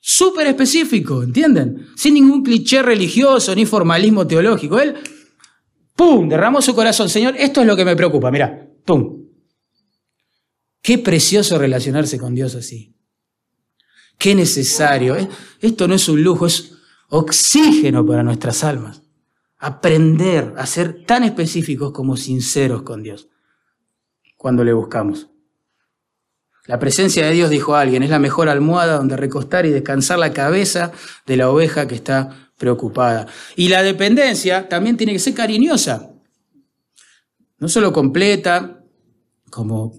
Súper 0.00 0.46
específico, 0.46 1.24
¿entienden? 1.24 1.88
Sin 1.96 2.14
ningún 2.14 2.44
cliché 2.44 2.80
religioso 2.80 3.52
ni 3.56 3.66
formalismo 3.66 4.24
teológico. 4.24 4.78
Él, 4.78 4.94
¡pum!, 5.96 6.28
derramó 6.28 6.62
su 6.62 6.72
corazón. 6.72 7.08
Señor, 7.08 7.34
esto 7.36 7.60
es 7.60 7.66
lo 7.66 7.74
que 7.74 7.84
me 7.84 7.96
preocupa, 7.96 8.30
mirá, 8.30 8.68
¡pum! 8.84 9.24
Qué 10.80 10.98
precioso 10.98 11.58
relacionarse 11.58 12.18
con 12.18 12.36
Dios 12.36 12.54
así. 12.54 12.94
Qué 14.16 14.32
necesario. 14.36 15.16
Esto 15.60 15.88
no 15.88 15.96
es 15.96 16.08
un 16.08 16.22
lujo, 16.22 16.46
es 16.46 16.72
oxígeno 17.08 18.06
para 18.06 18.22
nuestras 18.22 18.62
almas 18.62 19.09
aprender 19.60 20.54
a 20.56 20.66
ser 20.66 21.04
tan 21.04 21.22
específicos 21.22 21.92
como 21.92 22.16
sinceros 22.16 22.82
con 22.82 23.02
Dios 23.02 23.28
cuando 24.36 24.64
le 24.64 24.72
buscamos. 24.72 25.28
La 26.66 26.78
presencia 26.78 27.26
de 27.26 27.32
Dios, 27.32 27.50
dijo 27.50 27.74
alguien, 27.74 28.02
es 28.02 28.10
la 28.10 28.18
mejor 28.18 28.48
almohada 28.48 28.96
donde 28.96 29.16
recostar 29.16 29.66
y 29.66 29.70
descansar 29.70 30.18
la 30.18 30.32
cabeza 30.32 30.92
de 31.26 31.36
la 31.36 31.50
oveja 31.50 31.86
que 31.86 31.94
está 31.94 32.50
preocupada. 32.56 33.26
Y 33.54 33.68
la 33.68 33.82
dependencia 33.82 34.68
también 34.68 34.96
tiene 34.96 35.12
que 35.12 35.18
ser 35.18 35.34
cariñosa, 35.34 36.10
no 37.58 37.68
solo 37.68 37.92
completa, 37.92 38.82
como, 39.50 39.92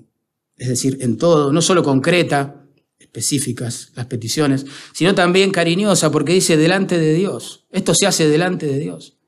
es 0.58 0.70
decir, 0.70 0.98
en 1.02 1.18
todo, 1.18 1.54
no 1.54 1.62
solo 1.62 1.84
concreta, 1.84 2.66
específicas 2.98 3.92
las 3.96 4.08
peticiones, 4.08 4.66
sino 4.94 5.14
también 5.14 5.52
cariñosa, 5.52 6.12
porque 6.12 6.34
dice 6.34 6.58
delante 6.58 6.98
de 6.98 7.14
Dios. 7.14 7.68
Esto 7.70 7.94
se 7.94 8.08
hace 8.08 8.28
delante 8.28 8.66
de 8.66 8.80
Dios 8.80 9.21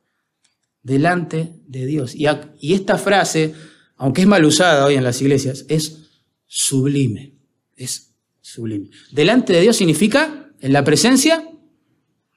delante 0.84 1.56
de 1.66 1.86
Dios. 1.86 2.14
Y, 2.14 2.26
y 2.60 2.74
esta 2.74 2.98
frase, 2.98 3.56
aunque 3.96 4.22
es 4.22 4.28
mal 4.28 4.46
usada 4.46 4.86
hoy 4.86 4.96
en 4.96 5.04
las 5.04 5.22
iglesias, 5.22 5.66
es 5.70 6.10
sublime. 6.46 7.34
Es 7.76 8.14
sublime. 8.42 8.90
Delante 9.12 9.54
de 9.54 9.62
Dios 9.62 9.78
significa 9.78 10.52
en 10.60 10.74
la 10.74 10.84
presencia 10.84 11.50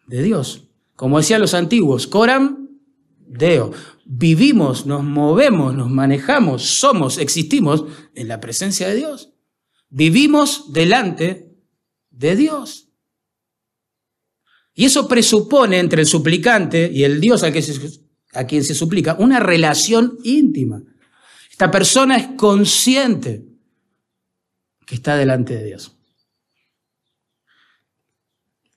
de 0.06 0.22
Dios. 0.22 0.68
Como 0.94 1.18
decían 1.18 1.40
los 1.40 1.54
antiguos, 1.54 2.06
coram 2.06 2.70
deo. 3.26 3.72
Vivimos, 4.04 4.86
nos 4.86 5.02
movemos, 5.02 5.74
nos 5.74 5.90
manejamos, 5.90 6.62
somos, 6.62 7.18
existimos 7.18 7.84
en 8.14 8.28
la 8.28 8.40
presencia 8.40 8.88
de 8.88 8.94
Dios. 8.94 9.32
Vivimos 9.90 10.72
delante 10.72 11.52
de 12.10 12.36
Dios. 12.36 12.88
Y 14.74 14.84
eso 14.84 15.08
presupone 15.08 15.78
entre 15.78 16.02
el 16.02 16.06
suplicante 16.06 16.90
y 16.92 17.04
el 17.04 17.20
Dios 17.20 17.42
al 17.42 17.52
que 17.52 17.62
se 17.62 18.05
a 18.36 18.46
quien 18.46 18.64
se 18.64 18.74
suplica, 18.74 19.16
una 19.18 19.40
relación 19.40 20.18
íntima. 20.24 20.82
Esta 21.50 21.70
persona 21.70 22.16
es 22.16 22.28
consciente 22.36 23.44
que 24.86 24.94
está 24.94 25.16
delante 25.16 25.54
de 25.54 25.64
Dios. 25.64 25.96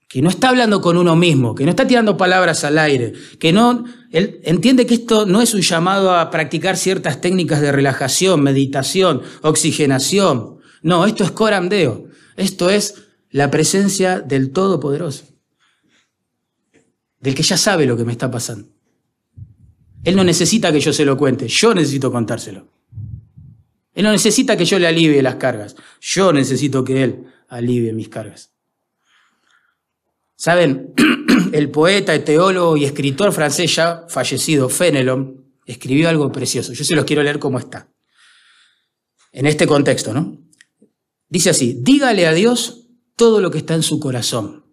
que 0.10 0.24
no 0.24 0.30
está 0.30 0.50
hablando 0.50 0.82
con 0.82 0.98
uno 0.98 1.16
mismo, 1.16 1.54
que 1.54 1.64
no 1.66 1.70
está 1.70 1.86
tirando 1.86 2.18
palabras 2.18 2.64
al 2.64 2.80
aire, 2.80 3.14
que 3.40 3.54
no, 3.54 3.86
él 4.12 4.42
entiende 4.44 4.88
que 4.88 4.96
esto 4.96 5.28
no 5.28 5.40
es 5.40 5.54
un 5.54 5.62
llamado 5.62 6.16
a 6.16 6.32
practicar 6.32 6.78
ciertas 6.78 7.22
técnicas 7.22 7.62
de 7.62 7.72
relajación, 7.72 8.42
meditación, 8.42 9.22
oxigenación. 9.44 10.58
No, 10.82 11.06
esto 11.06 11.24
es 11.24 11.30
coramdeo. 11.30 12.08
Esto 12.38 12.72
es 12.72 12.96
la 13.30 13.52
presencia 13.52 14.20
del 14.20 14.50
Todopoderoso, 14.50 15.26
del 17.20 17.36
que 17.36 17.44
ya 17.44 17.58
sabe 17.58 17.86
lo 17.86 17.96
que 17.96 18.06
me 18.06 18.12
está 18.12 18.32
pasando. 18.32 18.68
Él 20.04 20.16
no 20.16 20.24
necesita 20.24 20.72
que 20.72 20.80
yo 20.80 20.94
se 20.94 21.06
lo 21.06 21.18
cuente, 21.18 21.48
yo 21.48 21.74
necesito 21.74 22.12
contárselo. 22.12 22.68
Él 23.94 24.04
no 24.04 24.12
necesita 24.12 24.56
que 24.56 24.66
yo 24.66 24.80
le 24.80 24.88
alivie 24.88 25.22
las 25.22 25.36
cargas, 25.36 25.76
yo 26.00 26.32
necesito 26.32 26.84
que 26.84 27.04
Él 27.04 27.26
alivie 27.50 27.92
mis 27.94 28.10
cargas. 28.10 28.52
Saben, 30.36 30.94
el 31.52 31.70
poeta, 31.70 32.16
el 32.16 32.24
teólogo 32.24 32.78
y 32.78 32.86
escritor 32.86 33.34
francés 33.34 33.76
ya 33.76 34.06
fallecido, 34.08 34.70
Fenelon, 34.70 35.44
escribió 35.66 36.08
algo 36.08 36.32
precioso. 36.32 36.72
Yo 36.74 36.86
se 36.86 36.96
los 36.96 37.06
quiero 37.06 37.24
leer 37.24 37.40
como 37.40 37.60
está. 37.60 37.90
En 39.32 39.46
este 39.46 39.68
contexto, 39.68 40.14
¿no? 40.14 40.38
Dice 41.28 41.50
así, 41.50 41.78
dígale 41.82 42.26
a 42.26 42.34
Dios 42.34 42.88
todo 43.16 43.42
lo 43.42 43.52
que 43.52 43.60
está 43.60 43.76
en 43.76 43.84
su 43.84 44.00
corazón. 44.00 44.66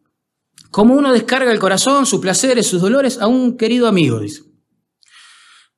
Como 0.71 0.95
uno 0.95 1.13
descarga 1.13 1.53
el 1.53 1.59
corazón, 1.59 2.07
sus 2.07 2.21
placeres, 2.21 2.67
sus 2.67 2.81
dolores 2.81 3.19
a 3.19 3.27
un 3.27 3.57
querido 3.57 3.89
amigo, 3.89 4.21
dice. 4.21 4.46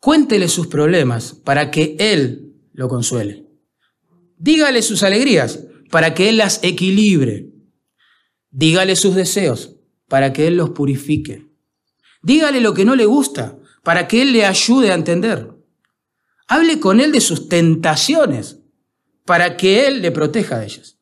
Cuéntele 0.00 0.48
sus 0.48 0.66
problemas 0.66 1.34
para 1.44 1.70
que 1.70 1.96
Él 1.98 2.54
lo 2.72 2.88
consuele. 2.88 3.46
Dígale 4.38 4.82
sus 4.82 5.02
alegrías 5.02 5.60
para 5.90 6.14
que 6.14 6.28
Él 6.28 6.36
las 6.36 6.60
equilibre. 6.62 7.50
Dígale 8.50 8.94
sus 8.96 9.14
deseos 9.14 9.76
para 10.06 10.32
que 10.32 10.46
Él 10.46 10.56
los 10.56 10.70
purifique. 10.70 11.46
Dígale 12.22 12.60
lo 12.60 12.74
que 12.74 12.84
no 12.84 12.94
le 12.94 13.04
gusta 13.04 13.58
para 13.82 14.06
que 14.06 14.22
Él 14.22 14.32
le 14.32 14.44
ayude 14.44 14.92
a 14.92 14.94
entender. 14.94 15.50
Hable 16.46 16.78
con 16.78 17.00
Él 17.00 17.12
de 17.12 17.20
sus 17.20 17.48
tentaciones 17.48 18.60
para 19.24 19.56
que 19.56 19.86
Él 19.86 20.00
le 20.00 20.10
proteja 20.10 20.58
de 20.58 20.66
ellas. 20.66 20.98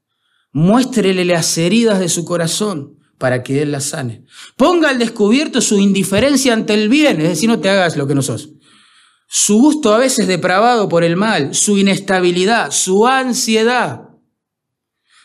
Muéstrele 0.53 1.25
las 1.25 1.57
heridas 1.59 2.01
de 2.01 2.09
su 2.09 2.25
corazón 2.25 2.99
para 3.19 3.43
que 3.43 3.63
Él 3.63 3.73
las 3.73 3.85
sane. 3.85 4.25
Ponga 4.57 4.89
al 4.89 4.99
descubierto 4.99 5.61
su 5.61 5.79
indiferencia 5.79 6.53
ante 6.53 6.75
el 6.75 6.89
bien, 6.89 7.21
es 7.21 7.29
decir, 7.29 7.49
no 7.49 7.61
te 7.61 7.69
hagas 7.69 7.97
lo 7.97 8.07
que 8.07 8.15
no 8.15 8.23
sos. 8.23 8.51
Su 9.27 9.59
gusto 9.59 9.93
a 9.93 9.99
veces 9.99 10.29
depravado 10.29 10.89
por 10.89 11.05
el 11.05 11.17
mal, 11.17 11.55
su 11.55 11.79
inestabilidad, 11.79 12.71
su 12.71 13.07
ansiedad. 13.07 14.03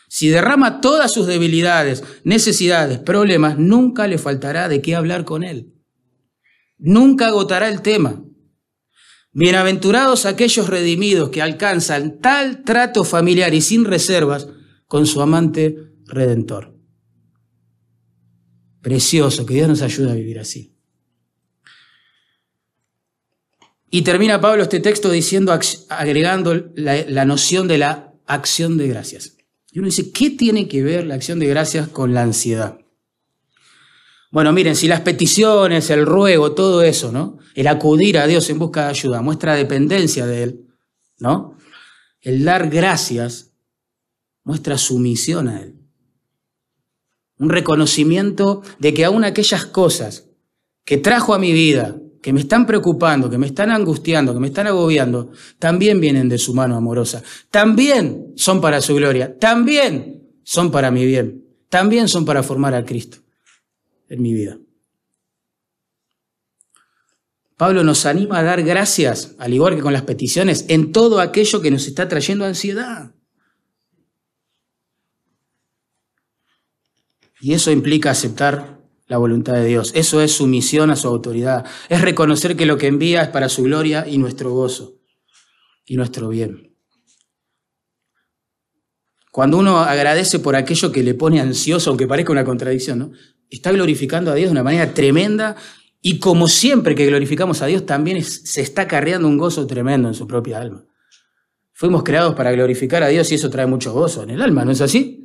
Si 0.08 0.28
derrama 0.28 0.80
todas 0.80 1.12
sus 1.12 1.26
debilidades, 1.26 2.02
necesidades, 2.24 2.98
problemas, 2.98 3.58
nunca 3.58 4.06
le 4.06 4.18
faltará 4.18 4.68
de 4.68 4.82
qué 4.82 4.94
hablar 4.94 5.24
con 5.24 5.42
él. 5.44 5.72
Nunca 6.78 7.28
agotará 7.28 7.68
el 7.68 7.80
tema. 7.80 8.22
Bienaventurados 9.32 10.26
aquellos 10.26 10.68
redimidos 10.68 11.30
que 11.30 11.40
alcanzan 11.40 12.20
tal 12.20 12.64
trato 12.64 13.04
familiar 13.04 13.54
y 13.54 13.62
sin 13.62 13.86
reservas 13.86 14.48
con 14.86 15.06
su 15.06 15.22
amante 15.22 15.76
redentor. 16.04 16.76
Precioso, 18.82 19.46
que 19.46 19.54
Dios 19.54 19.68
nos 19.68 19.80
ayude 19.80 20.10
a 20.10 20.14
vivir 20.14 20.38
así. 20.40 20.76
Y 23.94 24.00
termina 24.02 24.40
Pablo 24.40 24.62
este 24.62 24.80
texto 24.80 25.10
diciendo, 25.10 25.52
agregando 25.90 26.54
la, 26.76 27.24
noción 27.26 27.68
de 27.68 27.76
la 27.76 28.14
acción 28.24 28.78
de 28.78 28.88
gracias. 28.88 29.36
Y 29.70 29.80
uno 29.80 29.86
dice, 29.86 30.10
¿qué 30.12 30.30
tiene 30.30 30.66
que 30.66 30.82
ver 30.82 31.04
la 31.04 31.14
acción 31.14 31.38
de 31.38 31.46
gracias 31.46 31.88
con 31.88 32.14
la 32.14 32.22
ansiedad? 32.22 32.78
Bueno, 34.30 34.50
miren, 34.50 34.76
si 34.76 34.88
las 34.88 35.02
peticiones, 35.02 35.90
el 35.90 36.06
ruego, 36.06 36.52
todo 36.52 36.82
eso, 36.82 37.12
¿no? 37.12 37.36
El 37.54 37.66
acudir 37.66 38.16
a 38.16 38.26
Dios 38.26 38.48
en 38.48 38.58
busca 38.58 38.84
de 38.84 38.90
ayuda 38.92 39.20
muestra 39.20 39.56
dependencia 39.56 40.24
de 40.24 40.42
Él, 40.42 40.66
¿no? 41.18 41.58
El 42.22 42.44
dar 42.44 42.70
gracias 42.70 43.52
muestra 44.42 44.78
sumisión 44.78 45.48
a 45.48 45.60
Él. 45.60 45.74
Un 47.36 47.50
reconocimiento 47.50 48.62
de 48.78 48.94
que 48.94 49.04
aún 49.04 49.22
aquellas 49.22 49.66
cosas 49.66 50.30
que 50.86 50.96
trajo 50.96 51.34
a 51.34 51.38
mi 51.38 51.52
vida, 51.52 51.98
que 52.22 52.32
me 52.32 52.40
están 52.40 52.64
preocupando, 52.64 53.28
que 53.28 53.36
me 53.36 53.48
están 53.48 53.70
angustiando, 53.70 54.32
que 54.32 54.38
me 54.38 54.46
están 54.46 54.68
agobiando, 54.68 55.32
también 55.58 56.00
vienen 56.00 56.28
de 56.28 56.38
su 56.38 56.54
mano 56.54 56.76
amorosa. 56.76 57.20
También 57.50 58.32
son 58.36 58.60
para 58.60 58.80
su 58.80 58.94
gloria. 58.94 59.36
También 59.36 60.22
son 60.44 60.70
para 60.70 60.92
mi 60.92 61.04
bien. 61.04 61.44
También 61.68 62.06
son 62.06 62.24
para 62.24 62.44
formar 62.44 62.74
a 62.74 62.84
Cristo 62.84 63.18
en 64.08 64.22
mi 64.22 64.32
vida. 64.32 64.56
Pablo 67.56 67.82
nos 67.82 68.06
anima 68.06 68.38
a 68.38 68.42
dar 68.42 68.62
gracias, 68.62 69.34
al 69.38 69.52
igual 69.52 69.74
que 69.74 69.82
con 69.82 69.92
las 69.92 70.02
peticiones, 70.02 70.66
en 70.68 70.92
todo 70.92 71.20
aquello 71.20 71.60
que 71.60 71.70
nos 71.72 71.88
está 71.88 72.08
trayendo 72.08 72.44
ansiedad. 72.44 73.14
Y 77.40 77.54
eso 77.54 77.72
implica 77.72 78.10
aceptar 78.10 78.81
la 79.12 79.18
voluntad 79.18 79.52
de 79.52 79.66
Dios. 79.66 79.92
Eso 79.94 80.22
es 80.22 80.32
sumisión 80.32 80.90
a 80.90 80.96
su 80.96 81.06
autoridad. 81.06 81.66
Es 81.90 82.00
reconocer 82.00 82.56
que 82.56 82.64
lo 82.64 82.78
que 82.78 82.86
envía 82.86 83.20
es 83.20 83.28
para 83.28 83.50
su 83.50 83.62
gloria 83.62 84.06
y 84.08 84.16
nuestro 84.16 84.52
gozo 84.52 84.94
y 85.84 85.98
nuestro 85.98 86.30
bien. 86.30 86.74
Cuando 89.30 89.58
uno 89.58 89.80
agradece 89.80 90.38
por 90.38 90.56
aquello 90.56 90.90
que 90.90 91.02
le 91.02 91.12
pone 91.12 91.42
ansioso, 91.42 91.90
aunque 91.90 92.06
parezca 92.06 92.32
una 92.32 92.46
contradicción, 92.46 93.00
¿no? 93.00 93.12
está 93.50 93.70
glorificando 93.70 94.30
a 94.30 94.34
Dios 94.34 94.48
de 94.48 94.52
una 94.52 94.62
manera 94.62 94.94
tremenda 94.94 95.56
y 96.00 96.18
como 96.18 96.48
siempre 96.48 96.94
que 96.94 97.04
glorificamos 97.04 97.60
a 97.60 97.66
Dios, 97.66 97.84
también 97.84 98.24
se 98.24 98.62
está 98.62 98.88
carreando 98.88 99.28
un 99.28 99.36
gozo 99.36 99.66
tremendo 99.66 100.08
en 100.08 100.14
su 100.14 100.26
propia 100.26 100.58
alma. 100.58 100.86
Fuimos 101.74 102.02
creados 102.02 102.34
para 102.34 102.50
glorificar 102.50 103.02
a 103.02 103.08
Dios 103.08 103.30
y 103.30 103.34
eso 103.34 103.50
trae 103.50 103.66
mucho 103.66 103.92
gozo 103.92 104.22
en 104.22 104.30
el 104.30 104.40
alma, 104.40 104.64
¿no 104.64 104.70
es 104.70 104.80
así? 104.80 105.21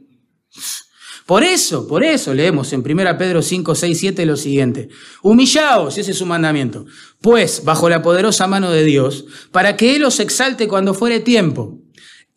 Por 1.27 1.43
eso, 1.43 1.85
por 1.87 2.05
eso 2.05 2.33
leemos 2.33 2.71
en 2.71 2.89
1 2.89 3.17
Pedro 3.17 3.41
5, 3.41 3.75
6, 3.75 3.99
7 3.99 4.25
lo 4.25 4.37
siguiente. 4.37 4.87
Humillaos, 5.21 5.97
ese 5.97 6.11
es 6.11 6.17
su 6.17 6.25
mandamiento, 6.25 6.85
pues 7.19 7.65
bajo 7.65 7.89
la 7.89 8.01
poderosa 8.01 8.47
mano 8.47 8.71
de 8.71 8.85
Dios, 8.85 9.25
para 9.51 9.75
que 9.75 9.97
Él 9.97 10.05
os 10.05 10.21
exalte 10.21 10.69
cuando 10.69 10.93
fuere 10.93 11.19
tiempo, 11.19 11.79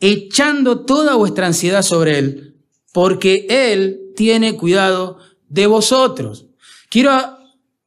echando 0.00 0.84
toda 0.84 1.14
vuestra 1.14 1.46
ansiedad 1.46 1.82
sobre 1.82 2.18
Él, 2.18 2.56
porque 2.92 3.46
Él 3.48 4.00
tiene 4.16 4.56
cuidado 4.56 5.18
de 5.48 5.68
vosotros. 5.68 6.46
Quiero 6.88 7.12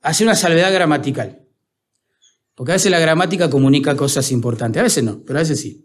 hacer 0.02 0.26
una 0.26 0.38
salvedad 0.38 0.72
gramatical, 0.72 1.42
porque 2.56 2.72
a 2.72 2.76
veces 2.76 2.92
la 2.92 3.00
gramática 3.00 3.50
comunica 3.50 3.98
cosas 3.98 4.32
importantes, 4.32 4.80
a 4.80 4.84
veces 4.84 5.04
no, 5.04 5.22
pero 5.26 5.40
a 5.40 5.42
veces 5.42 5.60
sí. 5.60 5.83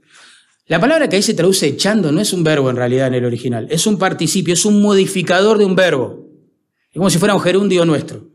La 0.68 0.78
palabra 0.78 1.08
que 1.08 1.16
ahí 1.16 1.22
se 1.22 1.32
traduce 1.32 1.66
echando 1.66 2.12
no 2.12 2.20
es 2.20 2.34
un 2.34 2.44
verbo 2.44 2.68
en 2.68 2.76
realidad 2.76 3.06
en 3.06 3.14
el 3.14 3.24
original, 3.24 3.66
es 3.70 3.86
un 3.86 3.98
participio, 3.98 4.52
es 4.52 4.66
un 4.66 4.82
modificador 4.82 5.56
de 5.56 5.64
un 5.64 5.74
verbo. 5.74 6.28
Es 6.90 6.96
como 6.96 7.08
si 7.08 7.18
fuera 7.18 7.34
un 7.34 7.40
gerundio 7.40 7.86
nuestro. 7.86 8.28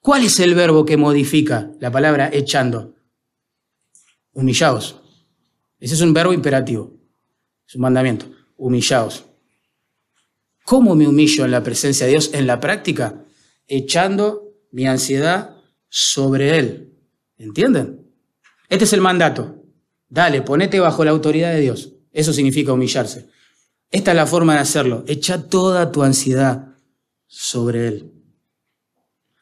¿Cuál 0.00 0.24
es 0.24 0.40
el 0.40 0.56
verbo 0.56 0.84
que 0.84 0.96
modifica 0.96 1.70
la 1.78 1.92
palabra 1.92 2.28
echando? 2.32 2.96
Humillaos. 4.32 5.00
Ese 5.78 5.94
es 5.94 6.00
un 6.00 6.12
verbo 6.12 6.32
imperativo, 6.32 6.96
es 7.66 7.76
un 7.76 7.82
mandamiento. 7.82 8.26
Humillaos. 8.56 9.24
¿Cómo 10.64 10.96
me 10.96 11.06
humillo 11.06 11.44
en 11.44 11.52
la 11.52 11.62
presencia 11.62 12.06
de 12.06 12.12
Dios 12.12 12.30
en 12.34 12.48
la 12.48 12.58
práctica? 12.58 13.24
Echando 13.68 14.52
mi 14.72 14.86
ansiedad 14.86 15.56
sobre 15.88 16.58
Él. 16.58 16.92
¿Entienden? 17.36 18.12
Este 18.68 18.84
es 18.84 18.92
el 18.92 19.00
mandato. 19.00 19.61
Dale, 20.12 20.42
ponete 20.42 20.78
bajo 20.78 21.06
la 21.06 21.10
autoridad 21.10 21.54
de 21.54 21.60
Dios. 21.60 21.94
Eso 22.12 22.34
significa 22.34 22.74
humillarse. 22.74 23.30
Esta 23.90 24.10
es 24.10 24.16
la 24.18 24.26
forma 24.26 24.52
de 24.52 24.60
hacerlo. 24.60 25.04
Echa 25.06 25.48
toda 25.48 25.90
tu 25.90 26.02
ansiedad 26.02 26.76
sobre 27.26 27.88
Él. 27.88 28.12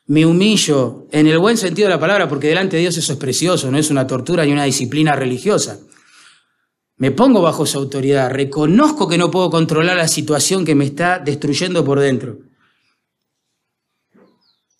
Me 0.06 0.24
humillo 0.24 1.08
en 1.10 1.26
el 1.26 1.40
buen 1.40 1.56
sentido 1.56 1.88
de 1.88 1.94
la 1.94 2.00
palabra, 2.00 2.28
porque 2.28 2.46
delante 2.46 2.76
de 2.76 2.82
Dios 2.82 2.96
eso 2.96 3.12
es 3.12 3.18
precioso, 3.18 3.68
no 3.68 3.78
es 3.78 3.90
una 3.90 4.06
tortura 4.06 4.44
ni 4.44 4.52
una 4.52 4.62
disciplina 4.62 5.16
religiosa. 5.16 5.80
Me 6.98 7.10
pongo 7.10 7.42
bajo 7.42 7.66
su 7.66 7.76
autoridad, 7.76 8.30
reconozco 8.30 9.08
que 9.08 9.18
no 9.18 9.28
puedo 9.28 9.50
controlar 9.50 9.96
la 9.96 10.06
situación 10.06 10.64
que 10.64 10.76
me 10.76 10.84
está 10.84 11.18
destruyendo 11.18 11.84
por 11.84 11.98
dentro. 11.98 12.38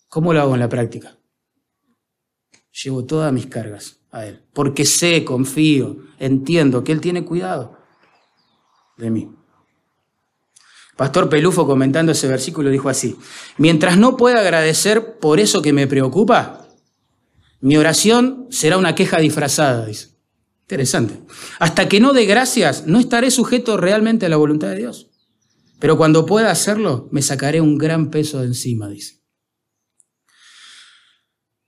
¿Cómo 0.07 0.31
lo 0.31 0.39
hago 0.39 0.53
en 0.53 0.61
la 0.61 0.69
práctica? 0.69 1.17
Llevo 2.71 3.03
todas 3.03 3.33
mis 3.33 3.47
cargas 3.47 4.00
a 4.11 4.25
Él, 4.25 4.43
porque 4.53 4.85
sé, 4.85 5.23
confío, 5.23 5.97
entiendo 6.19 6.83
que 6.83 6.91
Él 6.91 7.01
tiene 7.01 7.25
cuidado 7.25 7.77
de 8.97 9.09
mí. 9.09 9.29
Pastor 10.97 11.29
Pelufo 11.29 11.65
comentando 11.65 12.11
ese 12.11 12.27
versículo 12.27 12.69
dijo 12.69 12.89
así, 12.89 13.15
mientras 13.57 13.97
no 13.97 14.17
pueda 14.17 14.41
agradecer 14.41 15.17
por 15.19 15.39
eso 15.39 15.61
que 15.61 15.73
me 15.73 15.87
preocupa, 15.87 16.67
mi 17.61 17.77
oración 17.77 18.47
será 18.49 18.77
una 18.77 18.95
queja 18.95 19.19
disfrazada, 19.19 19.85
dice. 19.85 20.11
Interesante. 20.63 21.21
Hasta 21.59 21.89
que 21.89 21.99
no 21.99 22.13
dé 22.13 22.25
gracias, 22.25 22.87
no 22.87 22.99
estaré 22.99 23.29
sujeto 23.29 23.77
realmente 23.77 24.25
a 24.25 24.29
la 24.29 24.37
voluntad 24.37 24.69
de 24.69 24.77
Dios. 24.77 25.09
Pero 25.79 25.97
cuando 25.97 26.25
pueda 26.25 26.51
hacerlo, 26.51 27.09
me 27.11 27.21
sacaré 27.21 27.59
un 27.61 27.77
gran 27.77 28.09
peso 28.09 28.39
de 28.39 28.47
encima, 28.47 28.87
dice. 28.87 29.20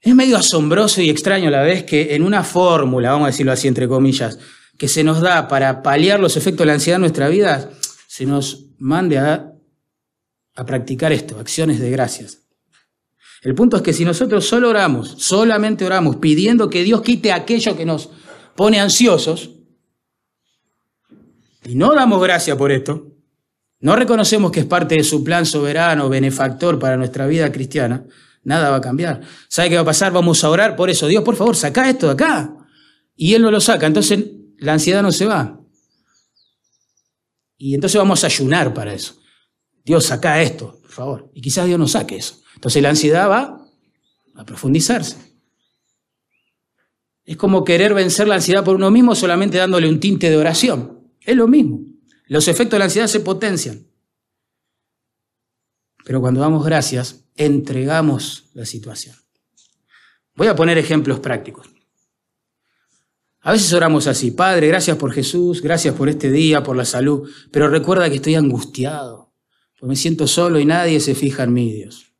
Es 0.04 0.14
medio 0.14 0.36
asombroso 0.36 1.02
y 1.02 1.10
extraño 1.10 1.48
a 1.48 1.52
la 1.52 1.62
vez 1.62 1.86
que 1.86 2.14
en 2.14 2.24
una 2.24 2.44
fórmula, 2.44 3.12
vamos 3.12 3.28
a 3.28 3.32
decirlo 3.32 3.54
así 3.54 3.70
entre 3.70 3.88
comillas, 3.88 4.38
que 4.78 4.90
se 4.90 5.02
nos 5.02 5.22
da 5.22 5.48
para 5.48 5.82
paliar 5.82 6.20
los 6.20 6.36
efectos 6.36 6.60
de 6.60 6.66
la 6.66 6.74
ansiedad 6.74 6.98
en 6.98 7.04
nuestra 7.04 7.30
vida, 7.30 7.70
se 8.08 8.26
nos 8.26 8.66
mande 8.80 9.18
a, 9.18 9.54
a 10.56 10.66
practicar 10.66 11.14
esto, 11.14 11.40
acciones 11.40 11.80
de 11.80 11.90
gracias. 11.90 12.40
El 13.44 13.56
punto 13.56 13.78
es 13.78 13.82
que 13.82 13.94
si 13.94 14.04
nosotros 14.04 14.46
solo 14.46 14.70
oramos, 14.70 15.16
solamente 15.20 15.86
oramos, 15.86 16.18
pidiendo 16.18 16.70
que 16.70 16.84
Dios 16.84 17.02
quite 17.02 17.32
aquello 17.32 17.78
que 17.78 17.86
nos 17.86 18.10
pone 18.58 18.82
ansiosos, 18.82 19.52
y 21.64 21.76
no 21.76 21.96
damos 21.96 22.22
gracia 22.22 22.58
por 22.58 22.74
esto, 22.74 23.08
no 23.80 23.96
reconocemos 23.96 24.52
que 24.52 24.62
es 24.62 24.66
parte 24.66 24.96
de 24.96 25.04
su 25.06 25.24
plan 25.24 25.46
soberano, 25.46 26.10
benefactor 26.10 26.78
para 26.78 26.98
nuestra 26.98 27.26
vida 27.26 27.54
cristiana, 27.54 28.04
nada 28.44 28.70
va 28.70 28.78
a 28.78 28.82
cambiar. 28.82 29.22
¿Sabe 29.48 29.70
qué 29.70 29.76
va 29.76 29.82
a 29.82 29.86
pasar? 29.86 30.12
Vamos 30.12 30.44
a 30.44 30.50
orar 30.50 30.76
por 30.76 30.90
eso. 30.90 31.08
Dios, 31.08 31.24
por 31.24 31.36
favor, 31.36 31.56
saca 31.56 31.90
esto 31.90 32.08
de 32.08 32.14
acá. 32.14 32.56
Y 33.16 33.34
Él 33.34 33.42
no 33.42 33.52
lo 33.52 33.62
saca. 33.62 33.88
Entonces 33.88 34.26
la 34.58 34.74
ansiedad 34.74 35.02
no 35.02 35.12
se 35.12 35.26
va. 35.26 35.60
Y 37.58 37.76
entonces 37.76 37.98
vamos 37.98 38.24
a 38.24 38.28
ayunar 38.28 38.74
para 38.74 38.94
eso. 38.94 39.16
Dios, 39.86 40.06
saca 40.06 40.42
esto, 40.42 40.80
por 40.82 40.92
favor. 40.92 41.32
Y 41.34 41.42
quizás 41.42 41.66
Dios 41.66 41.80
no 41.80 41.88
saque 41.88 42.18
eso. 42.18 42.42
Entonces 42.56 42.82
la 42.82 42.90
ansiedad 42.90 43.30
va 43.30 43.66
a 44.36 44.46
profundizarse. 44.46 45.18
Es 47.26 47.38
como 47.38 47.64
querer 47.64 47.94
vencer 47.94 48.28
la 48.28 48.36
ansiedad 48.36 48.64
por 48.64 48.76
uno 48.76 48.92
mismo 48.92 49.16
solamente 49.16 49.58
dándole 49.58 49.88
un 49.88 50.00
tinte 50.00 50.30
de 50.30 50.38
oración. 50.38 51.10
Es 51.22 51.36
lo 51.36 51.48
mismo. 51.48 51.82
Los 52.28 52.48
efectos 52.48 52.74
de 52.74 52.80
la 52.80 52.86
ansiedad 52.86 53.08
se 53.08 53.20
potencian. 53.22 53.88
Pero 56.04 56.22
cuando 56.22 56.42
damos 56.42 56.66
gracias, 56.66 57.26
entregamos 57.36 58.46
la 58.54 58.66
situación. 58.66 59.16
Voy 60.36 60.48
a 60.48 60.56
poner 60.56 60.78
ejemplos 60.78 61.20
prácticos. 61.20 61.70
A 63.42 63.52
veces 63.52 63.74
oramos 63.74 64.08
así, 64.08 64.32
Padre, 64.32 64.68
gracias 64.68 64.96
por 64.98 65.12
Jesús, 65.12 65.62
gracias 65.62 65.94
por 65.96 66.08
este 66.08 66.32
día, 66.32 66.64
por 66.64 66.78
la 66.78 66.86
salud, 66.86 67.30
pero 67.52 67.68
recuerda 67.68 68.10
que 68.10 68.16
estoy 68.16 68.36
angustiado, 68.36 69.34
porque 69.74 69.90
me 69.90 69.96
siento 69.98 70.28
solo 70.28 70.60
y 70.60 70.66
nadie 70.66 71.02
se 71.02 71.14
fija 71.14 71.44
en 71.44 71.54
mí, 71.54 71.74
Dios. 71.74 72.14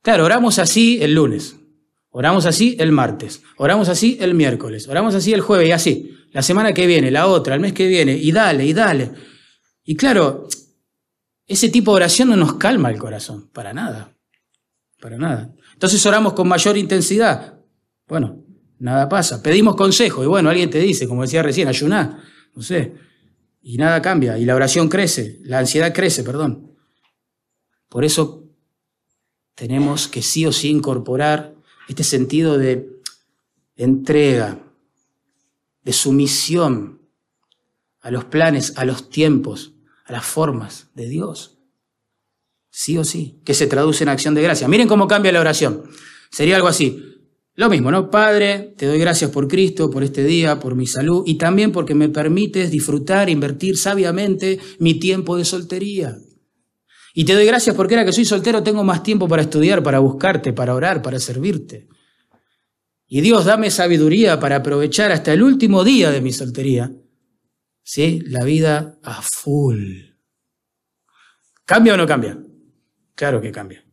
Claro, 0.00 0.24
oramos 0.24 0.58
así 0.58 1.02
el 1.02 1.14
lunes, 1.14 1.56
oramos 2.08 2.46
así 2.46 2.74
el 2.80 2.90
martes, 2.90 3.42
oramos 3.58 3.90
así 3.90 4.16
el 4.18 4.32
miércoles, 4.32 4.88
oramos 4.88 5.14
así 5.14 5.34
el 5.34 5.42
jueves 5.42 5.68
y 5.68 5.72
así 5.72 6.16
la 6.32 6.42
semana 6.42 6.72
que 6.72 6.86
viene, 6.86 7.10
la 7.10 7.26
otra, 7.26 7.54
el 7.54 7.60
mes 7.60 7.74
que 7.74 7.86
viene, 7.86 8.16
y 8.16 8.32
dale, 8.32 8.64
y 8.64 8.72
dale. 8.72 9.10
Y 9.84 9.94
claro, 9.94 10.48
ese 11.46 11.68
tipo 11.68 11.92
de 11.92 11.96
oración 11.96 12.28
no 12.28 12.36
nos 12.36 12.54
calma 12.54 12.90
el 12.90 12.98
corazón, 12.98 13.48
para 13.52 13.72
nada, 13.72 14.16
para 15.00 15.16
nada. 15.16 15.54
Entonces 15.72 16.04
oramos 16.06 16.32
con 16.32 16.48
mayor 16.48 16.76
intensidad. 16.76 17.60
Bueno, 18.08 18.44
nada 18.78 19.08
pasa. 19.08 19.42
Pedimos 19.42 19.76
consejo 19.76 20.24
y 20.24 20.26
bueno, 20.26 20.50
alguien 20.50 20.70
te 20.70 20.78
dice, 20.78 21.06
como 21.06 21.22
decía 21.22 21.42
recién, 21.42 21.68
ayuná, 21.68 22.22
no 22.54 22.62
sé, 22.62 22.94
y 23.62 23.78
nada 23.78 24.00
cambia, 24.02 24.38
y 24.38 24.44
la 24.44 24.54
oración 24.54 24.88
crece, 24.88 25.38
la 25.42 25.58
ansiedad 25.58 25.92
crece, 25.92 26.22
perdón. 26.22 26.76
Por 27.88 28.04
eso 28.04 28.44
tenemos 29.54 30.08
que 30.08 30.22
sí 30.22 30.46
o 30.46 30.52
sí 30.52 30.68
incorporar 30.68 31.54
este 31.88 32.04
sentido 32.04 32.58
de 32.58 32.88
entrega, 33.76 34.58
de 35.82 35.92
sumisión 35.92 37.00
a 38.00 38.10
los 38.10 38.24
planes, 38.24 38.76
a 38.76 38.84
los 38.84 39.08
tiempos, 39.10 39.75
a 40.06 40.12
las 40.12 40.24
formas 40.24 40.88
de 40.94 41.08
Dios. 41.08 41.58
Sí 42.70 42.96
o 42.96 43.04
sí, 43.04 43.40
que 43.44 43.54
se 43.54 43.66
traduce 43.66 44.04
en 44.04 44.08
acción 44.08 44.34
de 44.34 44.42
gracia. 44.42 44.68
Miren 44.68 44.88
cómo 44.88 45.08
cambia 45.08 45.32
la 45.32 45.40
oración. 45.40 45.84
Sería 46.30 46.56
algo 46.56 46.68
así. 46.68 47.02
Lo 47.54 47.70
mismo, 47.70 47.90
¿no? 47.90 48.10
Padre, 48.10 48.74
te 48.76 48.86
doy 48.86 48.98
gracias 48.98 49.30
por 49.30 49.48
Cristo, 49.48 49.90
por 49.90 50.04
este 50.04 50.22
día, 50.24 50.60
por 50.60 50.74
mi 50.74 50.86
salud 50.86 51.22
y 51.26 51.36
también 51.36 51.72
porque 51.72 51.94
me 51.94 52.10
permites 52.10 52.70
disfrutar, 52.70 53.30
invertir 53.30 53.78
sabiamente 53.78 54.58
mi 54.78 54.94
tiempo 54.94 55.38
de 55.38 55.46
soltería. 55.46 56.18
Y 57.14 57.24
te 57.24 57.32
doy 57.32 57.46
gracias 57.46 57.74
porque 57.74 57.94
era 57.94 58.04
que 58.04 58.12
soy 58.12 58.26
soltero, 58.26 58.62
tengo 58.62 58.84
más 58.84 59.02
tiempo 59.02 59.26
para 59.26 59.40
estudiar, 59.40 59.82
para 59.82 60.00
buscarte, 60.00 60.52
para 60.52 60.74
orar, 60.74 61.00
para 61.00 61.18
servirte. 61.18 61.88
Y 63.08 63.22
Dios, 63.22 63.46
dame 63.46 63.70
sabiduría 63.70 64.38
para 64.38 64.56
aprovechar 64.56 65.10
hasta 65.10 65.32
el 65.32 65.42
último 65.42 65.82
día 65.82 66.10
de 66.10 66.20
mi 66.20 66.32
soltería. 66.32 66.92
¿Sí? 67.88 68.20
La 68.26 68.42
vida 68.42 68.98
a 69.04 69.22
full. 69.22 70.06
¿Cambia 71.64 71.94
o 71.94 71.96
no 71.96 72.04
cambia? 72.04 72.36
Claro 73.14 73.40
que 73.40 73.52
cambia. 73.52 73.84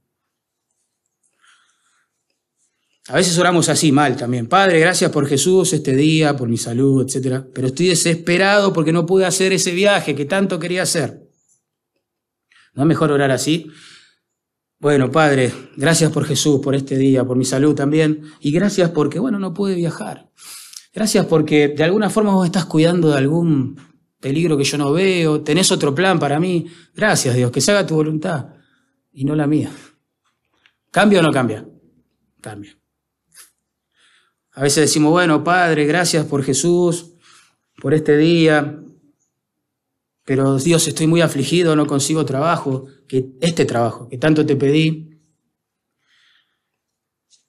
A 3.09 3.15
veces 3.17 3.37
oramos 3.37 3.69
así 3.69 3.91
mal 3.91 4.17
también. 4.17 4.47
Padre, 4.47 4.79
gracias 4.79 5.11
por 5.11 5.27
Jesús 5.27 5.73
este 5.73 5.95
día, 5.95 6.35
por 6.35 6.49
mi 6.49 6.57
salud, 6.57 7.07
etc. 7.07 7.45
Pero 7.53 7.67
estoy 7.67 7.89
desesperado 7.89 8.73
porque 8.73 8.91
no 8.91 9.05
pude 9.05 9.27
hacer 9.27 9.53
ese 9.53 9.71
viaje 9.71 10.15
que 10.15 10.25
tanto 10.25 10.57
quería 10.57 10.81
hacer. 10.81 11.29
¿No 12.73 12.81
es 12.81 12.87
mejor 12.87 13.11
orar 13.11 13.29
así? 13.29 13.69
Bueno, 14.79 15.11
Padre, 15.11 15.53
gracias 15.77 16.11
por 16.11 16.25
Jesús, 16.25 16.61
por 16.61 16.73
este 16.73 16.97
día, 16.97 17.23
por 17.25 17.37
mi 17.37 17.45
salud 17.45 17.75
también, 17.75 18.23
y 18.39 18.51
gracias 18.51 18.89
porque, 18.89 19.19
bueno, 19.19 19.37
no 19.37 19.53
pude 19.53 19.75
viajar. 19.75 20.31
Gracias 20.93 21.25
porque 21.25 21.69
de 21.69 21.83
alguna 21.83 22.09
forma 22.09 22.33
vos 22.35 22.45
estás 22.45 22.65
cuidando 22.65 23.09
de 23.09 23.17
algún 23.17 23.77
peligro 24.19 24.55
que 24.57 24.63
yo 24.63 24.77
no 24.77 24.91
veo, 24.93 25.41
tenés 25.41 25.71
otro 25.71 25.93
plan 25.93 26.19
para 26.19 26.39
mí. 26.39 26.67
Gracias, 26.95 27.35
Dios, 27.35 27.51
que 27.51 27.61
se 27.61 27.71
haga 27.71 27.85
tu 27.85 27.95
voluntad 27.95 28.53
y 29.11 29.25
no 29.25 29.35
la 29.35 29.47
mía. 29.47 29.71
¿Cambia 30.91 31.19
o 31.19 31.23
no 31.23 31.31
cambia? 31.31 31.67
Cambia. 32.39 32.77
A 34.51 34.61
veces 34.61 34.83
decimos, 34.83 35.11
bueno, 35.11 35.43
Padre, 35.43 35.85
gracias 35.85 36.25
por 36.27 36.43
Jesús, 36.43 37.13
por 37.81 37.95
este 37.95 38.15
día, 38.15 38.79
pero 40.25 40.57
Dios, 40.57 40.87
estoy 40.87 41.07
muy 41.07 41.21
afligido, 41.21 41.75
no 41.75 41.87
consigo 41.87 42.23
trabajo, 42.23 42.85
que 43.07 43.31
este 43.41 43.65
trabajo 43.65 44.07
que 44.07 44.17
tanto 44.17 44.45
te 44.45 44.55
pedí, 44.55 45.12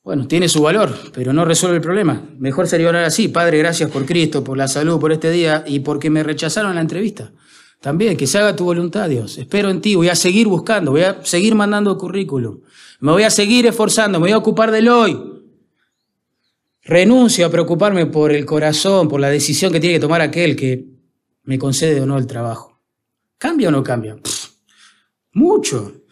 bueno, 0.05 0.29
tiene 0.29 0.49
su 0.49 0.63
valor, 0.63 0.95
pero 1.13 1.33
no 1.33 1.45
resuelve 1.45 1.79
el 1.79 1.83
problema. 1.83 2.23
Mejor 2.39 2.69
sería 2.69 2.91
orar 2.91 3.05
así, 3.05 3.29
Padre, 3.29 3.59
gracias 3.59 3.91
por 3.91 4.05
Cristo, 4.05 4.45
por 4.45 4.57
la 4.57 4.69
salud, 4.69 5.01
por 5.01 5.11
este 5.11 5.31
día 5.31 5.65
y 5.67 5.81
porque 5.81 6.11
me 6.11 6.23
rechazaron 6.23 6.75
la 6.75 6.83
entrevista. 6.83 7.33
También, 7.81 8.17
que 8.17 8.27
se 8.27 8.39
haga 8.39 8.55
tu 8.55 8.65
voluntad, 8.65 9.09
Dios. 9.09 9.39
Espero 9.39 9.71
en 9.71 9.81
ti, 9.81 9.95
voy 9.95 10.09
a 10.11 10.15
seguir 10.15 10.47
buscando, 10.47 10.91
voy 10.91 11.03
a 11.03 11.25
seguir 11.25 11.55
mandando 11.55 11.99
currículum, 11.99 12.61
me 13.01 13.13
voy 13.13 13.23
a 13.23 13.31
seguir 13.31 13.67
esforzando, 13.67 14.21
me 14.21 14.27
voy 14.27 14.33
a 14.33 14.39
ocupar 14.39 14.71
del 14.71 14.89
hoy. 14.89 15.19
Renuncio 16.83 17.47
a 17.47 17.51
preocuparme 17.51 18.07
por 18.07 18.31
el 18.31 18.45
corazón, 18.45 19.09
por 19.09 19.19
la 19.19 19.31
decisión 19.31 19.73
que 19.73 19.81
tiene 19.81 19.97
que 19.97 20.01
tomar 20.01 20.21
aquel 20.21 20.55
que 20.55 20.85
me 21.45 21.59
concede 21.59 22.01
o 22.03 22.07
no 22.07 22.19
el 22.19 22.27
trabajo. 22.27 22.79
¿Cambia 23.39 23.69
o 23.69 23.73
no 23.73 23.83
cambia? 23.83 24.17
mucho. 25.35 26.04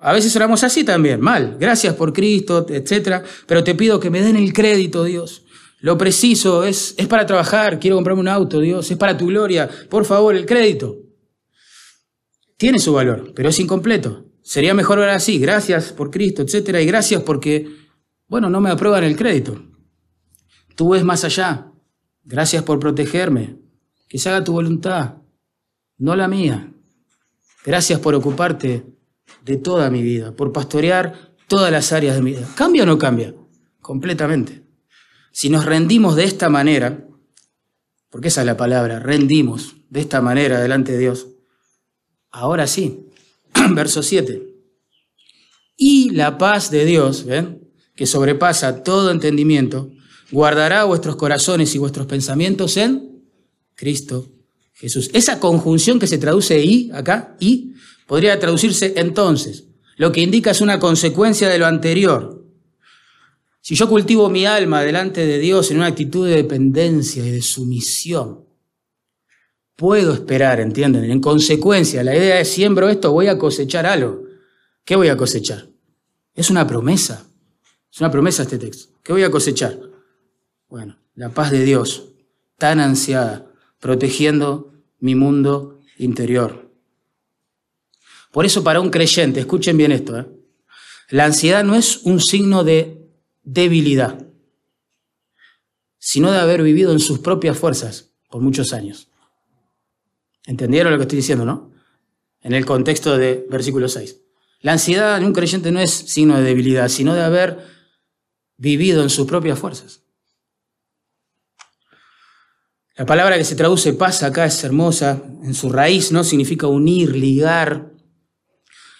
A 0.00 0.12
veces 0.12 0.34
oramos 0.36 0.62
así 0.62 0.84
también, 0.84 1.20
mal. 1.20 1.56
Gracias 1.58 1.94
por 1.94 2.12
Cristo, 2.12 2.66
etc. 2.68 3.24
Pero 3.46 3.64
te 3.64 3.74
pido 3.74 3.98
que 3.98 4.10
me 4.10 4.22
den 4.22 4.36
el 4.36 4.52
crédito, 4.52 5.04
Dios. 5.04 5.44
Lo 5.80 5.98
preciso 5.98 6.64
es, 6.64 6.94
es 6.96 7.06
para 7.06 7.26
trabajar, 7.26 7.78
quiero 7.78 7.96
comprarme 7.96 8.20
un 8.20 8.28
auto, 8.28 8.60
Dios, 8.60 8.90
es 8.90 8.96
para 8.96 9.16
tu 9.16 9.26
gloria. 9.26 9.68
Por 9.88 10.04
favor, 10.04 10.34
el 10.34 10.46
crédito. 10.46 10.96
Tiene 12.56 12.78
su 12.78 12.92
valor, 12.92 13.32
pero 13.34 13.48
es 13.48 13.58
incompleto. 13.60 14.24
Sería 14.42 14.74
mejor 14.74 14.98
orar 14.98 15.16
así, 15.16 15.38
gracias 15.38 15.92
por 15.92 16.10
Cristo, 16.10 16.42
etc. 16.42 16.80
Y 16.80 16.86
gracias 16.86 17.22
porque, 17.22 17.68
bueno, 18.26 18.50
no 18.50 18.60
me 18.60 18.70
aprueban 18.70 19.04
el 19.04 19.16
crédito. 19.16 19.62
Tú 20.74 20.90
ves 20.90 21.04
más 21.04 21.24
allá. 21.24 21.72
Gracias 22.24 22.62
por 22.62 22.78
protegerme. 22.78 23.56
Que 24.08 24.18
se 24.18 24.28
haga 24.28 24.42
tu 24.42 24.52
voluntad, 24.52 25.16
no 25.98 26.16
la 26.16 26.28
mía. 26.28 26.72
Gracias 27.64 28.00
por 28.00 28.14
ocuparte 28.14 28.97
de 29.48 29.56
toda 29.56 29.90
mi 29.90 30.02
vida, 30.02 30.36
por 30.36 30.52
pastorear 30.52 31.34
todas 31.48 31.72
las 31.72 31.92
áreas 31.92 32.14
de 32.16 32.22
mi 32.22 32.32
vida. 32.32 32.46
¿Cambia 32.54 32.82
o 32.82 32.86
no 32.86 32.98
cambia? 32.98 33.34
Completamente. 33.80 34.62
Si 35.32 35.48
nos 35.48 35.64
rendimos 35.64 36.16
de 36.16 36.24
esta 36.24 36.50
manera, 36.50 37.08
porque 38.10 38.28
esa 38.28 38.42
es 38.42 38.46
la 38.46 38.58
palabra, 38.58 38.98
rendimos 38.98 39.76
de 39.88 40.00
esta 40.00 40.20
manera 40.20 40.60
delante 40.60 40.92
de 40.92 40.98
Dios, 40.98 41.28
ahora 42.30 42.66
sí, 42.66 43.06
verso 43.74 44.02
7. 44.02 44.42
Y 45.78 46.10
la 46.10 46.36
paz 46.36 46.70
de 46.70 46.84
Dios, 46.84 47.24
¿ven? 47.24 47.70
que 47.96 48.04
sobrepasa 48.04 48.82
todo 48.82 49.10
entendimiento, 49.10 49.90
guardará 50.30 50.84
vuestros 50.84 51.16
corazones 51.16 51.74
y 51.74 51.78
vuestros 51.78 52.06
pensamientos 52.06 52.76
en 52.76 53.24
Cristo 53.74 54.28
Jesús. 54.74 55.10
Esa 55.14 55.40
conjunción 55.40 55.98
que 55.98 56.06
se 56.06 56.18
traduce 56.18 56.62
y 56.62 56.90
acá, 56.92 57.36
y, 57.40 57.72
podría 58.08 58.40
traducirse 58.40 58.94
entonces, 58.96 59.66
lo 59.96 60.10
que 60.10 60.22
indica 60.22 60.50
es 60.50 60.62
una 60.62 60.80
consecuencia 60.80 61.48
de 61.48 61.58
lo 61.58 61.66
anterior. 61.66 62.42
Si 63.60 63.74
yo 63.74 63.88
cultivo 63.88 64.30
mi 64.30 64.46
alma 64.46 64.80
delante 64.80 65.26
de 65.26 65.38
Dios 65.38 65.70
en 65.70 65.76
una 65.76 65.86
actitud 65.86 66.26
de 66.26 66.36
dependencia 66.36 67.24
y 67.24 67.30
de 67.30 67.42
sumisión, 67.42 68.46
puedo 69.76 70.14
esperar, 70.14 70.58
¿entienden? 70.58 71.04
En 71.10 71.20
consecuencia, 71.20 72.02
la 72.02 72.16
idea 72.16 72.40
es 72.40 72.48
siembro 72.48 72.88
esto, 72.88 73.12
voy 73.12 73.26
a 73.26 73.36
cosechar 73.36 73.84
algo. 73.84 74.24
¿Qué 74.84 74.96
voy 74.96 75.08
a 75.08 75.16
cosechar? 75.16 75.68
Es 76.34 76.48
una 76.48 76.66
promesa. 76.66 77.26
Es 77.92 78.00
una 78.00 78.10
promesa 78.10 78.44
este 78.44 78.58
texto. 78.58 78.94
¿Qué 79.02 79.12
voy 79.12 79.22
a 79.22 79.30
cosechar? 79.30 79.78
Bueno, 80.68 80.98
la 81.14 81.28
paz 81.28 81.50
de 81.50 81.62
Dios, 81.62 82.14
tan 82.56 82.80
ansiada, 82.80 83.52
protegiendo 83.80 84.72
mi 84.98 85.14
mundo 85.14 85.80
interior. 85.98 86.67
Por 88.32 88.44
eso 88.44 88.62
para 88.62 88.80
un 88.80 88.90
creyente, 88.90 89.40
escuchen 89.40 89.76
bien 89.76 89.92
esto, 89.92 90.18
¿eh? 90.18 90.26
la 91.10 91.24
ansiedad 91.24 91.64
no 91.64 91.74
es 91.74 91.98
un 92.04 92.20
signo 92.20 92.64
de 92.64 93.08
debilidad, 93.42 94.26
sino 95.98 96.30
de 96.30 96.38
haber 96.38 96.62
vivido 96.62 96.92
en 96.92 97.00
sus 97.00 97.18
propias 97.18 97.58
fuerzas 97.58 98.10
por 98.28 98.42
muchos 98.42 98.72
años. 98.72 99.08
¿Entendieron 100.46 100.92
lo 100.92 100.98
que 100.98 101.02
estoy 101.02 101.16
diciendo, 101.16 101.44
no? 101.44 101.72
En 102.40 102.54
el 102.54 102.64
contexto 102.64 103.16
de 103.18 103.46
versículo 103.50 103.88
6. 103.88 104.16
La 104.60 104.72
ansiedad 104.72 105.16
en 105.18 105.24
un 105.24 105.32
creyente 105.32 105.70
no 105.70 105.80
es 105.80 105.90
signo 105.90 106.36
de 106.36 106.42
debilidad, 106.42 106.88
sino 106.88 107.14
de 107.14 107.22
haber 107.22 107.58
vivido 108.56 109.02
en 109.02 109.10
sus 109.10 109.26
propias 109.26 109.58
fuerzas. 109.58 110.02
La 112.96 113.06
palabra 113.06 113.38
que 113.38 113.44
se 113.44 113.54
traduce 113.54 113.92
paz 113.92 114.24
acá 114.24 114.44
es 114.44 114.62
hermosa, 114.64 115.22
en 115.44 115.54
su 115.54 115.70
raíz 115.70 116.10
no 116.10 116.24
significa 116.24 116.66
unir, 116.66 117.14
ligar. 117.14 117.92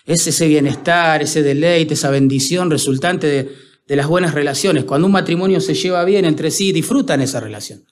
Es 0.08 0.26
ese 0.26 0.48
bienestar, 0.48 1.20
ese 1.20 1.42
deleite, 1.42 1.92
esa 1.92 2.10
bendición 2.10 2.70
resultante 2.70 3.26
de, 3.26 3.54
de 3.86 3.96
las 3.96 4.06
buenas 4.06 4.32
relaciones. 4.32 4.84
Cuando 4.84 5.06
un 5.06 5.12
matrimonio 5.12 5.60
se 5.60 5.74
lleva 5.74 6.02
bien 6.04 6.24
entre 6.24 6.50
sí, 6.50 6.72
disfrutan 6.72 7.20
esa 7.20 7.40
relación. 7.40 7.84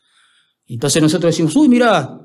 Entonces 0.67 1.03
nosotros 1.03 1.35
decimos, 1.35 1.55
uy, 1.57 1.69
mira, 1.69 2.21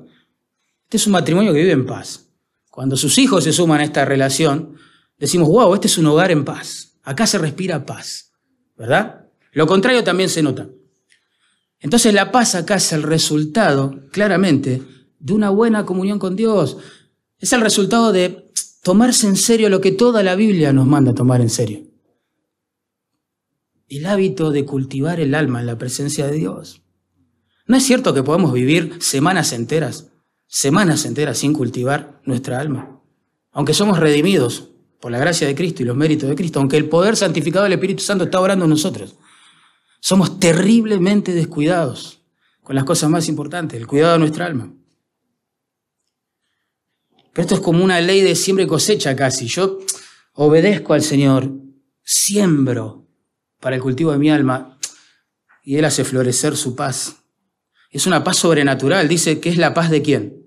este 0.84 0.96
es 0.96 1.06
un 1.06 1.12
matrimonio 1.12 1.52
que 1.52 1.60
vive 1.60 1.72
en 1.72 1.84
paz. 1.84 2.26
Cuando 2.70 2.96
sus 2.96 3.18
hijos 3.18 3.44
se 3.44 3.52
suman 3.52 3.80
a 3.80 3.84
esta 3.84 4.06
relación, 4.06 4.76
decimos, 5.18 5.48
wow, 5.48 5.74
este 5.74 5.88
es 5.88 5.98
un 5.98 6.06
hogar 6.06 6.30
en 6.30 6.44
paz. 6.44 6.94
Acá 7.02 7.26
se 7.26 7.36
respira 7.36 7.84
paz, 7.84 8.32
¿verdad? 8.78 9.26
Lo 9.52 9.66
contrario 9.66 10.02
también 10.02 10.30
se 10.30 10.42
nota. 10.42 10.68
Entonces 11.80 12.14
la 12.14 12.32
paz 12.32 12.54
acá 12.54 12.76
es 12.76 12.92
el 12.92 13.02
resultado, 13.02 14.00
claramente, 14.10 14.82
de 15.18 15.32
una 15.34 15.50
buena 15.50 15.84
comunión 15.84 16.18
con 16.18 16.34
Dios. 16.34 16.78
Es 17.38 17.52
el 17.52 17.60
resultado 17.60 18.10
de 18.12 18.50
tomarse 18.82 19.28
en 19.28 19.36
serio 19.36 19.68
lo 19.68 19.80
que 19.80 19.92
toda 19.92 20.22
la 20.22 20.34
Biblia 20.34 20.72
nos 20.72 20.86
manda 20.86 21.14
tomar 21.14 21.40
en 21.40 21.50
serio. 21.50 21.84
El 23.88 24.06
hábito 24.06 24.50
de 24.50 24.64
cultivar 24.64 25.20
el 25.20 25.34
alma 25.34 25.60
en 25.60 25.66
la 25.66 25.78
presencia 25.78 26.26
de 26.26 26.36
Dios. 26.36 26.82
¿No 27.66 27.76
es 27.76 27.84
cierto 27.84 28.12
que 28.12 28.22
podemos 28.22 28.52
vivir 28.52 28.96
semanas 29.00 29.52
enteras, 29.52 30.10
semanas 30.48 31.04
enteras 31.04 31.38
sin 31.38 31.52
cultivar 31.52 32.20
nuestra 32.24 32.58
alma? 32.58 33.00
Aunque 33.52 33.74
somos 33.74 33.98
redimidos 33.98 34.70
por 35.00 35.12
la 35.12 35.18
gracia 35.18 35.46
de 35.46 35.54
Cristo 35.54 35.82
y 35.82 35.86
los 35.86 35.96
méritos 35.96 36.28
de 36.28 36.34
Cristo, 36.34 36.58
aunque 36.58 36.76
el 36.76 36.88
poder 36.88 37.16
santificado 37.16 37.64
del 37.64 37.74
Espíritu 37.74 38.02
Santo 38.02 38.24
está 38.24 38.40
orando 38.40 38.64
en 38.64 38.70
nosotros. 38.70 39.16
Somos 40.00 40.40
terriblemente 40.40 41.34
descuidados 41.34 42.20
con 42.62 42.74
las 42.74 42.84
cosas 42.84 43.10
más 43.10 43.28
importantes, 43.28 43.78
el 43.78 43.86
cuidado 43.86 44.14
de 44.14 44.18
nuestra 44.20 44.46
alma. 44.46 44.72
Pero 47.32 47.42
esto 47.42 47.54
es 47.54 47.60
como 47.60 47.84
una 47.84 48.00
ley 48.00 48.20
de 48.20 48.34
siembra 48.34 48.64
y 48.64 48.68
cosecha 48.68 49.16
casi. 49.16 49.46
Yo 49.46 49.78
obedezco 50.34 50.94
al 50.94 51.02
Señor, 51.02 51.50
siembro 52.02 53.08
para 53.60 53.76
el 53.76 53.82
cultivo 53.82 54.12
de 54.12 54.18
mi 54.18 54.30
alma 54.30 54.78
y 55.62 55.76
Él 55.76 55.84
hace 55.84 56.04
florecer 56.04 56.56
su 56.56 56.74
paz. 56.74 57.16
Es 57.90 58.06
una 58.06 58.24
paz 58.24 58.38
sobrenatural. 58.38 59.08
Dice 59.08 59.40
que 59.40 59.48
es 59.48 59.56
la 59.56 59.74
paz 59.74 59.90
de 59.90 60.02
quién? 60.02 60.46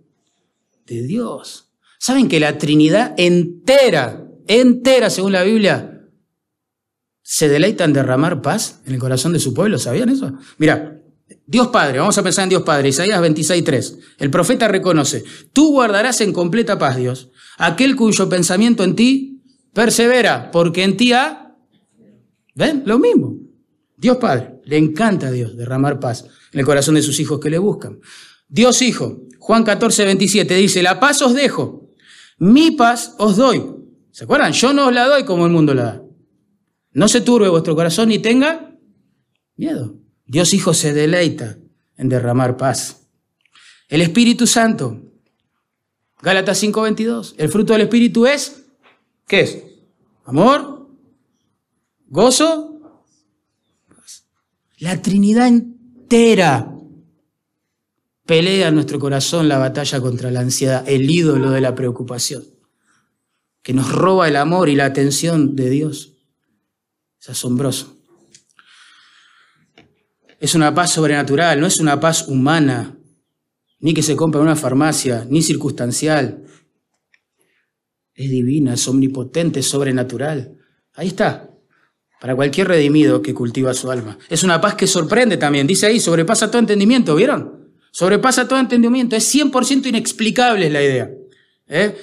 De 0.85 1.03
Dios. 1.03 1.71
¿Saben 1.99 2.27
que 2.27 2.39
la 2.39 2.57
Trinidad 2.57 3.13
entera, 3.17 4.27
entera 4.47 5.09
según 5.09 5.31
la 5.31 5.43
Biblia, 5.43 5.95
se 7.27 7.49
deleitan 7.49 7.89
en 7.89 7.93
derramar 7.93 8.43
paz 8.43 8.81
en 8.85 8.93
el 8.93 8.99
corazón 8.99 9.33
de 9.33 9.39
su 9.39 9.51
pueblo. 9.53 9.79
¿Sabían 9.79 10.09
eso? 10.09 10.33
Mira, 10.59 11.01
Dios 11.47 11.67
Padre, 11.67 11.99
vamos 11.99 12.17
a 12.17 12.23
pensar 12.23 12.43
en 12.43 12.49
Dios 12.49 12.63
Padre, 12.63 12.89
Isaías 12.89 13.21
26.3. 13.21 13.97
El 14.17 14.31
profeta 14.31 14.67
reconoce, 14.67 15.23
tú 15.53 15.71
guardarás 15.71 16.21
en 16.21 16.33
completa 16.33 16.79
paz, 16.79 16.97
Dios, 16.97 17.29
aquel 17.57 17.95
cuyo 17.95 18.27
pensamiento 18.29 18.83
en 18.83 18.95
ti 18.95 19.43
persevera, 19.73 20.49
porque 20.51 20.83
en 20.83 20.97
ti 20.97 21.13
ha... 21.13 21.55
¿Ven? 22.55 22.83
Lo 22.85 22.97
mismo. 22.97 23.35
Dios 23.97 24.17
Padre, 24.17 24.61
le 24.63 24.77
encanta 24.77 25.27
a 25.27 25.31
Dios 25.31 25.55
derramar 25.55 25.99
paz 25.99 26.25
en 26.51 26.59
el 26.59 26.65
corazón 26.65 26.95
de 26.95 27.01
sus 27.01 27.19
hijos 27.19 27.39
que 27.39 27.49
le 27.49 27.57
buscan. 27.57 27.99
Dios 28.47 28.81
Hijo, 28.81 29.21
Juan 29.39 29.63
14, 29.63 30.05
27, 30.05 30.55
dice, 30.55 30.81
la 30.81 30.99
paz 30.99 31.21
os 31.21 31.33
dejo, 31.33 31.89
mi 32.37 32.71
paz 32.71 33.15
os 33.17 33.37
doy. 33.37 33.63
¿Se 34.11 34.23
acuerdan? 34.23 34.53
Yo 34.53 34.73
no 34.73 34.87
os 34.87 34.93
la 34.93 35.07
doy 35.07 35.25
como 35.25 35.45
el 35.45 35.51
mundo 35.51 35.73
la 35.73 35.83
da. 35.83 36.03
No 36.91 37.07
se 37.07 37.21
turbe 37.21 37.49
vuestro 37.49 37.75
corazón 37.75 38.09
ni 38.09 38.19
tenga 38.19 38.77
miedo. 39.57 40.04
Dios 40.25 40.53
Hijo 40.53 40.73
se 40.73 40.93
deleita 40.93 41.57
en 41.97 42.09
derramar 42.09 42.57
paz. 42.57 43.07
El 43.87 44.01
Espíritu 44.01 44.47
Santo, 44.47 45.01
Gálatas 46.21 46.61
5:22, 46.61 47.35
el 47.37 47.49
fruto 47.49 47.73
del 47.73 47.83
Espíritu 47.83 48.25
es, 48.25 48.65
¿qué 49.27 49.41
es? 49.41 49.63
Amor, 50.25 50.89
gozo, 52.07 52.75
la 54.79 55.01
Trinidad 55.01 55.47
entera 55.47 56.71
pelea 58.25 58.69
en 58.69 58.75
nuestro 58.75 58.99
corazón 58.99 59.47
la 59.47 59.59
batalla 59.59 60.01
contra 60.01 60.31
la 60.31 60.39
ansiedad, 60.39 60.83
el 60.87 61.09
ídolo 61.09 61.51
de 61.51 61.61
la 61.61 61.75
preocupación, 61.75 62.43
que 63.61 63.73
nos 63.73 63.91
roba 63.91 64.27
el 64.27 64.35
amor 64.35 64.69
y 64.69 64.75
la 64.75 64.85
atención 64.85 65.55
de 65.55 65.69
Dios. 65.69 66.13
Es 67.21 67.29
asombroso. 67.29 67.94
Es 70.39 70.55
una 70.55 70.73
paz 70.73 70.93
sobrenatural, 70.93 71.59
no 71.59 71.67
es 71.67 71.79
una 71.79 71.99
paz 71.99 72.27
humana, 72.27 72.97
ni 73.79 73.93
que 73.93 74.03
se 74.03 74.15
compra 74.15 74.41
en 74.41 74.47
una 74.47 74.55
farmacia, 74.55 75.25
ni 75.29 75.41
circunstancial. 75.41 76.43
Es 78.13 78.29
divina, 78.29 78.73
es 78.73 78.87
omnipotente, 78.87 79.59
es 79.59 79.67
sobrenatural. 79.67 80.57
Ahí 80.93 81.07
está, 81.07 81.49
para 82.19 82.35
cualquier 82.35 82.67
redimido 82.67 83.21
que 83.21 83.33
cultiva 83.33 83.73
su 83.73 83.91
alma. 83.91 84.17
Es 84.29 84.43
una 84.43 84.61
paz 84.61 84.75
que 84.75 84.87
sorprende 84.87 85.37
también, 85.37 85.67
dice 85.67 85.87
ahí, 85.87 85.99
sobrepasa 85.99 86.49
todo 86.49 86.59
entendimiento, 86.59 87.15
¿vieron? 87.15 87.73
Sobrepasa 87.91 88.47
todo 88.47 88.59
entendimiento, 88.59 89.15
es 89.15 89.33
100% 89.33 89.87
inexplicable 89.87 90.69
la 90.69 90.83
idea. 90.83 91.09
¿eh? 91.67 91.95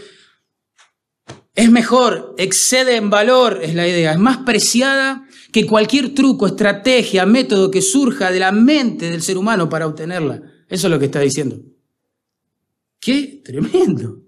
Es 1.54 1.70
mejor, 1.70 2.34
excede 2.38 2.96
en 2.96 3.10
valor, 3.10 3.60
es 3.62 3.74
la 3.74 3.86
idea, 3.86 4.12
es 4.12 4.18
más 4.18 4.38
preciada 4.38 5.26
que 5.52 5.66
cualquier 5.66 6.14
truco, 6.14 6.46
estrategia, 6.46 7.26
método 7.26 7.70
que 7.70 7.82
surja 7.82 8.30
de 8.32 8.40
la 8.40 8.50
mente 8.52 9.10
del 9.10 9.22
ser 9.22 9.36
humano 9.36 9.68
para 9.68 9.86
obtenerla. 9.86 10.42
Eso 10.66 10.86
es 10.86 10.90
lo 10.90 10.98
que 10.98 11.04
está 11.04 11.20
diciendo. 11.20 11.60
¡Qué 12.98 13.42
tremendo! 13.44 14.22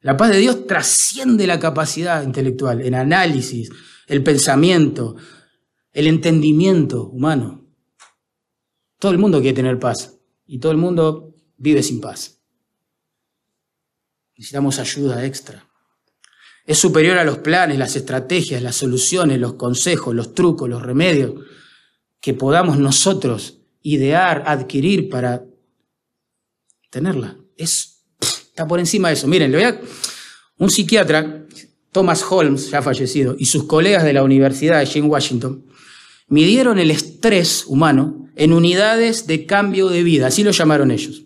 La 0.00 0.16
paz 0.16 0.30
de 0.30 0.38
Dios 0.38 0.66
trasciende 0.66 1.46
la 1.46 1.58
capacidad 1.58 2.22
intelectual, 2.22 2.82
el 2.82 2.94
análisis, 2.94 3.70
el 4.06 4.22
pensamiento, 4.22 5.16
el 5.92 6.06
entendimiento 6.06 7.08
humano. 7.08 7.66
Todo 8.98 9.12
el 9.12 9.18
mundo 9.18 9.40
quiere 9.40 9.56
tener 9.56 9.78
paz 9.78 10.16
y 10.46 10.58
todo 10.58 10.72
el 10.72 10.78
mundo 10.78 11.34
vive 11.56 11.82
sin 11.82 12.00
paz. 12.00 12.40
Necesitamos 14.36 14.78
ayuda 14.78 15.24
extra. 15.24 15.63
Es 16.66 16.78
superior 16.78 17.18
a 17.18 17.24
los 17.24 17.38
planes, 17.38 17.78
las 17.78 17.94
estrategias, 17.94 18.62
las 18.62 18.76
soluciones, 18.76 19.38
los 19.38 19.54
consejos, 19.54 20.14
los 20.14 20.34
trucos, 20.34 20.68
los 20.68 20.82
remedios 20.82 21.34
que 22.20 22.32
podamos 22.32 22.78
nosotros 22.78 23.58
idear, 23.82 24.44
adquirir 24.46 25.10
para 25.10 25.44
tenerla. 26.88 27.36
Es, 27.56 28.04
está 28.18 28.66
por 28.66 28.80
encima 28.80 29.08
de 29.08 29.14
eso. 29.14 29.28
Miren, 29.28 29.52
le 29.52 29.58
voy 29.58 29.66
a, 29.66 29.80
un 30.58 30.70
psiquiatra, 30.70 31.44
Thomas 31.92 32.24
Holmes, 32.28 32.70
ya 32.70 32.80
fallecido, 32.80 33.36
y 33.38 33.44
sus 33.44 33.64
colegas 33.64 34.04
de 34.04 34.14
la 34.14 34.22
Universidad 34.22 34.80
de 34.80 34.86
Jane 34.86 35.06
Washington, 35.06 35.66
midieron 36.28 36.78
el 36.78 36.90
estrés 36.90 37.64
humano 37.66 38.30
en 38.36 38.52
unidades 38.52 39.26
de 39.26 39.46
cambio 39.46 39.88
de 39.88 40.02
vida, 40.02 40.28
así 40.28 40.42
lo 40.42 40.50
llamaron 40.50 40.90
ellos. 40.90 41.24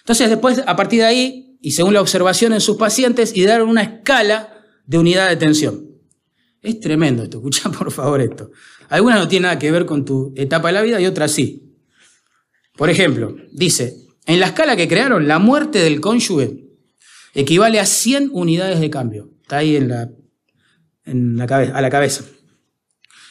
Entonces, 0.00 0.30
después, 0.30 0.62
a 0.66 0.76
partir 0.76 1.00
de 1.00 1.06
ahí, 1.06 1.43
y 1.64 1.70
según 1.70 1.94
la 1.94 2.02
observación 2.02 2.52
en 2.52 2.60
sus 2.60 2.76
pacientes, 2.76 3.34
y 3.34 3.46
una 3.46 3.80
escala 3.80 4.66
de 4.84 4.98
unidad 4.98 5.30
de 5.30 5.36
tensión. 5.36 5.88
Es 6.60 6.78
tremendo 6.78 7.22
esto, 7.22 7.38
escucha 7.38 7.70
por 7.70 7.90
favor 7.90 8.20
esto. 8.20 8.50
Algunas 8.90 9.18
no 9.18 9.28
tienen 9.28 9.44
nada 9.44 9.58
que 9.58 9.72
ver 9.72 9.86
con 9.86 10.04
tu 10.04 10.34
etapa 10.36 10.68
de 10.68 10.74
la 10.74 10.82
vida 10.82 11.00
y 11.00 11.06
otras 11.06 11.32
sí. 11.32 11.74
Por 12.76 12.90
ejemplo, 12.90 13.34
dice, 13.50 13.96
en 14.26 14.40
la 14.40 14.46
escala 14.48 14.76
que 14.76 14.86
crearon, 14.86 15.26
la 15.26 15.38
muerte 15.38 15.78
del 15.78 16.02
cónyuge 16.02 16.66
equivale 17.32 17.80
a 17.80 17.86
100 17.86 18.28
unidades 18.34 18.78
de 18.78 18.90
cambio. 18.90 19.30
Está 19.40 19.56
ahí 19.56 19.76
en 19.76 19.88
la, 19.88 20.10
en 21.06 21.38
la 21.38 21.46
cabeza, 21.46 21.78
a 21.78 21.80
la 21.80 21.88
cabeza. 21.88 22.24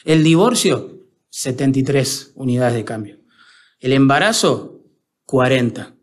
El 0.04 0.24
divorcio, 0.24 1.06
73 1.30 2.32
unidades 2.34 2.74
de 2.74 2.84
cambio. 2.84 3.20
El 3.78 3.92
embarazo, 3.92 4.82
40. 5.24 5.93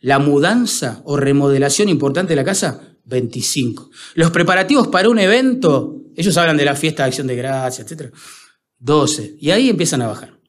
La 0.00 0.18
mudanza 0.18 1.02
o 1.04 1.16
remodelación 1.16 1.88
importante 1.88 2.30
de 2.30 2.36
la 2.36 2.44
casa, 2.44 2.96
25. 3.04 3.90
Los 4.14 4.30
preparativos 4.30 4.88
para 4.88 5.08
un 5.08 5.18
evento, 5.18 6.02
ellos 6.16 6.36
hablan 6.36 6.56
de 6.56 6.64
la 6.64 6.74
fiesta 6.74 7.02
de 7.02 7.08
acción 7.08 7.26
de 7.26 7.36
gracia, 7.36 7.84
etc. 7.84 8.12
12. 8.78 9.36
Y 9.38 9.50
ahí 9.50 9.68
empiezan 9.68 10.02
a 10.02 10.08
bajar. 10.08 10.40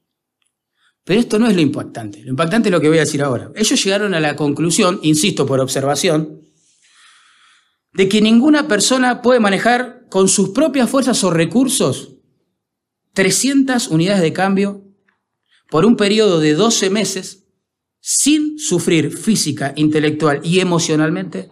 Pero 1.04 1.20
esto 1.20 1.39
no 1.39 1.47
es 1.47 1.56
lo 1.56 1.62
impactante. 1.62 2.24
Lo 2.24 2.30
impactante 2.30 2.70
es 2.70 2.72
lo 2.72 2.80
que 2.80 2.88
voy 2.88 2.97
a 2.97 3.02
decir 3.02 3.22
ahora. 3.22 3.52
Ellos 3.56 3.84
llegaron 3.84 4.14
a 4.14 4.20
la 4.20 4.36
conclusión, 4.36 4.99
insisto 5.02 5.45
por 5.45 5.60
observación, 5.60 6.41
de 7.93 8.08
que 8.08 8.22
ninguna 8.22 8.68
persona 8.68 9.22
puede 9.22 9.39
manejar 9.39 10.06
con 10.10 10.30
sus 10.30 10.49
propias 10.49 10.89
fuerzas 10.89 11.24
o 11.24 11.32
recursos 11.32 12.16
300 13.14 13.89
unidades 13.89 14.22
de 14.22 14.32
cambio 14.32 14.86
por 15.70 15.86
un 15.86 15.97
periodo 15.97 16.39
de 16.39 16.54
12 16.54 16.89
meses 16.89 17.41
sin 18.02 18.58
sufrir 18.60 19.16
física, 19.16 19.74
intelectual 19.76 20.41
y 20.43 20.60
emocionalmente 20.60 21.49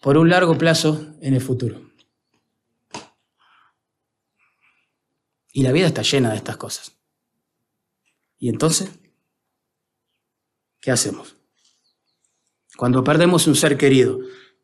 por 0.00 0.18
un 0.18 0.30
largo 0.30 0.58
plazo 0.58 1.14
en 1.20 1.34
el 1.34 1.40
futuro. 1.40 1.92
Y 5.52 5.62
la 5.62 5.70
vida 5.70 5.86
está 5.86 6.02
llena 6.02 6.30
de 6.30 6.36
estas 6.36 6.56
cosas. 6.56 6.96
¿Y 8.38 8.48
entonces? 8.48 8.90
¿Qué 10.80 10.90
hacemos? 10.90 11.36
Cuando 12.76 13.04
perdemos 13.04 13.46
un 13.46 13.54
ser 13.54 13.76
querido, 13.76 14.18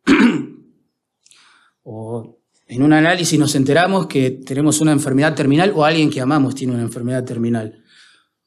o 1.83 2.41
en 2.67 2.83
un 2.83 2.93
análisis 2.93 3.39
nos 3.39 3.55
enteramos 3.55 4.07
que 4.07 4.31
tenemos 4.31 4.81
una 4.81 4.93
enfermedad 4.93 5.35
terminal 5.35 5.73
o 5.77 5.85
alguien 5.85 6.11
que 6.11 6.21
amamos 6.21 6.55
tiene 6.55 6.73
una 6.73 6.83
enfermedad 6.83 7.25
terminal, 7.25 7.85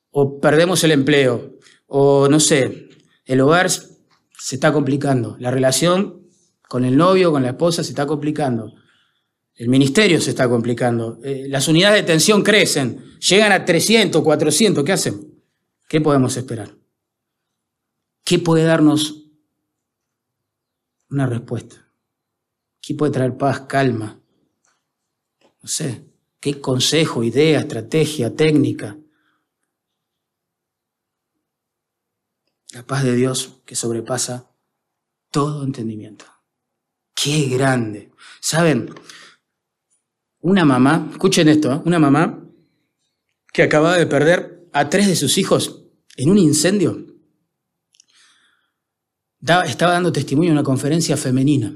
o 0.10 0.42
perdemos 0.42 0.84
el 0.84 0.92
empleo, 0.92 1.60
o 1.94 2.30
no 2.30 2.40
sé, 2.40 2.88
el 3.26 3.42
hogar 3.42 3.70
se 3.70 4.56
está 4.56 4.72
complicando, 4.72 5.36
la 5.40 5.52
relación 5.52 6.26
con 6.70 6.86
el 6.86 6.96
novio, 6.96 7.34
con 7.34 7.44
la 7.44 7.50
esposa 7.50 7.84
se 7.84 7.90
está 7.90 8.08
complicando, 8.08 8.74
el 9.56 9.68
ministerio 9.68 10.22
se 10.22 10.30
está 10.30 10.48
complicando, 10.48 11.20
eh, 11.22 11.48
las 11.50 11.68
unidades 11.68 12.02
de 12.02 12.08
tensión 12.08 12.44
crecen, 12.44 13.20
llegan 13.20 13.52
a 13.52 13.66
300, 13.66 14.22
400, 14.22 14.86
¿qué 14.86 14.92
hacen? 14.94 15.44
¿Qué 15.90 16.00
podemos 16.00 16.38
esperar? 16.38 16.74
¿Qué 18.24 18.40
puede 18.40 18.64
darnos 18.64 19.26
una 21.10 21.28
respuesta? 21.28 21.92
¿Qué 22.80 22.96
puede 22.96 23.12
traer 23.12 23.36
paz, 23.36 23.66
calma? 23.68 24.18
No 25.62 25.68
sé, 25.68 26.06
¿qué 26.40 26.62
consejo, 26.62 27.22
idea, 27.22 27.60
estrategia, 27.60 28.34
técnica? 28.34 28.98
La 32.74 32.86
paz 32.86 33.04
de 33.04 33.16
Dios 33.16 33.62
que 33.66 33.76
sobrepasa 33.76 34.52
todo 35.30 35.64
entendimiento. 35.64 36.26
Qué 37.14 37.48
grande. 37.50 38.12
¿Saben? 38.40 38.94
Una 40.40 40.66
mamá, 40.66 41.10
escuchen 41.12 41.50
esto, 41.50 41.72
¿eh? 41.72 41.82
una 41.86 42.00
mamá 42.00 42.44
que 43.54 43.64
acababa 43.64 43.98
de 43.98 44.08
perder 44.08 44.70
a 44.74 44.90
tres 44.90 45.08
de 45.08 45.16
sus 45.16 45.38
hijos 45.38 45.84
en 46.16 46.30
un 46.30 46.38
incendio, 46.38 47.06
estaba 49.66 49.94
dando 49.94 50.12
testimonio 50.12 50.52
en 50.52 50.58
una 50.58 50.64
conferencia 50.64 51.18
femenina. 51.18 51.74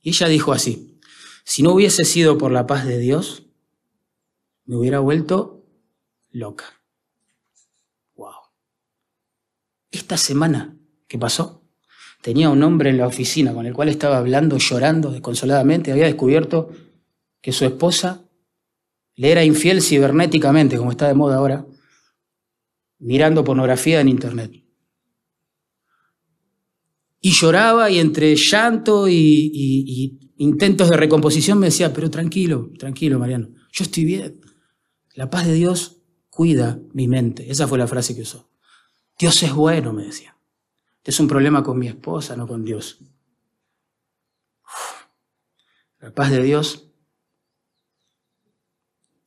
Y 0.00 0.10
ella 0.10 0.28
dijo 0.28 0.52
así, 0.52 1.00
si 1.44 1.62
no 1.62 1.72
hubiese 1.72 2.04
sido 2.04 2.38
por 2.38 2.52
la 2.52 2.66
paz 2.66 2.86
de 2.86 2.98
Dios, 2.98 3.44
me 4.64 4.76
hubiera 4.76 5.00
vuelto 5.00 5.66
loca. 6.30 6.64
Wow. 8.14 8.34
Esta 9.90 10.16
semana 10.16 10.76
que 11.06 11.18
pasó, 11.18 11.64
tenía 12.22 12.50
un 12.50 12.62
hombre 12.62 12.90
en 12.90 12.98
la 12.98 13.06
oficina 13.06 13.54
con 13.54 13.66
el 13.66 13.72
cual 13.72 13.88
estaba 13.88 14.18
hablando, 14.18 14.58
llorando 14.58 15.10
desconsoladamente, 15.10 15.92
había 15.92 16.06
descubierto 16.06 16.70
que 17.40 17.52
su 17.52 17.64
esposa 17.64 18.28
le 19.14 19.32
era 19.32 19.44
infiel 19.44 19.82
cibernéticamente, 19.82 20.76
como 20.76 20.90
está 20.90 21.08
de 21.08 21.14
moda 21.14 21.36
ahora, 21.36 21.66
mirando 22.98 23.44
pornografía 23.44 24.00
en 24.00 24.08
Internet. 24.08 24.64
Y 27.20 27.32
lloraba 27.32 27.90
y 27.90 27.98
entre 27.98 28.36
llanto 28.36 29.08
y, 29.08 30.18
intentos 30.36 30.88
de 30.88 30.96
recomposición 30.96 31.58
me 31.58 31.66
decía, 31.66 31.92
pero 31.92 32.10
tranquilo, 32.10 32.70
tranquilo, 32.78 33.18
Mariano, 33.18 33.48
yo 33.72 33.84
estoy 33.84 34.04
bien. 34.04 34.40
La 35.14 35.28
paz 35.30 35.46
de 35.46 35.54
Dios 35.54 36.02
cuida 36.30 36.80
mi 36.92 37.08
mente. 37.08 37.50
Esa 37.50 37.66
fue 37.66 37.78
la 37.78 37.88
frase 37.88 38.14
que 38.14 38.22
usó. 38.22 38.48
Dios 39.18 39.42
es 39.42 39.52
bueno, 39.52 39.92
me 39.92 40.04
decía. 40.04 40.36
Es 41.02 41.18
un 41.20 41.26
problema 41.26 41.62
con 41.62 41.78
mi 41.78 41.88
esposa, 41.88 42.36
no 42.36 42.46
con 42.46 42.64
Dios. 42.64 42.98
La 46.00 46.14
paz 46.14 46.30
de 46.30 46.42
Dios 46.42 46.90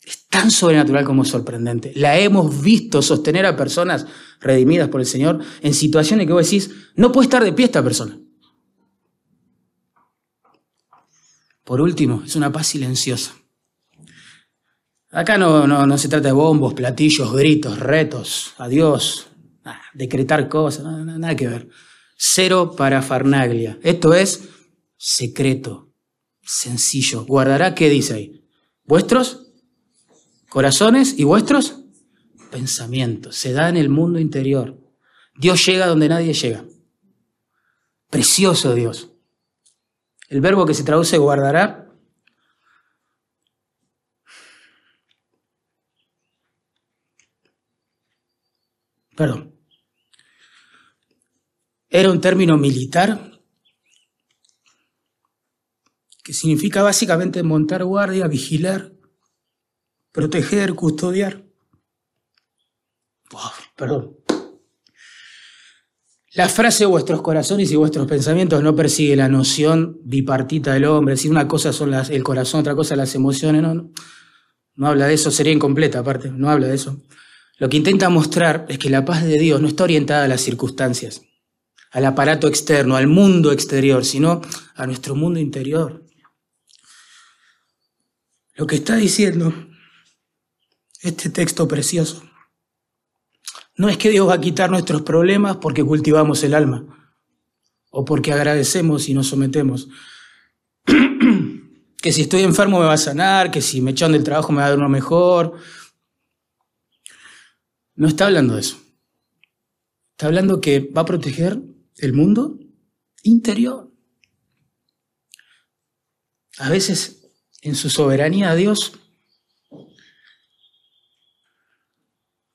es 0.03 0.27
tan 0.27 0.51
sobrenatural 0.51 1.03
como 1.03 1.25
sorprendente. 1.25 1.91
La 1.95 2.17
hemos 2.17 2.61
visto 2.61 3.01
sostener 3.01 3.45
a 3.45 3.57
personas 3.57 4.05
redimidas 4.39 4.89
por 4.89 5.01
el 5.01 5.07
Señor 5.07 5.43
en 5.61 5.73
situaciones 5.73 6.27
que 6.27 6.33
vos 6.33 6.45
decís, 6.45 6.71
no 6.95 7.11
puede 7.11 7.25
estar 7.25 7.43
de 7.43 7.53
pie 7.53 7.65
esta 7.65 7.83
persona. 7.83 8.17
Por 11.63 11.81
último, 11.81 12.23
es 12.25 12.35
una 12.35 12.51
paz 12.51 12.67
silenciosa. 12.67 13.33
Acá 15.09 15.37
no, 15.37 15.67
no, 15.67 15.97
se 15.97 16.07
trata 16.07 16.29
de 16.29 16.33
bombos, 16.33 16.73
platillos, 16.73 17.33
gritos, 17.33 17.79
retos, 17.79 18.53
adiós, 18.57 19.30
decretar 19.93 20.49
cosas, 20.49 20.83
nada 20.83 21.35
que 21.35 21.47
ver. 21.47 21.69
Cero 22.15 22.75
para 22.75 23.01
Farnaglia. 23.01 23.79
Esto 23.81 24.13
es 24.13 24.49
secreto, 24.97 25.91
sencillo. 26.41 27.25
Guardará, 27.25 27.73
¿qué 27.73 27.89
dice 27.89 28.13
ahí? 28.13 28.45
Vuestros 28.83 29.51
corazones 30.49 31.17
y 31.17 31.23
vuestros 31.23 31.81
pensamientos. 32.51 33.35
Se 33.37 33.53
da 33.53 33.69
en 33.69 33.77
el 33.77 33.89
mundo 33.89 34.19
interior. 34.19 34.77
Dios 35.35 35.65
llega 35.65 35.87
donde 35.87 36.09
nadie 36.09 36.33
llega. 36.33 36.65
Precioso 38.09 38.75
Dios. 38.75 39.11
El 40.29 40.41
verbo 40.41 40.65
que 40.65 40.73
se 40.73 40.83
traduce 40.83 41.17
guardará 41.17 41.81
perdón, 49.15 49.50
era 51.91 52.09
un 52.09 52.21
término 52.21 52.57
militar 52.57 53.41
que 56.23 56.33
significa 56.33 56.81
básicamente 56.81 57.43
montar 57.43 57.83
guardia, 57.83 58.27
vigilar, 58.27 58.93
proteger, 60.13 60.73
custodiar. 60.73 61.43
perdón. 63.75 64.17
La 66.33 66.47
frase 66.47 66.85
vuestros 66.85 67.21
corazones 67.21 67.69
y 67.71 67.75
vuestros 67.75 68.07
pensamientos 68.07 68.63
no 68.63 68.73
persigue 68.73 69.17
la 69.17 69.27
noción 69.27 69.99
bipartita 70.05 70.73
del 70.73 70.85
hombre, 70.85 71.17
si 71.17 71.27
una 71.27 71.45
cosa 71.45 71.73
son 71.73 71.91
las, 71.91 72.09
el 72.09 72.23
corazón, 72.23 72.61
otra 72.61 72.73
cosa 72.73 72.95
las 72.95 73.13
emociones, 73.15 73.61
no, 73.61 73.73
no, 73.73 73.91
no 74.75 74.87
habla 74.87 75.07
de 75.07 75.15
eso, 75.15 75.29
sería 75.29 75.51
incompleta 75.51 75.99
aparte, 75.99 76.31
no 76.31 76.49
habla 76.49 76.67
de 76.67 76.75
eso. 76.75 77.01
Lo 77.57 77.67
que 77.67 77.75
intenta 77.75 78.07
mostrar 78.07 78.65
es 78.69 78.79
que 78.79 78.89
la 78.89 79.03
paz 79.03 79.25
de 79.25 79.37
Dios 79.37 79.59
no 79.59 79.67
está 79.67 79.83
orientada 79.83 80.23
a 80.23 80.27
las 80.29 80.39
circunstancias, 80.39 81.21
al 81.91 82.05
aparato 82.05 82.47
externo, 82.47 82.95
al 82.95 83.07
mundo 83.07 83.51
exterior, 83.51 84.05
sino 84.05 84.41
a 84.75 84.85
nuestro 84.85 85.15
mundo 85.15 85.39
interior. 85.39 86.05
Lo 88.55 88.65
que 88.65 88.75
está 88.75 88.95
diciendo 88.95 89.53
este 91.01 91.29
texto 91.29 91.67
precioso. 91.67 92.23
No 93.75 93.89
es 93.89 93.97
que 93.97 94.09
Dios 94.09 94.27
va 94.27 94.35
a 94.35 94.41
quitar 94.41 94.69
nuestros 94.69 95.01
problemas 95.01 95.57
porque 95.57 95.83
cultivamos 95.83 96.43
el 96.43 96.53
alma 96.53 96.85
o 97.89 98.05
porque 98.05 98.31
agradecemos 98.31 99.09
y 99.09 99.13
nos 99.13 99.27
sometemos. 99.27 99.89
que 102.01 102.11
si 102.11 102.21
estoy 102.21 102.43
enfermo 102.43 102.79
me 102.79 102.85
va 102.85 102.93
a 102.93 102.97
sanar, 102.97 103.51
que 103.51 103.61
si 103.61 103.81
me 103.81 103.91
echan 103.91 104.11
del 104.11 104.23
trabajo 104.23 104.51
me 104.51 104.59
va 104.59 104.67
a 104.67 104.69
dar 104.69 104.77
uno 104.77 104.89
mejor. 104.89 105.57
No 107.95 108.07
está 108.07 108.27
hablando 108.27 108.55
de 108.55 108.61
eso. 108.61 108.77
Está 110.11 110.27
hablando 110.27 110.61
que 110.61 110.79
va 110.79 111.01
a 111.01 111.05
proteger 111.05 111.59
el 112.01 112.13
mundo 112.13 112.59
interior. 113.23 113.91
A 116.57 116.69
veces 116.69 117.27
en 117.61 117.75
su 117.75 117.89
soberanía 117.89 118.55
Dios 118.55 118.93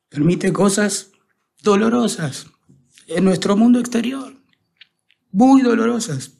permite 0.08 0.52
cosas 0.52 1.12
dolorosas 1.62 2.46
en 3.06 3.24
nuestro 3.24 3.56
mundo 3.56 3.78
exterior, 3.78 4.36
muy 5.30 5.62
dolorosas. 5.62 6.32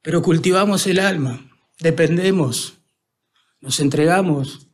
Pero 0.00 0.22
cultivamos 0.22 0.86
el 0.86 1.00
alma, 1.00 1.50
dependemos, 1.80 2.78
nos 3.60 3.78
entregamos 3.80 4.68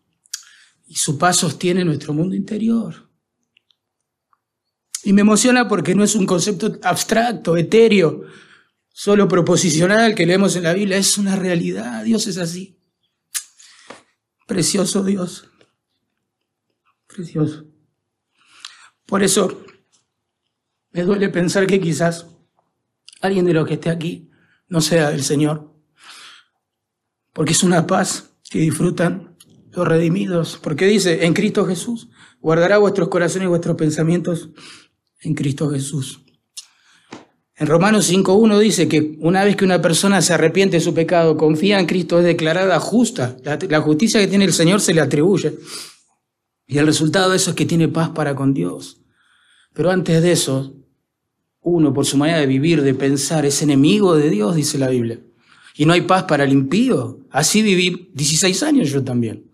y 0.87 0.95
su 0.95 1.19
paz 1.19 1.39
sostiene 1.39 1.85
nuestro 1.85 2.13
mundo 2.13 2.37
interior. 2.37 3.11
Y 5.05 5.13
me 5.13 5.21
emociona 5.21 5.69
porque 5.69 5.95
no 5.95 6.03
es 6.03 6.15
un 6.15 6.27
concepto 6.27 6.79
abstracto, 6.83 7.57
etéreo, 7.57 8.25
solo 8.91 9.29
proposicional 9.29 10.15
que 10.15 10.25
leemos 10.25 10.57
en 10.57 10.63
la 10.63 10.73
Biblia, 10.73 10.97
es 10.97 11.19
una 11.19 11.37
realidad. 11.37 12.03
Dios 12.05 12.27
es 12.27 12.39
así. 12.39 12.79
Precioso 14.47 15.05
Dios. 15.05 15.49
Precioso. 17.07 17.67
Por 19.07 19.23
eso 19.23 19.63
me 20.93 21.03
duele 21.03 21.29
pensar 21.29 21.67
que 21.67 21.81
quizás 21.81 22.27
alguien 23.21 23.45
de 23.45 23.53
los 23.53 23.67
que 23.67 23.75
esté 23.75 23.91
aquí 23.91 24.31
no 24.69 24.81
sea 24.81 25.11
el 25.11 25.23
Señor. 25.23 25.75
Porque 27.33 27.53
es 27.53 27.63
una 27.63 27.87
paz 27.87 28.31
que 28.49 28.61
disfrutan 28.61 29.37
los 29.73 29.87
redimidos. 29.87 30.59
Porque 30.63 30.87
dice, 30.87 31.27
en 31.27 31.35
Cristo 31.35 31.67
Jesús, 31.67 32.09
guardará 32.41 32.79
vuestros 32.79 33.09
corazones 33.09 33.47
y 33.47 33.49
vuestros 33.49 33.77
pensamientos 33.77 34.51
en 35.25 35.35
Cristo 35.35 35.71
Jesús. 35.71 36.21
En 37.57 37.69
Romanos 37.69 38.11
5.1 38.11 38.59
dice 38.59 38.89
que 38.89 39.17
una 39.21 39.45
vez 39.45 39.57
que 39.57 39.65
una 39.65 39.81
persona 39.81 40.21
se 40.23 40.35
arrepiente 40.35 40.77
de 40.77 40.81
su 40.81 40.93
pecado, 40.93 41.37
confía 41.37 41.79
en 41.79 41.87
Cristo, 41.87 42.19
es 42.19 42.25
declarada 42.25 42.81
justa. 42.81 43.37
La, 43.45 43.81
justicia 43.81 44.21
que 44.21 44.27
tiene 44.27 44.45
el 44.45 44.53
Señor 44.53 44.81
se 44.81 44.93
le 44.93 45.01
atribuye. 45.01 45.55
Y 46.67 46.79
el 46.79 46.87
resultado 46.87 47.31
de 47.31 47.37
eso 47.37 47.51
es 47.51 47.57
que 47.57 47.67
tiene 47.67 47.87
paz 47.87 48.11
para 48.11 48.35
con 48.35 48.55
Dios. 48.55 49.01
Pero 49.73 49.91
antes 49.91 50.21
de 50.21 50.33
eso, 50.33 50.75
uno, 51.61 51.95
por 51.95 52.07
su 52.07 52.17
manera 52.17 52.39
de 52.39 52.47
vivir, 52.47 52.83
de 52.83 52.95
pensar, 52.95 53.47
es 53.47 53.63
enemigo 53.63 54.17
de 54.17 54.31
Dios, 54.31 54.57
dice 54.57 54.77
la 54.77 54.89
Biblia. 54.89 55.21
Y 55.77 55.87
no 55.87 55.93
hay 55.93 56.03
paz 56.03 56.25
para 56.25 56.45
el 56.45 56.53
impío. 56.53 57.21
Así 57.31 57.63
viví 57.63 58.11
16 58.15 58.63
años 58.65 58.91
yo 58.91 59.05
también. 59.05 59.45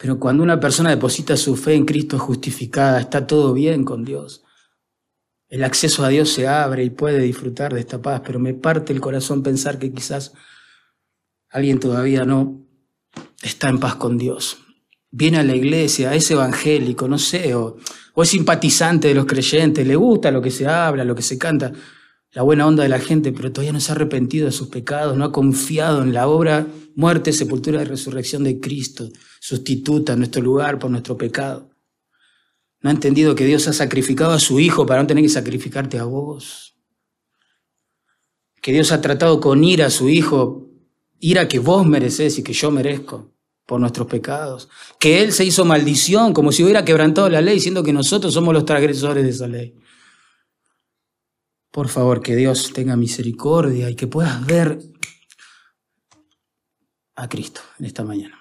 Pero 0.00 0.18
cuando 0.18 0.42
una 0.42 0.58
persona 0.58 0.88
deposita 0.88 1.36
su 1.36 1.56
fe 1.56 1.74
en 1.74 1.84
Cristo 1.84 2.18
justificada, 2.18 3.00
está 3.00 3.26
todo 3.26 3.52
bien 3.52 3.84
con 3.84 4.02
Dios. 4.02 4.42
El 5.46 5.62
acceso 5.62 6.02
a 6.04 6.08
Dios 6.08 6.32
se 6.32 6.48
abre 6.48 6.84
y 6.84 6.90
puede 6.90 7.18
disfrutar 7.18 7.74
de 7.74 7.80
esta 7.80 8.00
paz, 8.00 8.22
pero 8.24 8.38
me 8.38 8.54
parte 8.54 8.94
el 8.94 9.00
corazón 9.02 9.42
pensar 9.42 9.78
que 9.78 9.92
quizás 9.92 10.32
alguien 11.50 11.78
todavía 11.78 12.24
no 12.24 12.66
está 13.42 13.68
en 13.68 13.78
paz 13.78 13.96
con 13.96 14.16
Dios. 14.16 14.56
Viene 15.10 15.36
a 15.36 15.42
la 15.42 15.54
iglesia, 15.54 16.14
es 16.14 16.30
evangélico, 16.30 17.06
no 17.06 17.18
sé, 17.18 17.54
o, 17.54 17.76
o 18.14 18.22
es 18.22 18.28
simpatizante 18.30 19.08
de 19.08 19.14
los 19.14 19.26
creyentes, 19.26 19.86
le 19.86 19.96
gusta 19.96 20.30
lo 20.30 20.40
que 20.40 20.50
se 20.50 20.66
habla, 20.66 21.04
lo 21.04 21.14
que 21.14 21.22
se 21.22 21.36
canta, 21.36 21.72
la 22.32 22.42
buena 22.42 22.66
onda 22.66 22.84
de 22.84 22.88
la 22.88 23.00
gente, 23.00 23.32
pero 23.32 23.52
todavía 23.52 23.72
no 23.72 23.80
se 23.80 23.90
ha 23.90 23.94
arrepentido 23.94 24.46
de 24.46 24.52
sus 24.52 24.68
pecados, 24.68 25.16
no 25.16 25.24
ha 25.24 25.32
confiado 25.32 26.02
en 26.02 26.12
la 26.12 26.28
obra, 26.28 26.66
muerte, 26.94 27.32
sepultura 27.32 27.82
y 27.82 27.84
resurrección 27.84 28.44
de 28.44 28.60
Cristo, 28.60 29.08
sustituta 29.40 30.14
nuestro 30.14 30.42
lugar 30.42 30.78
por 30.78 30.90
nuestro 30.90 31.16
pecado. 31.16 31.70
No 32.82 32.88
ha 32.88 32.92
entendido 32.92 33.34
que 33.34 33.44
Dios 33.44 33.66
ha 33.68 33.72
sacrificado 33.72 34.32
a 34.32 34.38
su 34.38 34.60
Hijo 34.60 34.86
para 34.86 35.02
no 35.02 35.06
tener 35.06 35.24
que 35.24 35.28
sacrificarte 35.28 35.98
a 35.98 36.04
vos. 36.04 36.76
Que 38.62 38.72
Dios 38.72 38.92
ha 38.92 39.00
tratado 39.00 39.40
con 39.40 39.64
ira 39.64 39.86
a 39.86 39.90
su 39.90 40.08
Hijo, 40.08 40.70
ira 41.18 41.48
que 41.48 41.58
vos 41.58 41.86
mereces 41.86 42.38
y 42.38 42.42
que 42.42 42.52
yo 42.52 42.70
merezco 42.70 43.34
por 43.66 43.80
nuestros 43.80 44.06
pecados. 44.06 44.68
Que 44.98 45.22
Él 45.22 45.32
se 45.32 45.44
hizo 45.44 45.64
maldición, 45.64 46.32
como 46.32 46.52
si 46.52 46.62
hubiera 46.62 46.84
quebrantado 46.84 47.28
la 47.28 47.40
ley, 47.40 47.54
diciendo 47.54 47.82
que 47.82 47.92
nosotros 47.92 48.32
somos 48.32 48.54
los 48.54 48.64
transgresores 48.64 49.24
de 49.24 49.30
esa 49.30 49.46
ley. 49.46 49.74
Por 51.70 51.88
favor, 51.88 52.20
que 52.20 52.34
Dios 52.34 52.72
tenga 52.72 52.96
misericordia 52.96 53.88
y 53.90 53.94
que 53.94 54.06
puedas 54.06 54.44
ver 54.44 54.78
a 57.14 57.28
Cristo 57.28 57.60
en 57.78 57.86
esta 57.86 58.02
mañana. 58.02 58.39